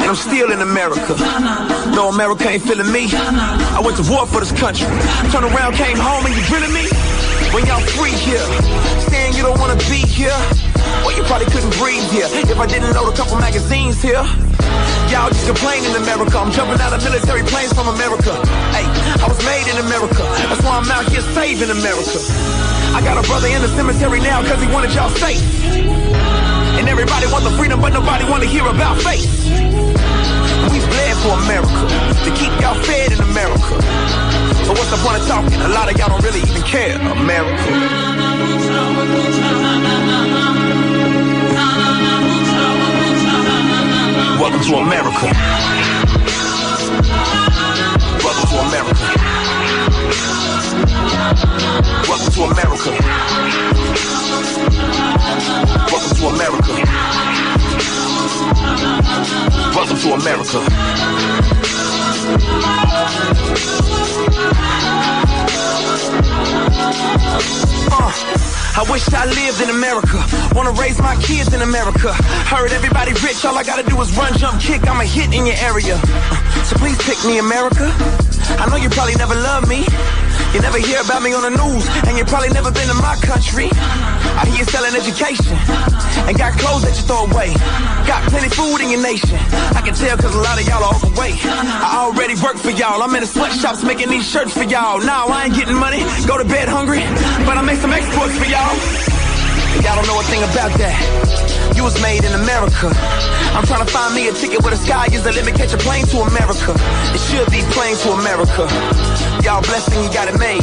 And 0.00 0.08
I'm 0.10 0.18
still 0.18 0.50
in 0.52 0.60
America. 0.60 1.14
No, 1.94 2.10
America 2.10 2.48
ain't 2.48 2.62
feeling 2.62 2.90
me. 2.90 3.08
I 3.12 3.80
went 3.82 3.96
to 3.98 4.06
war 4.10 4.26
for 4.26 4.40
this 4.40 4.52
country. 4.52 4.88
Turn 5.30 5.44
around, 5.44 5.74
came 5.74 5.98
home, 5.98 6.26
and 6.26 6.34
you 6.34 6.42
drilling 6.50 6.74
me? 6.74 6.86
When 7.54 7.64
y'all 7.66 7.80
free 7.96 8.12
here, 8.12 8.42
saying 9.08 9.34
you 9.34 9.42
don't 9.42 9.58
wanna 9.58 9.78
be 9.86 10.02
here. 10.02 10.34
Well, 11.04 11.16
you 11.16 11.22
probably 11.24 11.46
couldn't 11.46 11.72
breathe 11.78 12.04
here 12.10 12.26
if 12.30 12.58
I 12.58 12.66
didn't 12.66 12.92
load 12.92 13.12
a 13.12 13.16
couple 13.16 13.38
magazines 13.38 14.02
here. 14.02 14.24
Y'all 15.16 15.32
just 15.32 15.48
complaining 15.48 15.88
in 15.88 15.96
America. 15.96 16.36
I'm 16.36 16.52
jumping 16.52 16.76
out 16.76 16.92
of 16.92 17.00
military 17.00 17.40
planes 17.48 17.72
from 17.72 17.88
America. 17.88 18.36
Hey, 18.76 18.84
I 19.16 19.24
was 19.24 19.40
made 19.48 19.64
in 19.64 19.80
America. 19.80 20.20
That's 20.44 20.60
why 20.60 20.76
I'm 20.76 20.84
out 20.92 21.08
here 21.08 21.24
saving 21.32 21.72
America. 21.72 22.20
I 22.92 23.00
got 23.00 23.16
a 23.16 23.24
brother 23.24 23.48
in 23.48 23.64
the 23.64 23.72
cemetery 23.72 24.20
now 24.20 24.44
because 24.44 24.60
he 24.60 24.68
wanted 24.68 24.92
y'all 24.92 25.08
safe. 25.16 25.40
And 26.76 26.84
everybody 26.84 27.24
want 27.32 27.48
the 27.48 27.54
freedom, 27.56 27.80
but 27.80 27.96
nobody 27.96 28.28
want 28.28 28.44
to 28.44 28.48
hear 28.48 28.68
about 28.68 29.00
faith. 29.00 29.24
We 30.68 30.84
bled 30.84 31.16
for 31.24 31.32
America 31.48 31.80
to 32.20 32.30
keep 32.36 32.52
y'all 32.60 32.76
fed 32.84 33.16
in 33.16 33.20
America. 33.32 33.72
But 34.68 34.76
what's 34.76 34.92
the 34.92 35.00
point 35.00 35.16
of 35.16 35.24
talking? 35.24 35.56
A 35.64 35.72
lot 35.72 35.88
of 35.88 35.96
y'all 35.96 36.12
don't 36.12 36.20
really 36.28 36.44
even 36.44 36.60
care. 36.68 37.00
America. 37.00 38.36
Welcome 44.38 44.60
to 44.60 44.74
America. 44.76 45.32
Welcome 48.22 48.48
to 48.50 48.56
America. 48.68 49.06
Welcome 52.06 52.32
to 52.32 52.42
America. 52.42 52.90
Welcome 55.90 56.16
to 56.16 56.26
America. 56.26 56.72
Welcome 59.74 59.98
to 59.98 60.08
America. 60.12 61.95
Uh, 62.28 62.32
I 68.74 68.84
wish 68.90 69.06
I 69.14 69.26
lived 69.26 69.60
in 69.62 69.70
America. 69.70 70.24
Wanna 70.52 70.72
raise 70.72 70.98
my 70.98 71.14
kids 71.22 71.54
in 71.54 71.62
America. 71.62 72.12
Heard 72.50 72.72
everybody 72.72 73.12
rich, 73.22 73.44
all 73.44 73.56
I 73.56 73.62
gotta 73.62 73.84
do 73.88 74.00
is 74.00 74.10
run, 74.16 74.36
jump, 74.38 74.60
kick. 74.60 74.88
I'm 74.88 75.00
a 75.00 75.04
hit 75.04 75.32
in 75.32 75.46
your 75.46 75.54
area. 75.56 76.00
Uh, 76.02 76.64
so 76.64 76.74
please 76.76 76.98
pick 77.04 77.24
me, 77.24 77.38
America. 77.38 77.94
I 78.58 78.66
know 78.68 78.76
you 78.76 78.88
probably 78.88 79.14
never 79.14 79.36
loved 79.36 79.68
me. 79.68 79.86
You 80.54 80.60
never 80.60 80.78
hear 80.78 81.00
about 81.00 81.22
me 81.22 81.34
on 81.34 81.42
the 81.42 81.54
news, 81.54 81.84
and 82.06 82.16
you 82.16 82.24
probably 82.24 82.50
never 82.50 82.70
been 82.70 82.88
to 82.88 82.98
my 83.00 83.16
country. 83.22 83.68
I 83.72 84.46
hear 84.46 84.60
you 84.60 84.66
selling 84.66 84.94
education, 84.94 85.56
and 86.28 86.36
got 86.36 86.56
clothes 86.58 86.82
that 86.86 86.94
you 86.96 87.04
throw 87.04 87.26
away. 87.26 87.52
Got 88.06 88.22
plenty 88.30 88.48
food 88.48 88.80
in 88.80 88.90
your 88.90 89.02
nation. 89.02 89.38
I 89.76 89.82
can 89.82 89.94
tell 89.94 90.16
cause 90.16 90.34
a 90.34 90.42
lot 90.42 90.60
of 90.60 90.66
y'all 90.66 90.82
are 90.82 90.94
overweight. 90.94 91.38
I 91.44 92.06
already 92.08 92.34
work 92.40 92.56
for 92.56 92.70
y'all. 92.70 93.02
I'm 93.02 93.14
in 93.14 93.20
the 93.20 93.30
sweatshops 93.30 93.82
making 93.84 94.08
these 94.08 94.28
shirts 94.28 94.52
for 94.52 94.64
y'all. 94.64 95.00
Now 95.00 95.26
I 95.28 95.46
ain't 95.46 95.54
getting 95.54 95.76
money, 95.76 96.00
go 96.26 96.38
to 96.38 96.44
bed 96.44 96.68
hungry, 96.68 97.00
but 97.44 97.58
I 97.58 97.62
make 97.62 97.78
some 97.78 97.92
exports 97.92 98.36
for 98.38 98.46
y'all. 98.46 98.76
Y'all 99.84 99.96
don't 99.96 100.08
know 100.08 100.18
a 100.18 100.24
thing 100.24 100.40
about 100.40 100.72
that. 100.80 100.96
You 101.76 101.84
was 101.84 102.00
made 102.00 102.24
in 102.24 102.32
America. 102.32 102.88
I'm 103.52 103.64
trying 103.68 103.84
to 103.84 103.92
find 103.92 104.14
me 104.14 104.28
a 104.28 104.32
ticket 104.32 104.62
where 104.62 104.72
the 104.72 104.80
sky 104.80 105.06
is 105.12 105.22
the 105.22 105.32
limit. 105.32 105.54
Catch 105.54 105.74
a 105.74 105.78
plane 105.78 106.06
to 106.06 106.24
America. 106.24 106.72
It 107.12 107.20
should 107.28 107.48
be 107.52 107.60
plane 107.76 107.96
to 107.96 108.08
America. 108.16 108.64
Y'all 109.46 109.62
blessed 109.62 109.94
and 109.94 110.02
you 110.02 110.10
got 110.10 110.26
it 110.26 110.34
made. 110.42 110.58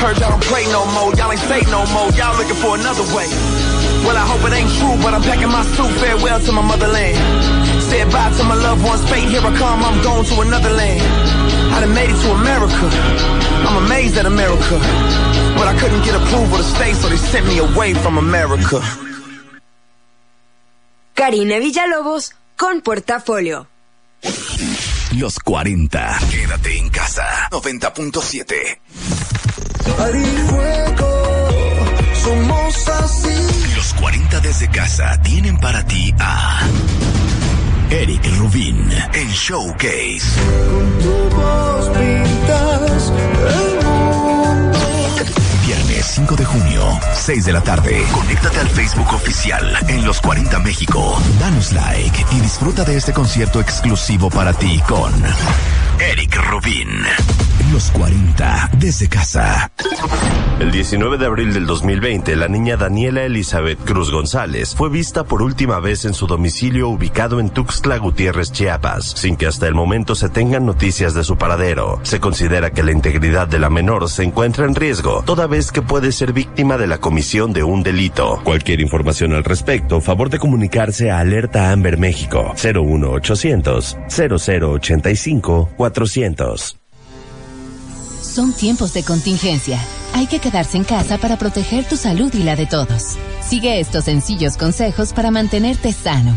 Heard 0.00 0.16
y'all 0.16 0.32
don't 0.32 0.44
pray 0.48 0.64
no 0.72 0.88
more. 0.96 1.12
Y'all 1.20 1.28
ain't 1.28 1.44
say 1.52 1.60
no 1.68 1.84
more. 1.92 2.08
Y'all 2.16 2.32
looking 2.40 2.56
for 2.56 2.80
another 2.80 3.04
way. 3.12 3.28
Well, 4.08 4.16
I 4.16 4.24
hope 4.24 4.40
it 4.48 4.56
ain't 4.56 4.72
true, 4.80 4.96
but 5.04 5.12
I'm 5.12 5.20
packing 5.20 5.52
my 5.52 5.60
suit. 5.76 5.92
Farewell 6.00 6.40
to 6.40 6.52
my 6.56 6.64
motherland. 6.64 7.12
Said 7.92 8.08
bye 8.08 8.32
to 8.32 8.44
my 8.48 8.56
loved 8.56 8.82
ones. 8.88 9.04
Fate, 9.12 9.28
here 9.28 9.44
I 9.44 9.52
come. 9.52 9.84
I'm 9.84 10.00
going 10.00 10.24
to 10.24 10.40
another 10.48 10.72
land. 10.72 11.04
I 11.76 11.84
done 11.84 11.92
made 11.92 12.08
it 12.08 12.16
to 12.24 12.30
America. 12.32 12.86
I'm 13.68 13.84
amazed 13.84 14.16
at 14.16 14.24
America. 14.24 14.80
But 15.52 15.68
I 15.68 15.76
couldn't 15.76 16.00
get 16.00 16.16
approval 16.16 16.56
to 16.56 16.64
stay, 16.64 16.94
so 16.94 17.12
they 17.12 17.20
sent 17.20 17.44
me 17.46 17.58
away 17.58 17.92
from 17.92 18.16
America. 18.16 18.80
Karina 21.12 21.60
Villalobos 21.60 22.32
con 22.56 22.80
Portafolio. 22.80 23.71
Los 25.18 25.38
40. 25.40 26.18
Quédate 26.30 26.78
en 26.78 26.88
casa. 26.88 27.24
90.7. 27.50 28.54
somos 32.14 32.88
así. 32.88 33.74
Los 33.76 33.92
40 33.94 34.40
desde 34.40 34.68
casa 34.68 35.20
tienen 35.22 35.58
para 35.58 35.84
ti 35.86 36.14
a 36.18 36.60
Eric 37.90 38.24
Rubin 38.38 38.90
en 39.12 39.28
Showcase. 39.28 40.22
Con 40.70 40.98
tu 40.98 41.36
voz 41.36 41.88
pintas. 41.90 43.81
Viernes 46.02 46.14
5 46.14 46.36
de 46.36 46.44
junio, 46.44 47.00
6 47.12 47.44
de 47.44 47.52
la 47.52 47.60
tarde. 47.60 48.04
Conéctate 48.12 48.58
al 48.58 48.68
Facebook 48.68 49.14
oficial 49.14 49.76
en 49.88 50.04
Los 50.04 50.20
40 50.20 50.58
México. 50.58 51.16
Danos 51.38 51.72
like 51.72 52.24
y 52.32 52.40
disfruta 52.40 52.84
de 52.84 52.96
este 52.96 53.12
concierto 53.12 53.60
exclusivo 53.60 54.28
para 54.28 54.52
ti 54.52 54.80
con 54.88 55.12
Eric 56.10 56.36
Rubin. 56.50 57.04
Los 57.72 57.90
40 57.92 58.70
desde 58.78 59.08
casa. 59.08 59.70
El 60.58 60.70
19 60.70 61.16
de 61.16 61.26
abril 61.26 61.54
del 61.54 61.64
2020, 61.64 62.36
la 62.36 62.46
niña 62.46 62.76
Daniela 62.76 63.22
Elizabeth 63.24 63.78
Cruz 63.84 64.10
González 64.12 64.74
fue 64.74 64.90
vista 64.90 65.24
por 65.24 65.42
última 65.42 65.80
vez 65.80 66.04
en 66.04 66.12
su 66.12 66.26
domicilio 66.26 66.88
ubicado 66.88 67.40
en 67.40 67.48
Tuxtla 67.48 67.96
Gutiérrez, 67.96 68.52
Chiapas, 68.52 69.12
sin 69.16 69.36
que 69.36 69.46
hasta 69.46 69.66
el 69.68 69.74
momento 69.74 70.14
se 70.14 70.28
tengan 70.28 70.66
noticias 70.66 71.14
de 71.14 71.24
su 71.24 71.38
paradero. 71.38 71.98
Se 72.02 72.20
considera 72.20 72.70
que 72.70 72.82
la 72.82 72.92
integridad 72.92 73.48
de 73.48 73.58
la 73.58 73.70
menor 73.70 74.08
se 74.10 74.22
encuentra 74.22 74.66
en 74.66 74.74
riesgo, 74.74 75.22
toda 75.24 75.46
vez 75.46 75.72
que 75.72 75.82
puede 75.82 76.12
ser 76.12 76.32
víctima 76.32 76.76
de 76.76 76.88
la 76.88 76.98
comisión 76.98 77.52
de 77.52 77.62
un 77.62 77.82
delito. 77.82 78.40
Cualquier 78.44 78.80
información 78.80 79.32
al 79.32 79.44
respecto, 79.44 80.00
favor 80.00 80.28
de 80.30 80.38
comunicarse 80.38 81.10
a 81.10 81.20
Alerta 81.20 81.70
Amber 81.70 81.96
México 81.96 82.54
01800 82.62 83.96
0085 84.08 85.70
400. 85.92 86.76
Son 88.22 88.52
tiempos 88.54 88.94
de 88.94 89.04
contingencia. 89.04 89.78
Hay 90.14 90.26
que 90.26 90.38
quedarse 90.38 90.78
en 90.78 90.84
casa 90.84 91.18
para 91.18 91.36
proteger 91.36 91.84
tu 91.84 91.96
salud 91.96 92.32
y 92.34 92.42
la 92.42 92.56
de 92.56 92.66
todos. 92.66 93.16
Sigue 93.46 93.78
estos 93.78 94.04
sencillos 94.04 94.56
consejos 94.56 95.12
para 95.12 95.30
mantenerte 95.30 95.92
sano. 95.92 96.36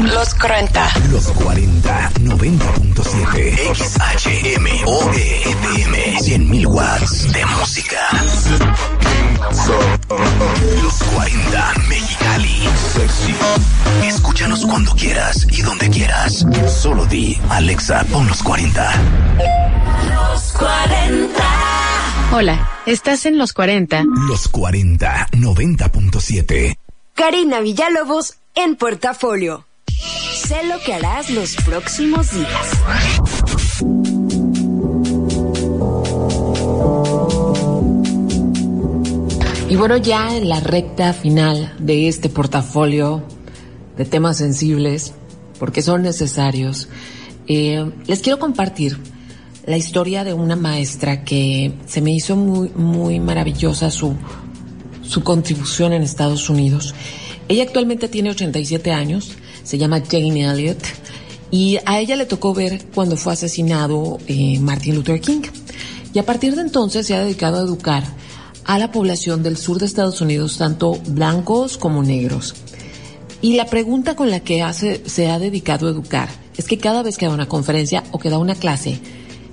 Los 0.00 0.34
40. 0.34 0.88
Los 1.10 1.28
40. 1.28 2.10
90.7. 2.20 3.74
XHMOE 3.74 5.42
FM. 5.42 6.18
100.000 6.20 6.66
watts 6.66 7.32
de 7.32 7.46
música. 7.46 7.98
Los 10.82 11.02
40. 11.14 11.74
Mexicali. 11.88 12.68
Sexy. 12.92 13.34
Escúchanos 14.04 14.64
cuando 14.66 14.92
quieras 14.92 15.46
y 15.50 15.62
donde 15.62 15.90
quieras. 15.90 16.46
Solo 16.68 17.04
di, 17.06 17.38
Alexa, 17.50 18.04
pon 18.04 18.26
los 18.26 18.42
40. 18.42 18.92
Los 20.08 20.52
40. 20.52 21.44
Hola, 22.32 22.70
estás 22.86 23.26
en 23.26 23.38
los 23.38 23.52
40. 23.52 24.04
Los 24.28 24.48
40. 24.48 25.28
90.7. 25.32 26.76
Karina 27.14 27.60
Villalobos 27.60 28.38
en 28.64 28.74
Portafolio. 28.74 29.66
Sé 29.86 30.64
lo 30.64 30.80
que 30.80 30.92
harás 30.92 31.30
los 31.30 31.54
próximos 31.64 32.32
días. 32.32 32.48
Y 39.68 39.76
bueno, 39.76 39.96
ya 39.98 40.36
en 40.36 40.48
la 40.48 40.58
recta 40.58 41.12
final 41.12 41.76
de 41.78 42.08
este 42.08 42.28
portafolio 42.28 43.22
de 43.96 44.04
temas 44.04 44.38
sensibles, 44.38 45.14
porque 45.60 45.80
son 45.80 46.02
necesarios, 46.02 46.88
eh, 47.46 47.88
les 48.06 48.20
quiero 48.20 48.40
compartir 48.40 48.98
la 49.66 49.76
historia 49.76 50.24
de 50.24 50.32
una 50.32 50.56
maestra 50.56 51.22
que 51.22 51.74
se 51.86 52.00
me 52.00 52.10
hizo 52.10 52.34
muy, 52.34 52.70
muy 52.70 53.20
maravillosa 53.20 53.90
su, 53.90 54.16
su 55.02 55.22
contribución 55.22 55.92
en 55.92 56.02
Estados 56.02 56.50
Unidos. 56.50 56.94
Ella 57.48 57.62
actualmente 57.62 58.08
tiene 58.08 58.30
87 58.30 58.92
años, 58.92 59.32
se 59.62 59.78
llama 59.78 60.02
Jane 60.08 60.44
Elliott, 60.44 60.82
y 61.50 61.78
a 61.86 61.98
ella 61.98 62.16
le 62.16 62.26
tocó 62.26 62.52
ver 62.52 62.86
cuando 62.94 63.16
fue 63.16 63.32
asesinado 63.32 64.18
eh, 64.26 64.58
Martin 64.60 64.94
Luther 64.94 65.20
King. 65.20 65.42
Y 66.12 66.18
a 66.18 66.26
partir 66.26 66.54
de 66.54 66.62
entonces 66.62 67.06
se 67.06 67.14
ha 67.14 67.24
dedicado 67.24 67.58
a 67.58 67.62
educar 67.62 68.04
a 68.64 68.78
la 68.78 68.92
población 68.92 69.42
del 69.42 69.56
sur 69.56 69.78
de 69.78 69.86
Estados 69.86 70.20
Unidos, 70.20 70.58
tanto 70.58 71.00
blancos 71.08 71.78
como 71.78 72.02
negros. 72.02 72.54
Y 73.40 73.54
la 73.54 73.66
pregunta 73.66 74.14
con 74.14 74.30
la 74.30 74.40
que 74.40 74.62
hace, 74.62 75.02
se 75.06 75.30
ha 75.30 75.38
dedicado 75.38 75.86
a 75.86 75.90
educar 75.90 76.28
es 76.56 76.66
que 76.66 76.76
cada 76.76 77.02
vez 77.02 77.16
que 77.16 77.26
da 77.26 77.32
una 77.32 77.48
conferencia 77.48 78.04
o 78.10 78.18
que 78.18 78.30
da 78.30 78.38
una 78.38 78.56
clase, 78.56 78.98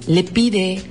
le 0.08 0.24
pide 0.24 0.82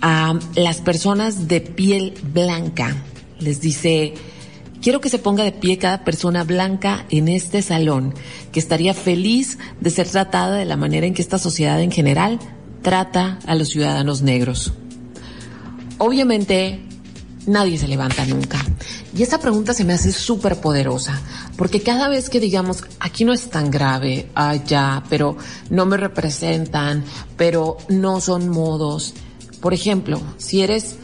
a 0.00 0.38
las 0.56 0.80
personas 0.80 1.46
de 1.46 1.60
piel 1.60 2.14
blanca, 2.32 2.96
les 3.38 3.60
dice, 3.60 4.14
quiero 4.84 5.00
que 5.00 5.08
se 5.08 5.18
ponga 5.18 5.44
de 5.44 5.52
pie 5.52 5.78
cada 5.78 6.04
persona 6.04 6.44
blanca 6.44 7.06
en 7.08 7.28
este 7.28 7.62
salón, 7.62 8.12
que 8.52 8.60
estaría 8.60 8.92
feliz 8.92 9.56
de 9.80 9.88
ser 9.88 10.06
tratada 10.06 10.56
de 10.56 10.66
la 10.66 10.76
manera 10.76 11.06
en 11.06 11.14
que 11.14 11.22
esta 11.22 11.38
sociedad 11.38 11.80
en 11.80 11.90
general 11.90 12.38
trata 12.82 13.38
a 13.46 13.54
los 13.54 13.70
ciudadanos 13.70 14.20
negros. 14.20 14.74
Obviamente, 15.96 16.82
nadie 17.46 17.78
se 17.78 17.88
levanta 17.88 18.26
nunca. 18.26 18.62
Y 19.16 19.22
esa 19.22 19.38
pregunta 19.38 19.72
se 19.72 19.84
me 19.84 19.94
hace 19.94 20.12
súper 20.12 20.60
poderosa, 20.60 21.18
porque 21.56 21.80
cada 21.80 22.08
vez 22.08 22.28
que 22.28 22.38
digamos, 22.38 22.84
aquí 23.00 23.24
no 23.24 23.32
es 23.32 23.48
tan 23.48 23.70
grave, 23.70 24.28
allá, 24.34 25.02
pero 25.08 25.38
no 25.70 25.86
me 25.86 25.96
representan, 25.96 27.04
pero 27.38 27.78
no 27.88 28.20
son 28.20 28.50
modos. 28.50 29.14
Por 29.62 29.72
ejemplo, 29.72 30.20
si 30.36 30.60
eres 30.60 30.96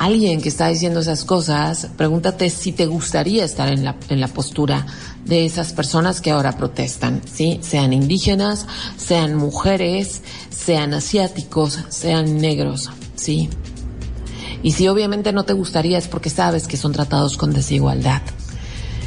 alguien 0.00 0.40
que 0.40 0.48
está 0.48 0.68
diciendo 0.68 1.00
esas 1.00 1.26
cosas, 1.26 1.88
pregúntate 1.98 2.48
si 2.48 2.72
te 2.72 2.86
gustaría 2.86 3.44
estar 3.44 3.68
en 3.68 3.84
la, 3.84 3.96
en 4.08 4.18
la 4.18 4.28
postura 4.28 4.86
de 5.26 5.44
esas 5.44 5.74
personas 5.74 6.22
que 6.22 6.30
ahora 6.30 6.56
protestan, 6.56 7.20
¿sí? 7.30 7.60
Sean 7.62 7.92
indígenas, 7.92 8.66
sean 8.96 9.34
mujeres, 9.34 10.22
sean 10.48 10.94
asiáticos, 10.94 11.80
sean 11.90 12.38
negros, 12.38 12.88
¿sí? 13.14 13.50
Y 14.62 14.72
si 14.72 14.88
obviamente 14.88 15.34
no 15.34 15.44
te 15.44 15.52
gustaría 15.52 15.98
es 15.98 16.08
porque 16.08 16.30
sabes 16.30 16.66
que 16.66 16.78
son 16.78 16.92
tratados 16.92 17.36
con 17.36 17.52
desigualdad. 17.52 18.22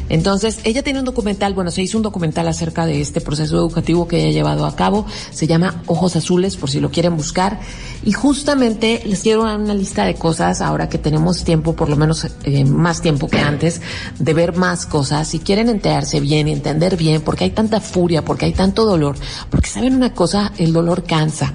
Entonces, 0.10 0.60
ella 0.64 0.84
tiene 0.84 1.00
un 1.00 1.06
documental, 1.06 1.54
bueno, 1.54 1.72
se 1.72 1.82
hizo 1.82 1.98
un 1.98 2.04
documental 2.04 2.48
acerca 2.48 2.86
de 2.86 3.02
este 3.02 3.22
proceso 3.22 3.58
educativo 3.58 4.08
que 4.08 4.18
ella 4.18 4.30
ha 4.30 4.32
llevado 4.32 4.66
a 4.66 4.76
cabo. 4.76 5.06
Se 5.32 5.48
llama 5.48 5.82
Ojos 5.88 6.16
Azules, 6.16 6.58
por 6.58 6.70
si 6.70 6.80
lo 6.80 6.92
quieren 6.92 7.16
buscar. 7.16 7.60
Y 8.04 8.12
justamente 8.12 9.02
les 9.06 9.22
quiero 9.22 9.44
dar 9.44 9.60
una 9.60 9.74
lista 9.74 10.06
de 10.06 10.16
cosas, 10.16 10.62
ahora 10.62 10.90
que 10.90 10.98
tenemos 10.98 11.44
tiempo, 11.44 11.76
por 11.76 11.90
lo 11.90 11.96
menos 11.96 12.28
eh, 12.44 12.66
más 12.66 13.02
tiempo 13.02 13.28
que 13.28 13.40
antes, 13.40 13.82
de 14.20 14.34
ver 14.34 14.56
más 14.56 14.86
cosas. 14.86 15.28
Si 15.28 15.40
quieren 15.40 15.70
enterarse 15.70 16.20
bien 16.20 16.48
y 16.48 16.52
entender 16.52 16.98
bien, 16.98 17.22
porque 17.22 17.46
hay 17.46 17.52
tanta 17.52 17.80
furia, 17.80 18.24
porque 18.26 18.46
hay 18.46 18.54
tanto 18.54 18.86
dolor, 18.86 19.16
porque 19.50 19.70
saben 19.70 19.96
una 19.96 20.14
cosa, 20.14 20.52
el 20.58 20.74
dolor 20.74 21.04
cansa. 21.04 21.54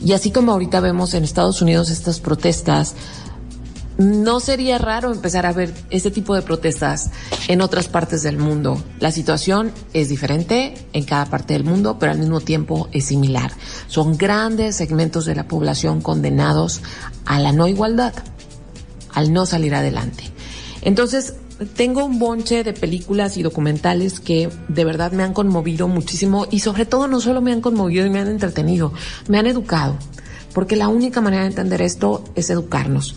Y 0.00 0.12
así 0.12 0.30
como 0.30 0.52
ahorita 0.52 0.80
vemos 0.80 1.14
en 1.14 1.24
Estados 1.24 1.60
Unidos 1.62 1.90
estas 1.90 2.20
protestas, 2.20 2.94
no 3.98 4.38
sería 4.38 4.78
raro 4.78 5.12
empezar 5.12 5.44
a 5.44 5.52
ver 5.52 5.74
ese 5.90 6.10
tipo 6.10 6.34
de 6.34 6.42
protestas 6.42 7.10
en 7.48 7.60
otras 7.60 7.88
partes 7.88 8.22
del 8.22 8.38
mundo. 8.38 8.82
La 9.00 9.10
situación 9.10 9.72
es 9.92 10.08
diferente 10.08 10.74
en 10.92 11.04
cada 11.04 11.26
parte 11.26 11.54
del 11.54 11.64
mundo, 11.64 11.98
pero 11.98 12.12
al 12.12 12.18
mismo 12.18 12.40
tiempo 12.40 12.88
es 12.92 13.06
similar. 13.06 13.52
Son 13.88 14.16
grandes 14.16 14.76
segmentos 14.76 15.26
de 15.26 15.34
la 15.34 15.48
población 15.48 16.00
condenados 16.00 16.80
a 17.26 17.40
la 17.40 17.52
no 17.52 17.66
igualdad, 17.66 18.14
al 19.12 19.32
no 19.32 19.46
salir 19.46 19.74
adelante. 19.74 20.24
Entonces, 20.82 21.34
tengo 21.74 22.04
un 22.04 22.20
bonche 22.20 22.62
de 22.62 22.72
películas 22.72 23.36
y 23.36 23.42
documentales 23.42 24.20
que 24.20 24.48
de 24.68 24.84
verdad 24.84 25.10
me 25.10 25.24
han 25.24 25.34
conmovido 25.34 25.88
muchísimo 25.88 26.46
y 26.52 26.60
sobre 26.60 26.86
todo 26.86 27.08
no 27.08 27.20
solo 27.20 27.40
me 27.40 27.50
han 27.50 27.60
conmovido 27.60 28.06
y 28.06 28.10
me 28.10 28.20
han 28.20 28.28
entretenido, 28.28 28.92
me 29.26 29.40
han 29.40 29.46
educado, 29.46 29.96
porque 30.54 30.76
la 30.76 30.86
única 30.86 31.20
manera 31.20 31.42
de 31.42 31.48
entender 31.48 31.82
esto 31.82 32.22
es 32.36 32.48
educarnos. 32.50 33.16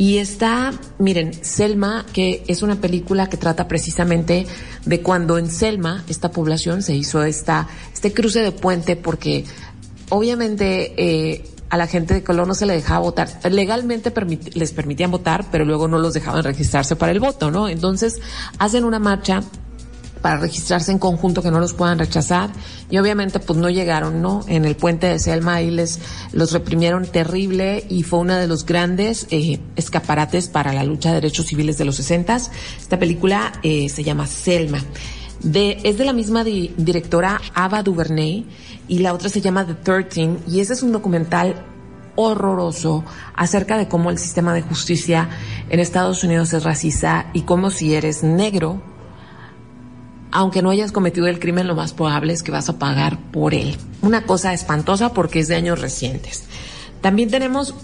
Y 0.00 0.16
está, 0.16 0.72
miren, 0.98 1.34
Selma, 1.44 2.06
que 2.10 2.42
es 2.46 2.62
una 2.62 2.76
película 2.76 3.28
que 3.28 3.36
trata 3.36 3.68
precisamente 3.68 4.46
de 4.86 5.02
cuando 5.02 5.36
en 5.36 5.50
Selma, 5.50 6.04
esta 6.08 6.30
población, 6.30 6.82
se 6.82 6.94
hizo 6.96 7.22
esta, 7.22 7.68
este 7.92 8.10
cruce 8.14 8.40
de 8.40 8.50
puente 8.50 8.96
porque 8.96 9.44
obviamente 10.08 10.94
eh, 10.96 11.44
a 11.68 11.76
la 11.76 11.86
gente 11.86 12.14
de 12.14 12.24
color 12.24 12.48
no 12.48 12.54
se 12.54 12.64
le 12.64 12.72
dejaba 12.72 13.00
votar. 13.00 13.28
Legalmente 13.50 14.10
les 14.54 14.72
permitían 14.72 15.10
votar, 15.10 15.44
pero 15.52 15.66
luego 15.66 15.86
no 15.86 15.98
los 15.98 16.14
dejaban 16.14 16.44
registrarse 16.44 16.96
para 16.96 17.12
el 17.12 17.20
voto, 17.20 17.50
¿no? 17.50 17.68
Entonces 17.68 18.20
hacen 18.58 18.84
una 18.84 19.00
marcha 19.00 19.42
para 20.20 20.38
registrarse 20.38 20.92
en 20.92 20.98
conjunto 20.98 21.42
que 21.42 21.50
no 21.50 21.60
los 21.60 21.74
puedan 21.74 21.98
rechazar 21.98 22.50
y 22.90 22.98
obviamente 22.98 23.38
pues 23.40 23.58
no 23.58 23.70
llegaron, 23.70 24.20
¿no? 24.22 24.42
En 24.48 24.64
el 24.64 24.76
puente 24.76 25.06
de 25.06 25.18
Selma 25.18 25.54
ahí 25.54 25.70
les 25.70 26.00
los 26.32 26.52
reprimieron 26.52 27.06
terrible 27.06 27.84
y 27.88 28.02
fue 28.02 28.20
uno 28.20 28.36
de 28.36 28.46
los 28.46 28.66
grandes 28.66 29.26
eh, 29.30 29.60
escaparates 29.76 30.48
para 30.48 30.72
la 30.72 30.84
lucha 30.84 31.10
de 31.10 31.16
derechos 31.16 31.46
civiles 31.46 31.78
de 31.78 31.84
los 31.84 31.96
60. 31.96 32.36
Esta 32.80 32.98
película 32.98 33.52
eh, 33.62 33.88
se 33.88 34.04
llama 34.04 34.26
Selma. 34.26 34.78
De, 35.42 35.78
es 35.84 35.96
de 35.96 36.04
la 36.04 36.12
misma 36.12 36.44
directora 36.44 37.40
Ava 37.54 37.82
DuVernay 37.82 38.46
y 38.88 38.98
la 38.98 39.14
otra 39.14 39.30
se 39.30 39.40
llama 39.40 39.66
The 39.66 39.74
Thirteen 39.74 40.38
y 40.46 40.60
ese 40.60 40.74
es 40.74 40.82
un 40.82 40.92
documental 40.92 41.64
horroroso 42.14 43.04
acerca 43.34 43.78
de 43.78 43.88
cómo 43.88 44.10
el 44.10 44.18
sistema 44.18 44.52
de 44.52 44.60
justicia 44.60 45.30
en 45.70 45.80
Estados 45.80 46.22
Unidos 46.24 46.52
es 46.52 46.64
racista 46.64 47.30
y 47.32 47.42
cómo 47.42 47.70
si 47.70 47.94
eres 47.94 48.22
negro 48.22 48.82
aunque 50.32 50.62
no 50.62 50.70
hayas 50.70 50.92
cometido 50.92 51.26
el 51.26 51.38
crimen, 51.38 51.66
lo 51.66 51.74
más 51.74 51.92
probable 51.92 52.32
es 52.32 52.42
que 52.42 52.52
vas 52.52 52.68
a 52.68 52.78
pagar 52.78 53.18
por 53.30 53.54
él. 53.54 53.76
Una 54.02 54.24
cosa 54.24 54.52
espantosa 54.52 55.12
porque 55.12 55.40
es 55.40 55.48
de 55.48 55.56
años 55.56 55.80
recientes. 55.80 56.44
También 57.00 57.30
tenemos 57.30 57.74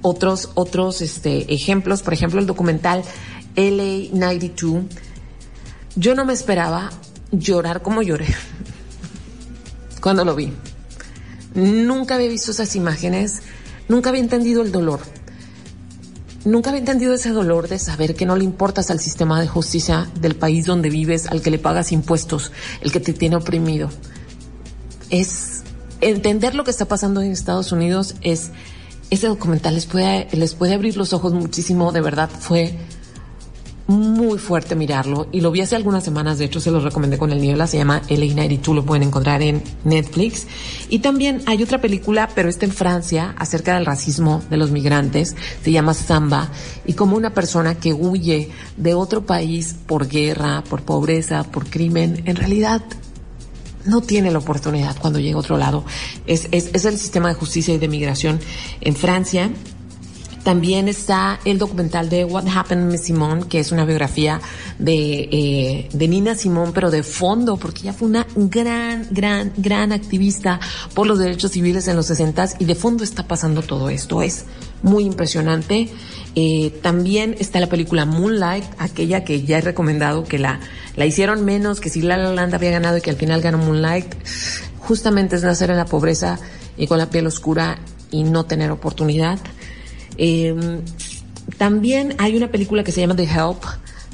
otros, 0.00 0.50
otros 0.54 1.00
este, 1.00 1.52
ejemplos, 1.52 2.02
por 2.02 2.14
ejemplo, 2.14 2.40
el 2.40 2.46
documental 2.46 3.02
LA 3.56 4.10
92. 4.12 4.84
Yo 5.96 6.14
no 6.14 6.24
me 6.24 6.32
esperaba 6.32 6.90
llorar 7.30 7.82
como 7.82 8.02
lloré 8.02 8.26
cuando 10.00 10.24
lo 10.24 10.34
vi. 10.34 10.52
Nunca 11.54 12.14
había 12.14 12.28
visto 12.28 12.50
esas 12.50 12.74
imágenes, 12.76 13.42
nunca 13.88 14.08
había 14.08 14.22
entendido 14.22 14.62
el 14.62 14.72
dolor 14.72 15.00
Nunca 16.44 16.70
había 16.70 16.80
entendido 16.80 17.14
ese 17.14 17.30
dolor 17.30 17.68
de 17.68 17.78
saber 17.78 18.16
que 18.16 18.26
no 18.26 18.36
le 18.36 18.44
importas 18.44 18.90
al 18.90 18.98
sistema 18.98 19.40
de 19.40 19.46
justicia 19.46 20.08
del 20.20 20.34
país 20.34 20.66
donde 20.66 20.90
vives, 20.90 21.26
al 21.28 21.40
que 21.40 21.50
le 21.52 21.58
pagas 21.58 21.92
impuestos, 21.92 22.50
el 22.80 22.90
que 22.90 22.98
te 22.98 23.12
tiene 23.12 23.36
oprimido. 23.36 23.90
Es 25.08 25.62
entender 26.00 26.54
lo 26.54 26.64
que 26.64 26.72
está 26.72 26.86
pasando 26.86 27.22
en 27.22 27.30
Estados 27.30 27.70
Unidos 27.70 28.16
es 28.22 28.50
ese 29.10 29.28
documental 29.28 29.74
les 29.74 29.86
puede 29.86 30.26
les 30.32 30.54
puede 30.54 30.74
abrir 30.74 30.96
los 30.96 31.12
ojos 31.12 31.32
muchísimo, 31.34 31.92
de 31.92 32.00
verdad 32.00 32.30
fue 32.30 32.76
muy 33.86 34.38
fuerte 34.38 34.74
mirarlo 34.74 35.28
y 35.32 35.40
lo 35.40 35.50
vi 35.50 35.60
hace 35.60 35.76
algunas 35.76 36.04
semanas, 36.04 36.38
de 36.38 36.44
hecho 36.44 36.60
se 36.60 36.70
los 36.70 36.84
recomendé 36.84 37.18
con 37.18 37.32
el 37.32 37.40
Niebla, 37.40 37.66
se 37.66 37.78
llama 37.78 38.02
y 38.08 38.58
tú 38.58 38.74
lo 38.74 38.84
pueden 38.84 39.02
encontrar 39.02 39.42
en 39.42 39.62
Netflix. 39.84 40.46
Y 40.88 41.00
también 41.00 41.42
hay 41.46 41.62
otra 41.62 41.80
película, 41.80 42.28
pero 42.34 42.48
está 42.48 42.64
en 42.64 42.72
Francia, 42.72 43.34
acerca 43.38 43.74
del 43.74 43.86
racismo 43.86 44.42
de 44.50 44.56
los 44.56 44.70
migrantes, 44.70 45.36
se 45.62 45.72
llama 45.72 45.94
Samba, 45.94 46.50
y 46.86 46.92
como 46.94 47.16
una 47.16 47.34
persona 47.34 47.74
que 47.74 47.92
huye 47.92 48.50
de 48.76 48.94
otro 48.94 49.26
país 49.26 49.74
por 49.86 50.08
guerra, 50.08 50.62
por 50.68 50.82
pobreza, 50.82 51.42
por 51.44 51.68
crimen, 51.68 52.22
en 52.26 52.36
realidad 52.36 52.82
no 53.84 54.00
tiene 54.00 54.30
la 54.30 54.38
oportunidad 54.38 54.96
cuando 54.98 55.18
llega 55.18 55.36
a 55.36 55.40
otro 55.40 55.56
lado. 55.56 55.84
Es, 56.26 56.48
es, 56.52 56.70
es 56.72 56.84
el 56.84 56.98
sistema 56.98 57.28
de 57.28 57.34
justicia 57.34 57.74
y 57.74 57.78
de 57.78 57.88
migración 57.88 58.38
en 58.80 58.94
Francia 58.94 59.50
también 60.42 60.88
está 60.88 61.38
el 61.44 61.58
documental 61.58 62.08
de 62.08 62.24
What 62.24 62.46
Happened 62.52 62.90
Miss 62.90 63.02
Simone, 63.02 63.44
que 63.48 63.60
es 63.60 63.70
una 63.70 63.84
biografía 63.84 64.40
de, 64.78 65.28
eh, 65.30 65.88
de 65.92 66.08
Nina 66.08 66.34
Simone, 66.34 66.72
pero 66.74 66.90
de 66.90 67.02
fondo, 67.02 67.56
porque 67.56 67.82
ella 67.82 67.92
fue 67.92 68.08
una 68.08 68.26
gran, 68.34 69.06
gran, 69.10 69.52
gran 69.56 69.92
activista 69.92 70.58
por 70.94 71.06
los 71.06 71.18
derechos 71.18 71.52
civiles 71.52 71.86
en 71.86 71.96
los 71.96 72.06
60 72.06 72.50
y 72.58 72.64
de 72.64 72.74
fondo 72.74 73.04
está 73.04 73.28
pasando 73.28 73.62
todo 73.62 73.88
esto. 73.88 74.22
Es 74.22 74.46
muy 74.82 75.04
impresionante. 75.04 75.88
Eh, 76.34 76.70
también 76.82 77.36
está 77.38 77.60
la 77.60 77.68
película 77.68 78.04
Moonlight, 78.04 78.64
aquella 78.78 79.24
que 79.24 79.42
ya 79.42 79.58
he 79.58 79.60
recomendado, 79.60 80.24
que 80.24 80.38
la, 80.38 80.60
la 80.96 81.06
hicieron 81.06 81.44
menos, 81.44 81.78
que 81.78 81.88
si 81.88 82.02
La 82.02 82.16
La 82.16 82.32
Land 82.32 82.54
había 82.54 82.70
ganado 82.70 82.96
y 82.96 83.00
que 83.00 83.10
al 83.10 83.16
final 83.16 83.42
ganó 83.42 83.58
Moonlight. 83.58 84.14
Justamente 84.78 85.36
es 85.36 85.44
nacer 85.44 85.70
en 85.70 85.76
la 85.76 85.84
pobreza 85.84 86.40
y 86.76 86.88
con 86.88 86.98
la 86.98 87.10
piel 87.10 87.28
oscura 87.28 87.78
y 88.10 88.24
no 88.24 88.44
tener 88.44 88.70
oportunidad. 88.72 89.38
Eh, 90.16 90.80
también 91.58 92.14
hay 92.18 92.36
una 92.36 92.50
película 92.50 92.84
que 92.84 92.92
se 92.92 93.00
llama 93.00 93.16
The 93.16 93.24
Help. 93.24 93.62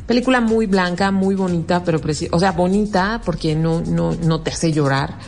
Película 0.07 0.41
muy 0.41 0.67
blanca, 0.67 1.11
muy 1.11 1.35
bonita, 1.35 1.85
pero 1.85 2.01
o 2.31 2.41
sea, 2.41 2.53
bonita 2.53 3.21
porque 3.25 3.55
no, 3.55 3.83
no, 3.83 4.15
no 4.15 4.41
te 4.41 4.51
hace 4.51 4.73
llorar, 4.73 5.19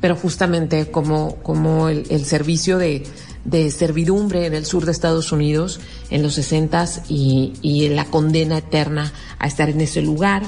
pero 0.00 0.16
justamente 0.16 0.90
como, 0.90 1.36
como 1.42 1.88
el, 1.88 2.06
el 2.08 2.24
servicio 2.24 2.78
de, 2.78 3.02
de 3.44 3.70
servidumbre 3.70 4.46
en 4.46 4.54
el 4.54 4.64
sur 4.64 4.84
de 4.84 4.92
Estados 4.92 5.32
Unidos 5.32 5.80
en 6.10 6.22
los 6.22 6.34
60 6.34 6.86
y, 7.08 7.52
y 7.62 7.88
la 7.88 8.06
condena 8.06 8.58
eterna 8.58 9.12
a 9.38 9.46
estar 9.46 9.68
en 9.68 9.80
ese 9.80 10.02
lugar. 10.02 10.42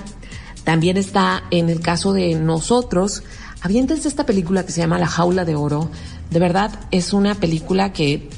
También 0.65 0.97
está 0.97 1.45
en 1.51 1.69
el 1.69 1.81
caso 1.81 2.13
de 2.13 2.35
nosotros, 2.35 3.23
aviéntense 3.61 4.09
esta 4.09 4.27
película 4.27 4.65
que 4.65 4.73
se 4.73 4.81
llama 4.81 4.99
La 4.99 5.07
Jaula 5.07 5.45
de 5.45 5.55
Oro. 5.55 5.91
De 6.31 6.39
verdad, 6.39 6.71
es 6.91 7.13
una 7.13 7.35
película 7.35 7.93
que 7.93 8.29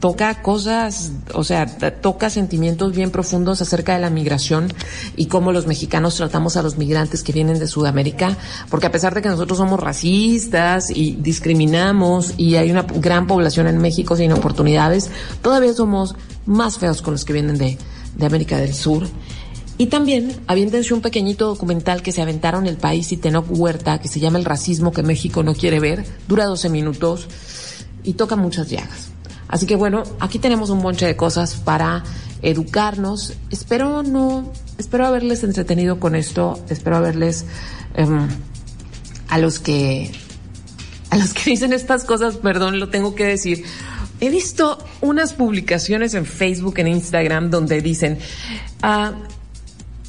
toca 0.00 0.42
cosas, 0.42 1.12
o 1.32 1.44
sea, 1.44 1.66
toca 2.00 2.28
sentimientos 2.28 2.94
bien 2.94 3.10
profundos 3.10 3.62
acerca 3.62 3.94
de 3.94 4.00
la 4.00 4.10
migración 4.10 4.72
y 5.16 5.26
cómo 5.26 5.52
los 5.52 5.66
mexicanos 5.66 6.16
tratamos 6.16 6.56
a 6.56 6.62
los 6.62 6.76
migrantes 6.76 7.22
que 7.22 7.32
vienen 7.32 7.58
de 7.58 7.66
Sudamérica, 7.66 8.36
porque 8.70 8.86
a 8.86 8.92
pesar 8.92 9.14
de 9.14 9.22
que 9.22 9.28
nosotros 9.28 9.58
somos 9.58 9.80
racistas 9.80 10.90
y 10.90 11.12
discriminamos 11.12 12.34
y 12.36 12.56
hay 12.56 12.70
una 12.70 12.82
gran 12.82 13.26
población 13.26 13.66
en 13.66 13.78
México 13.78 14.16
sin 14.16 14.32
oportunidades, 14.32 15.10
todavía 15.40 15.72
somos 15.72 16.14
más 16.44 16.78
feos 16.78 17.00
con 17.00 17.14
los 17.14 17.24
que 17.24 17.32
vienen 17.32 17.56
de, 17.56 17.78
de 18.16 18.26
América 18.26 18.58
del 18.58 18.74
Sur. 18.74 19.06
Y 19.76 19.86
también 19.86 20.36
aviéntense 20.46 20.94
un 20.94 21.00
pequeñito 21.00 21.46
documental 21.46 22.02
que 22.02 22.12
se 22.12 22.22
aventaron 22.22 22.66
el 22.66 22.76
país 22.76 23.10
y 23.10 23.16
Tenoch 23.16 23.46
Huerta, 23.48 23.98
que 24.00 24.08
se 24.08 24.20
llama 24.20 24.38
El 24.38 24.44
racismo 24.44 24.92
que 24.92 25.02
México 25.02 25.42
no 25.42 25.54
quiere 25.54 25.80
ver, 25.80 26.04
dura 26.28 26.44
12 26.44 26.68
minutos 26.68 27.26
y 28.04 28.12
toca 28.12 28.36
muchas 28.36 28.70
llagas. 28.70 29.13
Así 29.54 29.66
que 29.66 29.76
bueno, 29.76 30.02
aquí 30.18 30.40
tenemos 30.40 30.68
un 30.70 30.80
monte 30.80 31.06
de 31.06 31.14
cosas 31.14 31.54
para 31.54 32.02
educarnos. 32.42 33.34
Espero 33.50 34.02
no, 34.02 34.52
espero 34.78 35.06
haberles 35.06 35.44
entretenido 35.44 36.00
con 36.00 36.16
esto, 36.16 36.58
espero 36.68 36.96
haberles 36.96 37.46
em, 37.94 38.26
a 39.28 39.38
los 39.38 39.60
que 39.60 40.10
a 41.10 41.18
los 41.18 41.34
que 41.34 41.50
dicen 41.50 41.72
estas 41.72 42.02
cosas, 42.02 42.38
perdón, 42.38 42.80
lo 42.80 42.88
tengo 42.88 43.14
que 43.14 43.26
decir. 43.26 43.62
He 44.18 44.28
visto 44.28 44.84
unas 45.00 45.34
publicaciones 45.34 46.14
en 46.14 46.26
Facebook, 46.26 46.80
en 46.80 46.88
Instagram, 46.88 47.50
donde 47.50 47.80
dicen, 47.80 48.18
ah, 48.82 49.12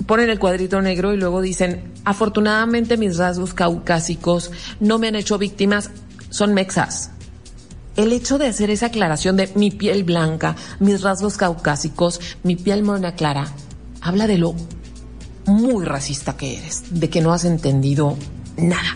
ponen 0.07 0.31
el 0.31 0.39
cuadrito 0.39 0.81
negro 0.81 1.13
y 1.13 1.17
luego 1.17 1.41
dicen, 1.41 1.93
afortunadamente 2.03 2.97
mis 2.97 3.17
rasgos 3.17 3.53
caucásicos 3.53 4.49
no 4.79 4.97
me 4.97 5.09
han 5.09 5.15
hecho 5.15 5.37
víctimas, 5.37 5.91
son 6.31 6.55
mexas 6.55 7.11
el 7.95 8.13
hecho 8.13 8.37
de 8.37 8.47
hacer 8.47 8.69
esa 8.69 8.87
aclaración 8.87 9.37
de 9.37 9.51
mi 9.55 9.71
piel 9.71 10.03
blanca, 10.03 10.55
mis 10.79 11.01
rasgos 11.01 11.37
caucásicos, 11.37 12.19
mi 12.43 12.55
piel 12.55 12.83
morena 12.83 13.15
clara, 13.15 13.47
habla 14.01 14.27
de 14.27 14.37
lo 14.37 14.55
muy 15.45 15.85
racista 15.85 16.35
que 16.37 16.57
eres, 16.57 16.99
de 16.99 17.09
que 17.09 17.21
no 17.21 17.33
has 17.33 17.45
entendido 17.45 18.17
nada. 18.57 18.95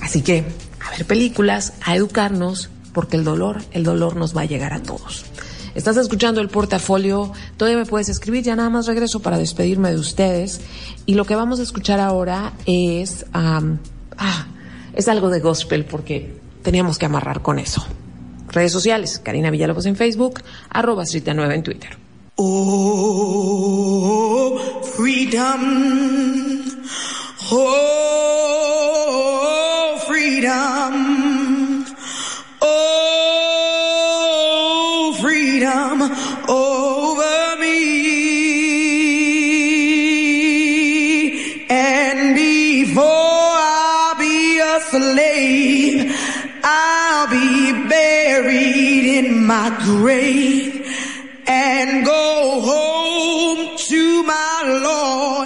Así 0.00 0.22
que 0.22 0.44
a 0.80 0.90
ver 0.90 1.06
películas, 1.06 1.74
a 1.84 1.96
educarnos, 1.96 2.70
porque 2.92 3.16
el 3.16 3.24
dolor, 3.24 3.62
el 3.72 3.84
dolor 3.84 4.16
nos 4.16 4.36
va 4.36 4.42
a 4.42 4.46
llegar 4.46 4.72
a 4.72 4.82
todos. 4.82 5.24
Estás 5.74 5.96
escuchando 5.96 6.40
el 6.40 6.48
portafolio, 6.48 7.32
todavía 7.56 7.78
me 7.78 7.86
puedes 7.86 8.08
escribir, 8.08 8.44
ya 8.44 8.54
nada 8.54 8.70
más 8.70 8.86
regreso 8.86 9.20
para 9.20 9.38
despedirme 9.38 9.90
de 9.90 9.98
ustedes. 9.98 10.60
Y 11.04 11.14
lo 11.14 11.24
que 11.24 11.34
vamos 11.34 11.58
a 11.58 11.64
escuchar 11.64 11.98
ahora 11.98 12.52
es, 12.64 13.26
ah, 13.32 13.76
es 14.94 15.08
algo 15.08 15.30
de 15.30 15.40
gospel 15.40 15.84
porque 15.84 16.38
teníamos 16.62 16.98
que 16.98 17.06
amarrar 17.06 17.42
con 17.42 17.58
eso. 17.58 17.84
Redes 18.54 18.72
sociales, 18.72 19.20
Karina 19.22 19.50
Villalobos 19.50 19.84
en 19.86 19.96
Facebook, 19.96 20.40
arroba 20.70 21.04
Strita 21.04 21.34
9 21.34 21.54
en 21.56 21.62
Twitter. 21.64 21.96
Oh, 22.36 23.70
freedom. 24.96 25.60
Oh, 27.50 28.74
freedom. 30.06 31.43
My 49.46 49.68
grave 49.84 50.86
and 51.46 52.04
go 52.06 52.60
home 52.62 53.76
to 53.76 54.22
my 54.22 54.80
Lord 54.82 55.43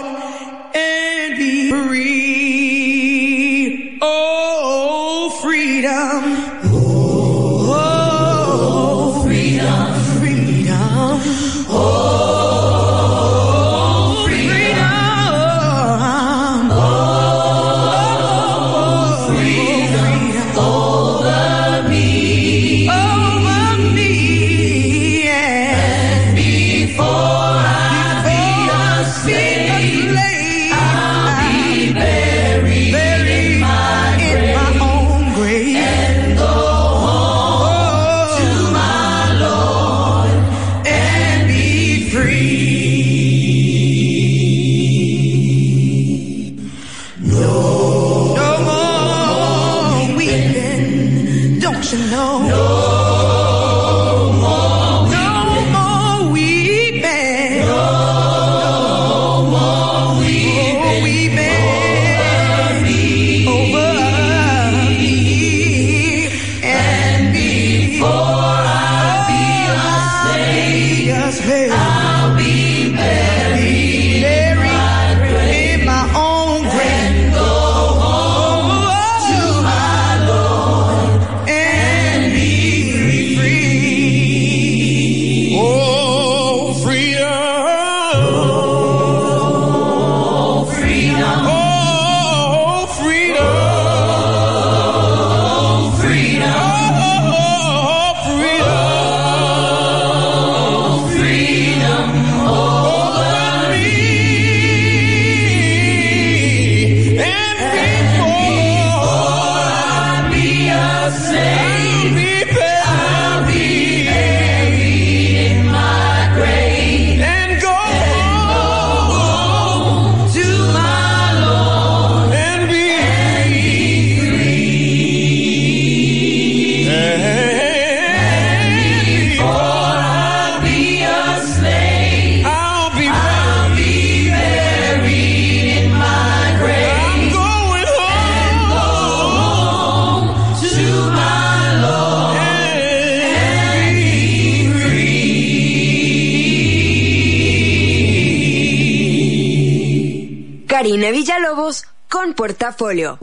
Portafolio. 152.78 153.18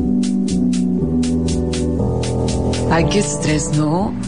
Ay, 2.92 3.06
qué 3.10 3.20
estrés, 3.20 3.72
¿no? 3.78 4.14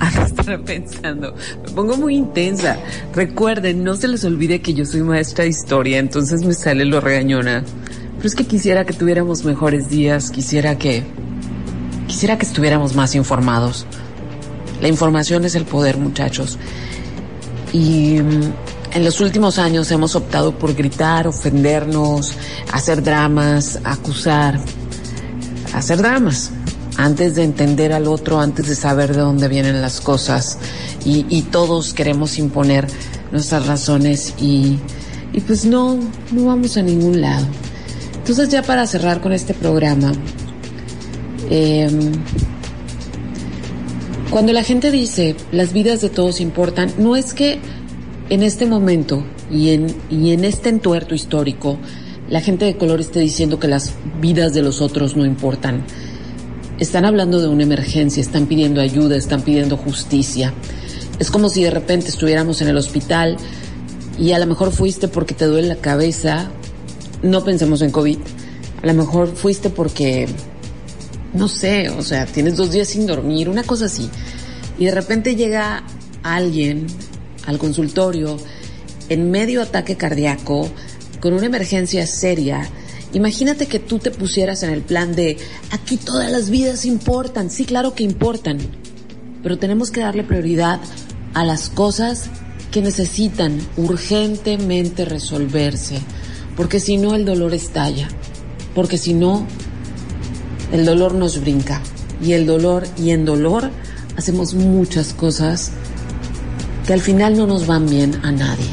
Ah, 0.00 0.10
estar 0.26 0.60
pensando. 0.62 1.34
Me 1.62 1.70
pongo 1.70 1.96
muy 1.96 2.16
intensa. 2.16 2.76
Recuerden, 3.14 3.84
no 3.84 3.94
se 3.94 4.08
les 4.08 4.24
olvide 4.24 4.60
que 4.60 4.74
yo 4.74 4.84
soy 4.84 5.02
maestra 5.02 5.44
de 5.44 5.50
historia, 5.50 5.98
entonces 5.98 6.42
me 6.42 6.52
sale 6.52 6.84
lo 6.84 7.00
regañona. 7.00 7.64
Pero 8.16 8.26
es 8.26 8.34
que 8.34 8.44
quisiera 8.44 8.84
que 8.84 8.92
tuviéramos 8.92 9.44
mejores 9.44 9.88
días, 9.88 10.32
quisiera 10.32 10.76
que. 10.76 11.04
Quisiera 12.08 12.36
que 12.36 12.44
estuviéramos 12.44 12.96
más 12.96 13.14
informados. 13.14 13.86
La 14.82 14.88
información 14.88 15.44
es 15.44 15.54
el 15.54 15.64
poder, 15.64 15.96
muchachos. 15.96 16.58
Y 17.72 18.18
mm, 18.20 18.52
en 18.94 19.04
los 19.04 19.20
últimos 19.20 19.58
años 19.58 19.90
hemos 19.90 20.14
optado 20.14 20.56
por 20.56 20.72
gritar, 20.74 21.26
ofendernos, 21.26 22.32
hacer 22.72 23.02
dramas, 23.02 23.80
acusar, 23.82 24.60
hacer 25.74 25.98
dramas 25.98 26.52
antes 26.96 27.34
de 27.34 27.42
entender 27.42 27.92
al 27.92 28.06
otro, 28.06 28.38
antes 28.38 28.68
de 28.68 28.76
saber 28.76 29.12
de 29.12 29.20
dónde 29.20 29.48
vienen 29.48 29.82
las 29.82 30.00
cosas. 30.00 30.58
Y, 31.04 31.42
todos 31.42 31.92
queremos 31.92 32.38
imponer 32.38 32.86
nuestras 33.30 33.66
razones 33.66 34.32
y, 34.38 34.78
pues 35.46 35.66
no, 35.66 35.98
no 36.32 36.46
vamos 36.46 36.76
a 36.78 36.82
ningún 36.82 37.20
lado. 37.20 37.44
Entonces 38.14 38.48
ya 38.48 38.62
para 38.62 38.86
cerrar 38.86 39.20
con 39.20 39.32
este 39.32 39.52
programa, 39.52 40.12
eh, 41.50 41.90
cuando 44.30 44.54
la 44.54 44.62
gente 44.62 44.90
dice 44.90 45.36
las 45.52 45.74
vidas 45.74 46.00
de 46.00 46.08
todos 46.08 46.40
importan, 46.40 46.90
no 46.96 47.16
es 47.16 47.34
que 47.34 47.60
en 48.30 48.42
este 48.42 48.66
momento 48.66 49.24
y 49.50 49.70
en, 49.70 49.94
y 50.10 50.32
en 50.32 50.44
este 50.44 50.68
entuerto 50.68 51.14
histórico 51.14 51.78
la 52.28 52.40
gente 52.40 52.64
de 52.64 52.76
color 52.76 53.00
esté 53.00 53.20
diciendo 53.20 53.58
que 53.58 53.68
las 53.68 53.92
vidas 54.20 54.54
de 54.54 54.62
los 54.62 54.80
otros 54.80 55.16
no 55.16 55.26
importan. 55.26 55.84
Están 56.78 57.04
hablando 57.04 57.40
de 57.40 57.48
una 57.48 57.62
emergencia, 57.62 58.20
están 58.20 58.46
pidiendo 58.46 58.80
ayuda, 58.80 59.16
están 59.16 59.42
pidiendo 59.42 59.76
justicia. 59.76 60.52
Es 61.18 61.30
como 61.30 61.48
si 61.48 61.62
de 61.62 61.70
repente 61.70 62.08
estuviéramos 62.08 62.62
en 62.62 62.68
el 62.68 62.76
hospital 62.76 63.36
y 64.18 64.32
a 64.32 64.38
lo 64.38 64.46
mejor 64.46 64.72
fuiste 64.72 65.06
porque 65.06 65.34
te 65.34 65.44
duele 65.44 65.68
la 65.68 65.76
cabeza. 65.76 66.50
No 67.22 67.44
pensemos 67.44 67.82
en 67.82 67.90
COVID. 67.90 68.18
A 68.82 68.86
lo 68.86 68.94
mejor 68.94 69.34
fuiste 69.34 69.70
porque, 69.70 70.26
no 71.34 71.48
sé, 71.48 71.90
o 71.90 72.02
sea, 72.02 72.26
tienes 72.26 72.56
dos 72.56 72.72
días 72.72 72.88
sin 72.88 73.06
dormir, 73.06 73.48
una 73.48 73.62
cosa 73.62 73.84
así. 73.84 74.08
Y 74.78 74.86
de 74.86 74.90
repente 74.90 75.36
llega 75.36 75.84
alguien 76.22 76.86
al 77.46 77.58
consultorio 77.58 78.38
en 79.08 79.30
medio 79.30 79.62
ataque 79.62 79.96
cardíaco 79.96 80.68
con 81.20 81.34
una 81.34 81.46
emergencia 81.46 82.06
seria, 82.06 82.68
imagínate 83.12 83.66
que 83.66 83.78
tú 83.78 83.98
te 83.98 84.10
pusieras 84.10 84.62
en 84.62 84.70
el 84.70 84.82
plan 84.82 85.14
de, 85.14 85.36
aquí 85.70 85.96
todas 85.96 86.30
las 86.30 86.50
vidas 86.50 86.84
importan, 86.84 87.50
sí, 87.50 87.64
claro 87.64 87.94
que 87.94 88.04
importan, 88.04 88.58
pero 89.42 89.58
tenemos 89.58 89.90
que 89.90 90.00
darle 90.00 90.24
prioridad 90.24 90.80
a 91.32 91.44
las 91.44 91.68
cosas 91.68 92.30
que 92.70 92.82
necesitan 92.82 93.58
urgentemente 93.76 95.04
resolverse, 95.04 96.00
porque 96.56 96.80
si 96.80 96.96
no 96.96 97.14
el 97.14 97.24
dolor 97.24 97.54
estalla, 97.54 98.08
porque 98.74 98.98
si 98.98 99.14
no 99.14 99.46
el 100.72 100.84
dolor 100.84 101.14
nos 101.14 101.40
brinca 101.40 101.80
y 102.22 102.32
el 102.32 102.46
dolor 102.46 102.86
y 102.98 103.10
en 103.10 103.24
dolor 103.24 103.70
hacemos 104.16 104.54
muchas 104.54 105.12
cosas 105.12 105.70
que 106.86 106.92
al 106.92 107.00
final 107.00 107.36
no 107.36 107.46
nos 107.46 107.66
van 107.66 107.86
bien 107.88 108.20
a 108.22 108.32
nadie. 108.32 108.70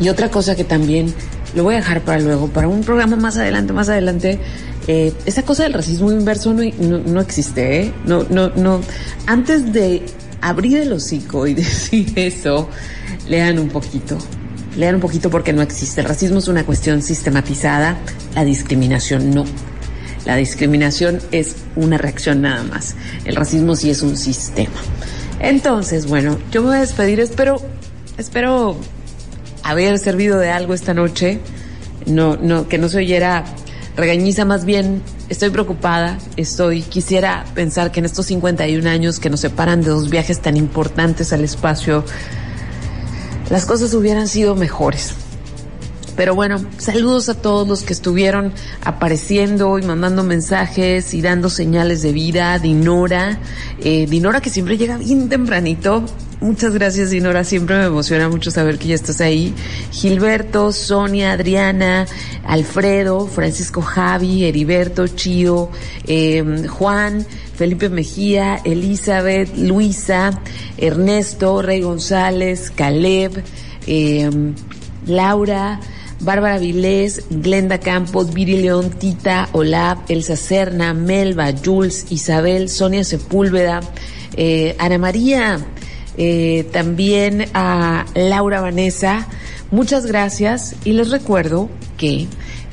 Y 0.00 0.08
otra 0.08 0.30
cosa 0.30 0.56
que 0.56 0.64
también 0.64 1.14
lo 1.54 1.62
voy 1.62 1.74
a 1.74 1.78
dejar 1.78 2.02
para 2.02 2.18
luego, 2.18 2.48
para 2.48 2.68
un 2.68 2.82
programa 2.82 3.16
más 3.16 3.36
adelante, 3.36 3.72
más 3.72 3.88
adelante, 3.88 4.40
eh, 4.86 5.12
esa 5.24 5.42
cosa 5.42 5.62
del 5.62 5.72
racismo 5.72 6.10
inverso 6.12 6.52
no, 6.52 6.62
no, 6.98 7.20
existe, 7.20 7.82
¿eh? 7.82 7.92
No, 8.04 8.24
no, 8.24 8.50
no. 8.50 8.80
Antes 9.26 9.72
de 9.72 10.04
abrir 10.40 10.78
el 10.78 10.92
hocico 10.92 11.46
y 11.46 11.54
decir 11.54 12.12
eso, 12.16 12.68
lean 13.28 13.58
un 13.58 13.68
poquito. 13.68 14.18
Lean 14.76 14.96
un 14.96 15.00
poquito 15.00 15.30
porque 15.30 15.52
no 15.52 15.62
existe. 15.62 16.00
El 16.00 16.08
racismo 16.08 16.40
es 16.40 16.48
una 16.48 16.66
cuestión 16.66 17.00
sistematizada, 17.00 17.96
la 18.34 18.44
discriminación 18.44 19.30
no. 19.30 19.44
La 20.26 20.36
discriminación 20.36 21.20
es 21.30 21.56
una 21.76 21.98
reacción 21.98 22.42
nada 22.42 22.64
más. 22.64 22.96
El 23.24 23.36
racismo 23.36 23.76
sí 23.76 23.90
es 23.90 24.02
un 24.02 24.16
sistema. 24.16 24.80
Entonces, 25.44 26.06
bueno, 26.06 26.38
yo 26.50 26.62
me 26.62 26.68
voy 26.68 26.76
a 26.78 26.80
despedir. 26.80 27.20
Espero, 27.20 27.60
espero 28.16 28.76
haber 29.62 29.98
servido 29.98 30.38
de 30.38 30.50
algo 30.50 30.72
esta 30.72 30.94
noche. 30.94 31.38
No, 32.06 32.36
no, 32.36 32.66
que 32.66 32.78
no 32.78 32.88
se 32.88 32.98
oyera 32.98 33.44
regañiza, 33.94 34.46
más 34.46 34.64
bien 34.64 35.02
estoy 35.28 35.50
preocupada. 35.50 36.18
Estoy, 36.36 36.80
quisiera 36.80 37.44
pensar 37.54 37.92
que 37.92 38.00
en 38.00 38.06
estos 38.06 38.26
51 38.26 38.88
años 38.88 39.20
que 39.20 39.28
nos 39.28 39.40
separan 39.40 39.82
de 39.82 39.90
dos 39.90 40.08
viajes 40.08 40.40
tan 40.40 40.56
importantes 40.56 41.32
al 41.34 41.44
espacio, 41.44 42.04
las 43.50 43.66
cosas 43.66 43.92
hubieran 43.92 44.28
sido 44.28 44.54
mejores. 44.54 45.14
Pero 46.16 46.34
bueno, 46.34 46.64
saludos 46.78 47.28
a 47.28 47.34
todos 47.34 47.66
los 47.66 47.82
que 47.82 47.92
estuvieron 47.92 48.52
apareciendo 48.84 49.78
y 49.78 49.82
mandando 49.82 50.22
mensajes 50.22 51.12
y 51.12 51.22
dando 51.22 51.50
señales 51.50 52.02
de 52.02 52.12
vida. 52.12 52.58
Dinora, 52.58 53.38
eh, 53.80 54.06
Dinora 54.06 54.40
que 54.40 54.50
siempre 54.50 54.76
llega 54.76 54.96
bien 54.96 55.28
tempranito. 55.28 56.04
Muchas 56.40 56.74
gracias, 56.74 57.10
Dinora. 57.10 57.42
Siempre 57.42 57.76
me 57.78 57.86
emociona 57.86 58.28
mucho 58.28 58.50
saber 58.50 58.78
que 58.78 58.88
ya 58.88 58.94
estás 58.94 59.20
ahí. 59.20 59.54
Gilberto, 59.90 60.72
Sonia, 60.72 61.32
Adriana, 61.32 62.06
Alfredo, 62.46 63.26
Francisco 63.26 63.80
Javi, 63.80 64.44
Heriberto, 64.44 65.08
Chío, 65.08 65.70
em, 66.06 66.66
Juan, 66.66 67.26
Felipe 67.56 67.88
Mejía, 67.88 68.60
Elizabeth, 68.64 69.56
Luisa, 69.56 70.38
Ernesto, 70.76 71.62
Rey 71.62 71.80
González, 71.80 72.70
Caleb, 72.70 73.42
em, 73.86 74.54
Laura, 75.06 75.80
Bárbara 76.24 76.58
Vilés, 76.58 77.24
Glenda 77.30 77.78
Campos, 77.78 78.32
Viri 78.32 78.56
León, 78.56 78.90
Tita, 78.90 79.48
Olaf, 79.52 79.98
Elsa 80.08 80.36
Serna, 80.36 80.94
Melba, 80.94 81.52
Jules, 81.52 82.06
Isabel, 82.10 82.68
Sonia 82.68 83.04
Sepúlveda, 83.04 83.80
eh, 84.36 84.74
Ana 84.78 84.98
María, 84.98 85.58
eh, 86.16 86.68
también 86.72 87.46
a 87.54 88.06
Laura 88.14 88.60
Vanessa. 88.60 89.26
Muchas 89.70 90.06
gracias 90.06 90.76
y 90.84 90.92
les 90.92 91.10
recuerdo 91.10 91.68
que 91.96 92.26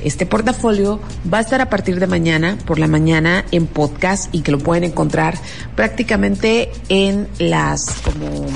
este 0.04 0.26
portafolio 0.26 1.00
va 1.32 1.38
a 1.38 1.40
estar 1.42 1.60
a 1.60 1.70
partir 1.70 2.00
de 2.00 2.06
mañana, 2.06 2.58
por 2.66 2.78
la 2.78 2.86
mañana, 2.88 3.44
en 3.52 3.66
podcast 3.66 4.34
y 4.34 4.40
que 4.40 4.52
lo 4.52 4.58
pueden 4.58 4.84
encontrar 4.84 5.38
prácticamente 5.76 6.70
en 6.88 7.28
las 7.38 7.86
como 8.00 8.46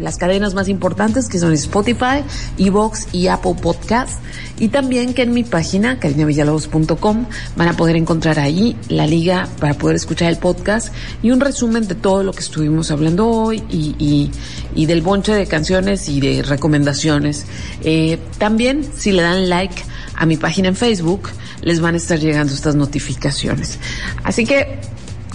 las 0.00 0.16
cadenas 0.16 0.54
más 0.54 0.68
importantes 0.68 1.28
que 1.28 1.38
son 1.38 1.52
Spotify, 1.52 2.24
Evox 2.58 3.08
y 3.12 3.28
Apple 3.28 3.54
Podcast. 3.60 4.20
Y 4.58 4.68
también 4.68 5.14
que 5.14 5.22
en 5.22 5.32
mi 5.32 5.44
página, 5.44 5.98
carinavillalobos.com, 5.98 7.26
van 7.56 7.68
a 7.68 7.76
poder 7.76 7.96
encontrar 7.96 8.38
ahí 8.38 8.76
la 8.88 9.06
liga 9.06 9.48
para 9.60 9.74
poder 9.74 9.96
escuchar 9.96 10.28
el 10.30 10.38
podcast 10.38 10.92
y 11.22 11.30
un 11.30 11.40
resumen 11.40 11.86
de 11.86 11.94
todo 11.94 12.22
lo 12.22 12.32
que 12.32 12.40
estuvimos 12.40 12.90
hablando 12.90 13.28
hoy 13.28 13.62
y, 13.70 14.30
y, 14.74 14.86
del 14.86 15.02
bonche 15.02 15.32
de 15.32 15.46
canciones 15.46 16.08
y 16.08 16.20
de 16.20 16.42
recomendaciones. 16.42 17.46
Eh, 17.82 18.18
también, 18.38 18.84
si 18.96 19.12
le 19.12 19.22
dan 19.22 19.48
like 19.48 19.82
a 20.16 20.26
mi 20.26 20.36
página 20.36 20.68
en 20.68 20.76
Facebook, 20.76 21.28
les 21.62 21.80
van 21.80 21.94
a 21.94 21.98
estar 21.98 22.18
llegando 22.18 22.52
estas 22.52 22.74
notificaciones. 22.74 23.78
Así 24.24 24.44
que 24.44 24.80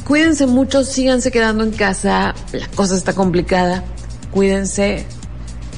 cuídense 0.05 0.45
mucho, 0.45 0.83
síganse 0.83 1.31
quedando 1.31 1.63
en 1.63 1.71
casa, 1.71 2.35
la 2.51 2.67
cosa 2.75 2.95
está 2.95 3.13
complicada 3.13 3.83
cuídense 4.35 5.05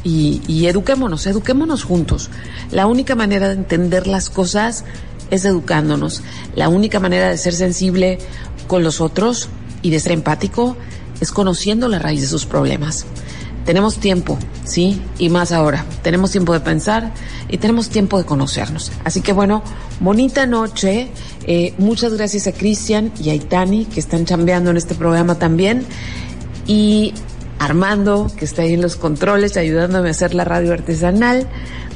y, 0.03 0.65
eduquémonos, 0.65 1.27
eduquémonos 1.27 1.83
juntos. 1.83 2.31
La 2.71 2.87
única 2.87 3.13
manera 3.13 3.49
de 3.49 3.53
entender 3.53 4.07
las 4.07 4.31
cosas 4.31 4.83
es 5.29 5.45
educándonos. 5.45 6.23
La 6.55 6.67
única 6.67 6.99
manera 6.99 7.29
de 7.29 7.37
ser 7.37 7.53
sensible 7.53 8.17
con 8.67 8.83
los 8.83 8.99
otros 8.99 9.47
y 9.83 9.91
de 9.91 9.99
ser 9.99 10.13
empático 10.13 10.75
es 11.21 11.31
conociendo 11.31 11.87
la 11.87 11.99
raíz 11.99 12.21
de 12.21 12.27
sus 12.27 12.47
problemas. 12.47 13.05
Tenemos 13.63 13.97
tiempo, 13.97 14.39
¿sí? 14.63 14.99
Y 15.19 15.29
más 15.29 15.51
ahora. 15.51 15.85
Tenemos 16.01 16.31
tiempo 16.31 16.53
de 16.53 16.61
pensar 16.61 17.11
y 17.49 17.59
tenemos 17.59 17.89
tiempo 17.89 18.17
de 18.17 18.23
conocernos. 18.23 18.91
Así 19.03 19.21
que 19.21 19.33
bueno, 19.33 19.61
bonita 19.99 20.47
noche. 20.47 21.09
Eh, 21.45 21.75
muchas 21.77 22.15
gracias 22.15 22.47
a 22.47 22.53
Cristian 22.53 23.11
y 23.21 23.29
a 23.29 23.35
Itani 23.35 23.85
que 23.85 23.99
están 23.99 24.25
chambeando 24.25 24.71
en 24.71 24.77
este 24.77 24.95
programa 24.95 25.35
también. 25.35 25.85
Y 26.65 27.13
Armando, 27.59 28.31
que 28.37 28.45
está 28.45 28.61
ahí 28.61 28.73
en 28.73 28.81
los 28.81 28.95
controles 28.95 29.57
ayudándome 29.57 30.09
a 30.09 30.11
hacer 30.11 30.33
la 30.33 30.43
radio 30.43 30.73
artesanal. 30.73 31.47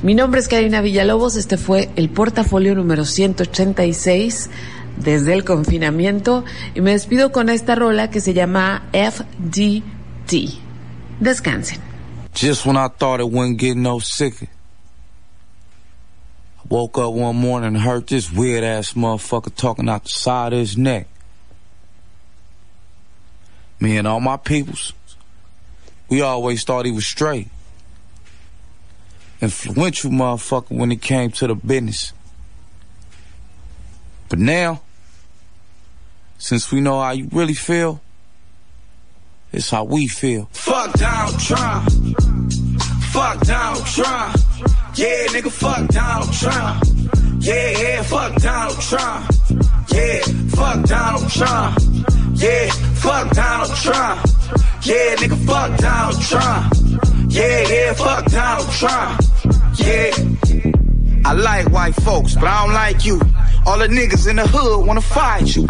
Mi 0.04 0.16
nombre 0.16 0.40
es 0.40 0.48
Karina 0.48 0.82
Villalobos, 0.82 1.36
este 1.36 1.58
fue 1.58 1.90
el 1.96 2.10
portafolio 2.10 2.74
número 2.76 3.06
186 3.06 4.50
desde 4.98 5.34
el 5.34 5.44
confinamiento 5.44 6.44
y 6.74 6.82
me 6.82 6.92
despido 6.92 7.32
con 7.32 7.50
esta 7.50 7.76
rola 7.76 8.10
que 8.10 8.22
se 8.22 8.34
llama 8.34 8.84
FDT. 8.92 10.58
Descansen. 11.20 11.80
Just 12.34 12.66
when 12.66 12.78
I 12.78 12.88
thought 12.88 13.20
it 13.20 13.30
wouldn't 13.30 13.60
get 13.60 13.76
no 13.76 14.00
sicker. 14.00 14.48
Woke 16.70 16.98
up 16.98 17.14
one 17.14 17.36
morning 17.36 17.76
and 17.76 17.78
heard 17.78 18.08
this 18.08 18.32
weird 18.32 18.64
ass 18.64 18.94
motherfucker 18.94 19.54
talking 19.54 19.90
out 19.90 20.04
the 20.04 20.10
side 20.10 20.54
of 20.54 20.60
his 20.60 20.78
neck. 20.78 21.08
Me 23.80 23.98
and 23.98 24.08
all 24.08 24.22
my 24.22 24.38
peoples 24.38 24.94
We 26.12 26.20
always 26.20 26.66
thought 26.66 26.86
he 26.86 26.92
was 26.92 27.06
straight. 27.06 27.48
Influential 29.42 30.12
motherfucker 30.12 30.78
when 30.78 30.92
it 30.92 31.02
came 31.02 31.32
to 31.32 31.48
the 31.48 31.56
business. 31.56 32.12
But 34.28 34.40
now, 34.40 34.82
since 36.38 36.70
we 36.70 36.82
know 36.82 37.02
how 37.02 37.12
you 37.12 37.30
really 37.32 37.54
feel, 37.54 38.02
it's 39.54 39.70
how 39.70 39.86
we 39.86 40.08
feel. 40.08 40.50
Fuck 40.52 40.92
Donald 40.94 41.40
Trump. 41.40 41.90
Fuck 43.12 43.40
Donald 43.42 43.86
Trump. 43.86 44.36
Yeah, 44.96 45.28
nigga, 45.28 45.50
fuck 45.50 45.88
Donald 45.88 46.34
Trump. 46.34 46.84
Yeah, 47.40 47.70
yeah, 47.70 48.02
fuck 48.04 48.36
Donald 48.36 48.82
Trump. 48.82 49.32
Yeah, 49.94 50.20
fuck 50.50 50.86
Donald 50.86 51.32
Trump. 51.32 51.78
Yeah, 52.42 52.72
fuck 52.96 53.30
Donald 53.34 53.76
Trump. 53.76 54.26
Yeah, 54.82 55.16
nigga, 55.18 55.46
fuck 55.46 55.78
Donald 55.78 56.20
Trump. 56.22 56.74
Yeah, 57.32 57.68
yeah, 57.70 57.94
fuck 57.94 58.26
Donald 58.26 58.72
Trump. 58.72 59.22
Yeah. 59.76 60.12
I 61.24 61.34
like 61.34 61.70
white 61.70 61.94
folks, 62.02 62.34
but 62.34 62.46
I 62.46 62.66
don't 62.66 62.74
like 62.74 63.06
you. 63.06 63.22
All 63.68 63.78
the 63.78 63.88
niggas 63.88 64.28
in 64.28 64.38
the 64.38 64.48
hood 64.48 64.88
wanna 64.88 65.02
fight 65.02 65.56
you. 65.56 65.68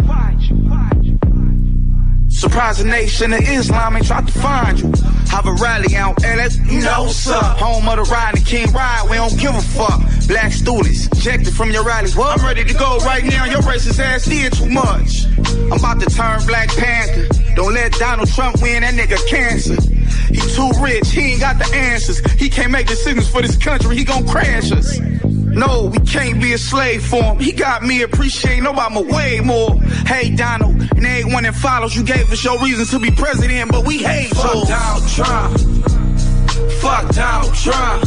Surprise 2.42 2.80
the 2.80 2.86
nation 2.86 3.34
of 3.34 3.40
Islam 3.40 3.98
ain't 3.98 4.08
tried 4.08 4.26
to 4.26 4.34
find 4.34 4.80
you. 4.80 4.92
Have 5.30 5.46
a 5.46 5.54
rally 5.62 5.96
out, 5.96 6.24
and 6.24 6.40
let 6.40 6.56
you 6.56 6.82
know. 6.82 7.06
Home 7.06 7.88
of 7.88 7.98
the 7.98 8.12
ride, 8.12 8.34
king 8.48 8.66
ride, 8.74 9.06
we 9.12 9.18
don't 9.18 9.38
give 9.40 9.54
a 9.54 9.62
fuck. 9.62 10.02
Black 10.28 10.52
students, 10.52 11.06
ejected 11.06 11.54
from 11.54 11.70
your 11.70 11.84
rally. 11.84 12.10
What? 12.14 12.40
I'm 12.40 12.44
ready 12.44 12.64
to 12.64 12.74
go 12.74 12.98
right 13.06 13.24
now, 13.24 13.46
your 13.46 13.62
racist 13.62 14.00
ass 14.00 14.26
did 14.26 14.54
too 14.54 14.66
much. 14.72 15.28
I'm 15.70 15.74
about 15.74 16.00
to 16.00 16.08
turn 16.08 16.44
Black 16.48 16.70
Panther. 16.70 17.28
Don't 17.54 17.76
let 17.76 17.92
Donald 18.00 18.28
Trump 18.30 18.60
win, 18.60 18.82
that 18.82 18.96
nigga 18.96 19.24
cancer. 19.28 19.80
He 20.34 20.42
too 20.56 20.72
rich, 20.82 21.12
he 21.12 21.34
ain't 21.34 21.42
got 21.42 21.60
the 21.60 21.72
answers. 21.76 22.26
He 22.42 22.50
can't 22.50 22.72
make 22.72 22.88
decisions 22.88 23.30
for 23.30 23.44
this 23.44 23.56
country, 23.56 23.96
he 23.96 24.04
gon' 24.04 24.26
crash 24.28 24.72
us. 24.72 24.98
No, 25.52 25.92
we 25.92 26.00
can't 26.00 26.42
be 26.42 26.54
a 26.54 26.58
slave 26.58 27.06
for 27.06 27.22
him. 27.22 27.40
He 27.40 27.52
got 27.52 27.84
me 27.84 28.02
appreciating 28.04 28.64
Obama 28.64 29.06
way 29.06 29.40
more. 29.42 29.80
Hey, 30.08 30.34
Donald, 30.34 30.80
and 30.80 31.06
everyone 31.06 31.44
that 31.44 31.56
follows, 31.56 31.96
you 31.96 32.04
gave 32.04 32.32
us 32.32 32.44
your 32.44 32.58
reasons 32.62 32.92
to 32.92 33.00
be 33.00 33.12
president, 33.12 33.72
but 33.72 33.86
we 33.86 33.98
hate 33.98 34.30
Fuck 34.30 34.68
Donald 34.68 35.10
Trump. 35.10 35.58
Fuck 36.82 37.14
Donald 37.14 37.54
Trump. 37.56 38.04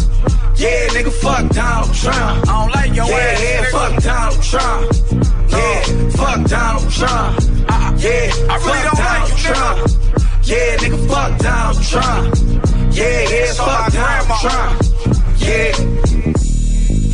Yeah, 0.56 0.88
nigga, 0.88 1.12
fuck 1.12 1.50
Donald 1.50 1.94
Trump. 1.94 2.48
I 2.48 2.62
don't 2.62 2.74
like 2.74 2.94
your 2.94 3.06
yeah, 3.06 3.16
ass. 3.16 3.42
Yeah, 3.42 3.70
fuck 3.70 4.02
Donald 4.02 4.42
Trump. 4.42 4.92
Yeah, 5.50 6.10
fuck 6.10 6.48
Donald 6.48 6.92
Trump. 6.92 7.38
Uh, 7.68 7.98
yeah, 7.98 8.30
I 8.48 8.56
really 8.56 8.78
fuck 8.78 8.84
don't 8.84 8.96
Donald 8.96 9.20
like 9.20 9.30
you, 9.30 9.44
Trump. 9.44 9.78
Nigga. 9.80 10.04
Yeah, 10.46 10.76
nigga, 10.76 11.08
fuck 11.08 11.38
Donald 11.40 11.82
Trump. 11.84 12.94
Yeah, 12.94 13.28
yeah, 13.28 13.52
fuck 13.52 13.92
Donald 13.92 14.40
Trump. 14.40 14.82
Yeah. 15.38 16.13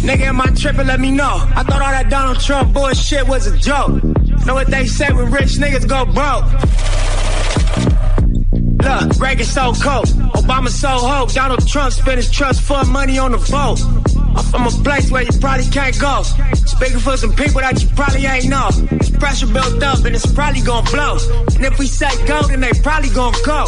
Nigga, 0.00 0.22
am 0.22 0.40
I 0.40 0.46
tripping? 0.46 0.86
Let 0.86 0.98
me 0.98 1.10
know. 1.10 1.46
I 1.54 1.62
thought 1.62 1.82
all 1.82 1.90
that 1.90 2.08
Donald 2.08 2.40
Trump 2.40 2.72
bullshit 2.72 3.28
was 3.28 3.46
a 3.46 3.56
joke. 3.58 4.02
Know 4.46 4.54
what 4.54 4.68
they 4.68 4.86
say 4.86 5.12
when 5.12 5.30
rich 5.30 5.58
niggas 5.58 5.86
go 5.86 6.06
broke? 6.06 6.46
Look, 8.82 9.20
Reagan 9.20 9.44
so 9.44 9.74
cold, 9.74 10.06
Obama 10.32 10.68
so 10.70 10.88
hope. 10.88 11.32
Donald 11.32 11.68
Trump 11.68 11.92
spent 11.92 12.16
his 12.16 12.30
trust 12.30 12.62
fund 12.62 12.88
money 12.88 13.18
on 13.18 13.32
the 13.32 13.36
vote. 13.36 13.78
I'm 14.34 14.44
from 14.44 14.66
a 14.66 14.70
place 14.82 15.10
where 15.10 15.22
you 15.22 15.38
probably 15.38 15.66
can't 15.66 15.98
go. 16.00 16.22
Speaking 16.54 16.98
for 16.98 17.18
some 17.18 17.34
people 17.34 17.60
that 17.60 17.82
you 17.82 17.88
probably 17.90 18.24
ain't 18.24 18.48
know. 18.48 18.70
There's 18.70 19.10
pressure 19.10 19.48
built 19.48 19.82
up 19.82 20.04
and 20.06 20.16
it's 20.16 20.32
probably 20.32 20.62
gonna 20.62 20.90
blow. 20.90 21.18
And 21.54 21.64
if 21.64 21.78
we 21.78 21.86
say 21.86 22.08
go, 22.26 22.40
then 22.42 22.60
they 22.60 22.72
probably 22.82 23.10
gonna 23.10 23.36
go. 23.44 23.66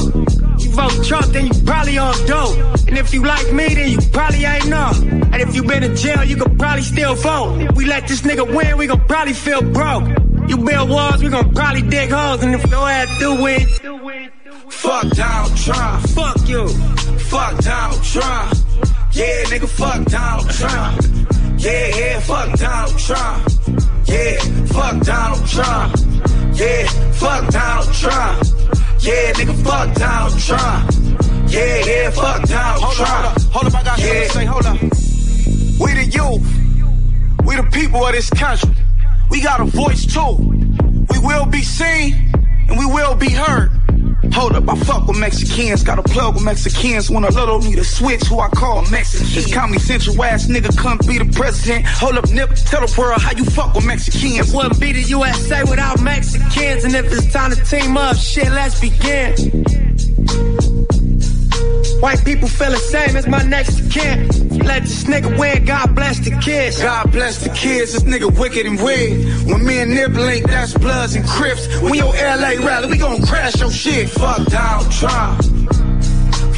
You 0.62 0.70
vote 0.70 1.04
Trump, 1.04 1.26
then 1.26 1.46
you 1.46 1.54
probably 1.64 1.98
on 1.98 2.14
dope. 2.26 2.56
And 2.88 2.96
if 2.98 3.12
you 3.12 3.22
like 3.22 3.52
me, 3.52 3.74
then 3.74 3.90
you 3.90 3.98
probably 4.12 4.44
ain't 4.44 4.68
know. 4.68 4.90
And 5.32 5.36
if 5.36 5.54
you 5.54 5.62
been 5.64 5.82
in 5.82 5.96
jail, 5.96 6.24
you 6.24 6.36
could 6.36 6.58
probably 6.58 6.82
still 6.82 7.14
vote. 7.14 7.60
If 7.60 7.76
we 7.76 7.84
let 7.86 8.08
this 8.08 8.22
nigga 8.22 8.46
win, 8.54 8.76
we 8.76 8.86
gon' 8.86 9.04
probably 9.06 9.34
feel 9.34 9.62
broke. 9.62 10.08
You 10.48 10.58
build 10.58 10.90
walls, 10.90 11.22
we 11.22 11.28
gon' 11.28 11.52
probably 11.54 11.82
dig 11.82 12.10
holes. 12.10 12.42
And 12.42 12.54
if 12.54 12.68
your 12.70 12.88
ass 12.88 13.18
do 13.18 13.42
win, 13.42 13.66
Fuck 14.72 15.10
Donald 15.10 15.56
Trump. 15.56 16.08
Fuck 16.08 16.48
you. 16.48 16.66
Fuck 16.68 17.58
Donald 17.58 18.02
Trump. 18.02 18.52
Yeah, 19.12 19.44
nigga, 19.44 19.68
fuck 19.68 20.04
Donald 20.06 20.50
Trump. 20.50 21.60
Yeah, 21.60 21.96
yeah, 21.96 22.20
fuck 22.20 22.58
Donald 22.58 22.98
Trump. 22.98 23.52
Yeah, 24.06 24.38
fuck 24.66 25.02
Donald 25.04 25.46
Trump. 25.46 25.96
Yeah, 26.54 26.86
fuck 27.12 27.48
Donald 27.52 27.94
Trump. 27.94 28.61
Yeah, 29.02 29.32
nigga, 29.32 29.64
fuck 29.64 29.94
Donald 29.96 30.38
Trump. 30.38 31.50
Yeah, 31.50 31.84
yeah, 31.84 32.10
fuck 32.10 32.48
Donald 32.48 32.82
hold 32.82 32.94
Trump. 32.94 33.10
Up, 33.10 33.24
hold, 33.24 33.36
up. 33.36 33.52
hold 33.52 33.66
up, 33.66 33.74
I 33.74 33.84
got 33.84 33.98
yeah. 33.98 34.04
something 34.04 34.22
to 34.22 34.32
say, 34.32 34.44
hold 34.44 34.66
up. 34.66 34.80
We 35.80 35.94
the 35.94 36.06
youth. 36.06 37.44
We 37.44 37.56
the 37.56 37.68
people 37.72 38.06
of 38.06 38.12
this 38.12 38.30
country. 38.30 38.70
We 39.28 39.42
got 39.42 39.60
a 39.60 39.64
voice 39.64 40.06
too. 40.06 40.36
We 41.10 41.18
will 41.18 41.46
be 41.46 41.62
seen 41.62 42.14
and 42.68 42.78
we 42.78 42.86
will 42.86 43.16
be 43.16 43.30
heard. 43.30 43.72
Hold 44.32 44.54
up, 44.54 44.68
I 44.68 44.76
fuck 44.76 45.06
with 45.06 45.18
Mexicans. 45.18 45.82
Got 45.82 45.98
a 45.98 46.02
plug 46.02 46.34
with 46.34 46.44
Mexicans. 46.44 47.10
When 47.10 47.24
a 47.24 47.30
little 47.30 47.60
need 47.60 47.78
a 47.78 47.84
switch, 47.84 48.22
who 48.24 48.40
I 48.40 48.48
call 48.48 48.82
Mexican. 48.90 49.26
This 49.34 49.52
Comedy 49.52 49.78
Central 49.78 50.22
ass 50.24 50.46
nigga 50.46 50.76
come 50.76 50.98
be 51.06 51.18
the 51.18 51.30
president. 51.32 51.86
Hold 51.86 52.16
up, 52.16 52.30
nip, 52.30 52.50
tell 52.54 52.86
the 52.86 52.94
world 52.98 53.20
how 53.20 53.32
you 53.32 53.44
fuck 53.44 53.74
with 53.74 53.84
Mexicans. 53.84 54.48
It 54.48 54.56
wouldn't 54.56 54.80
be 54.80 54.92
the 54.92 55.02
USA 55.02 55.62
without 55.64 56.00
Mexicans. 56.00 56.84
And 56.84 56.94
if 56.94 57.12
it's 57.12 57.32
time 57.32 57.50
to 57.50 57.64
team 57.64 57.96
up, 57.96 58.16
shit, 58.16 58.50
let's 58.50 58.80
begin. 58.80 61.01
White 62.00 62.24
people 62.24 62.48
feel 62.48 62.70
the 62.70 62.76
same 62.76 63.16
as 63.16 63.26
my 63.26 63.42
next 63.42 63.90
kin. 63.90 64.28
Let 64.58 64.82
this 64.82 65.04
nigga 65.04 65.38
win, 65.38 65.64
God 65.64 65.94
bless 65.94 66.18
the 66.18 66.30
kids. 66.42 66.80
God 66.80 67.10
bless 67.12 67.42
the 67.42 67.50
kids, 67.50 67.92
this 67.92 68.02
nigga 68.02 68.38
wicked 68.38 68.66
and 68.66 68.80
weird. 68.82 69.46
When 69.46 69.64
me 69.64 69.78
and 69.80 69.94
Nip 69.94 70.12
link, 70.12 70.46
that's 70.46 70.74
Bloods 70.74 71.14
and 71.14 71.26
Crips. 71.26 71.66
When 71.80 71.94
your 71.94 72.12
LA 72.12 72.64
rally, 72.64 72.88
we 72.88 72.98
gon' 72.98 73.22
crash 73.22 73.60
your 73.60 73.70
shit. 73.70 74.08
Fuck 74.10 74.44
Donald 74.46 74.90
Trump. 74.92 75.42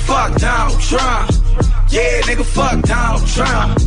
Fuck 0.06 0.36
Donald 0.36 0.80
Trump. 0.80 1.30
Yeah, 1.90 2.20
nigga, 2.22 2.44
fuck 2.44 2.82
Donald 2.82 3.26
Trump. 3.28 3.78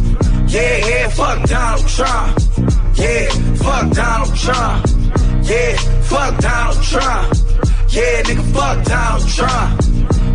Yeah, 0.50 0.78
yeah, 0.88 1.10
fuck 1.10 1.48
Donald 1.48 1.88
Trump. 1.88 2.40
Yeah, 2.96 3.30
fuck 3.56 3.92
Donald 3.94 4.36
Trump. 4.36 4.86
Yeah, 5.44 5.76
fuck 6.04 6.40
Donald 6.40 6.84
Trump. 6.84 7.34
Yeah, 7.90 8.24
nigga, 8.24 8.54
fuck 8.54 8.86
Donald 8.86 9.30
Trump. 9.30 9.87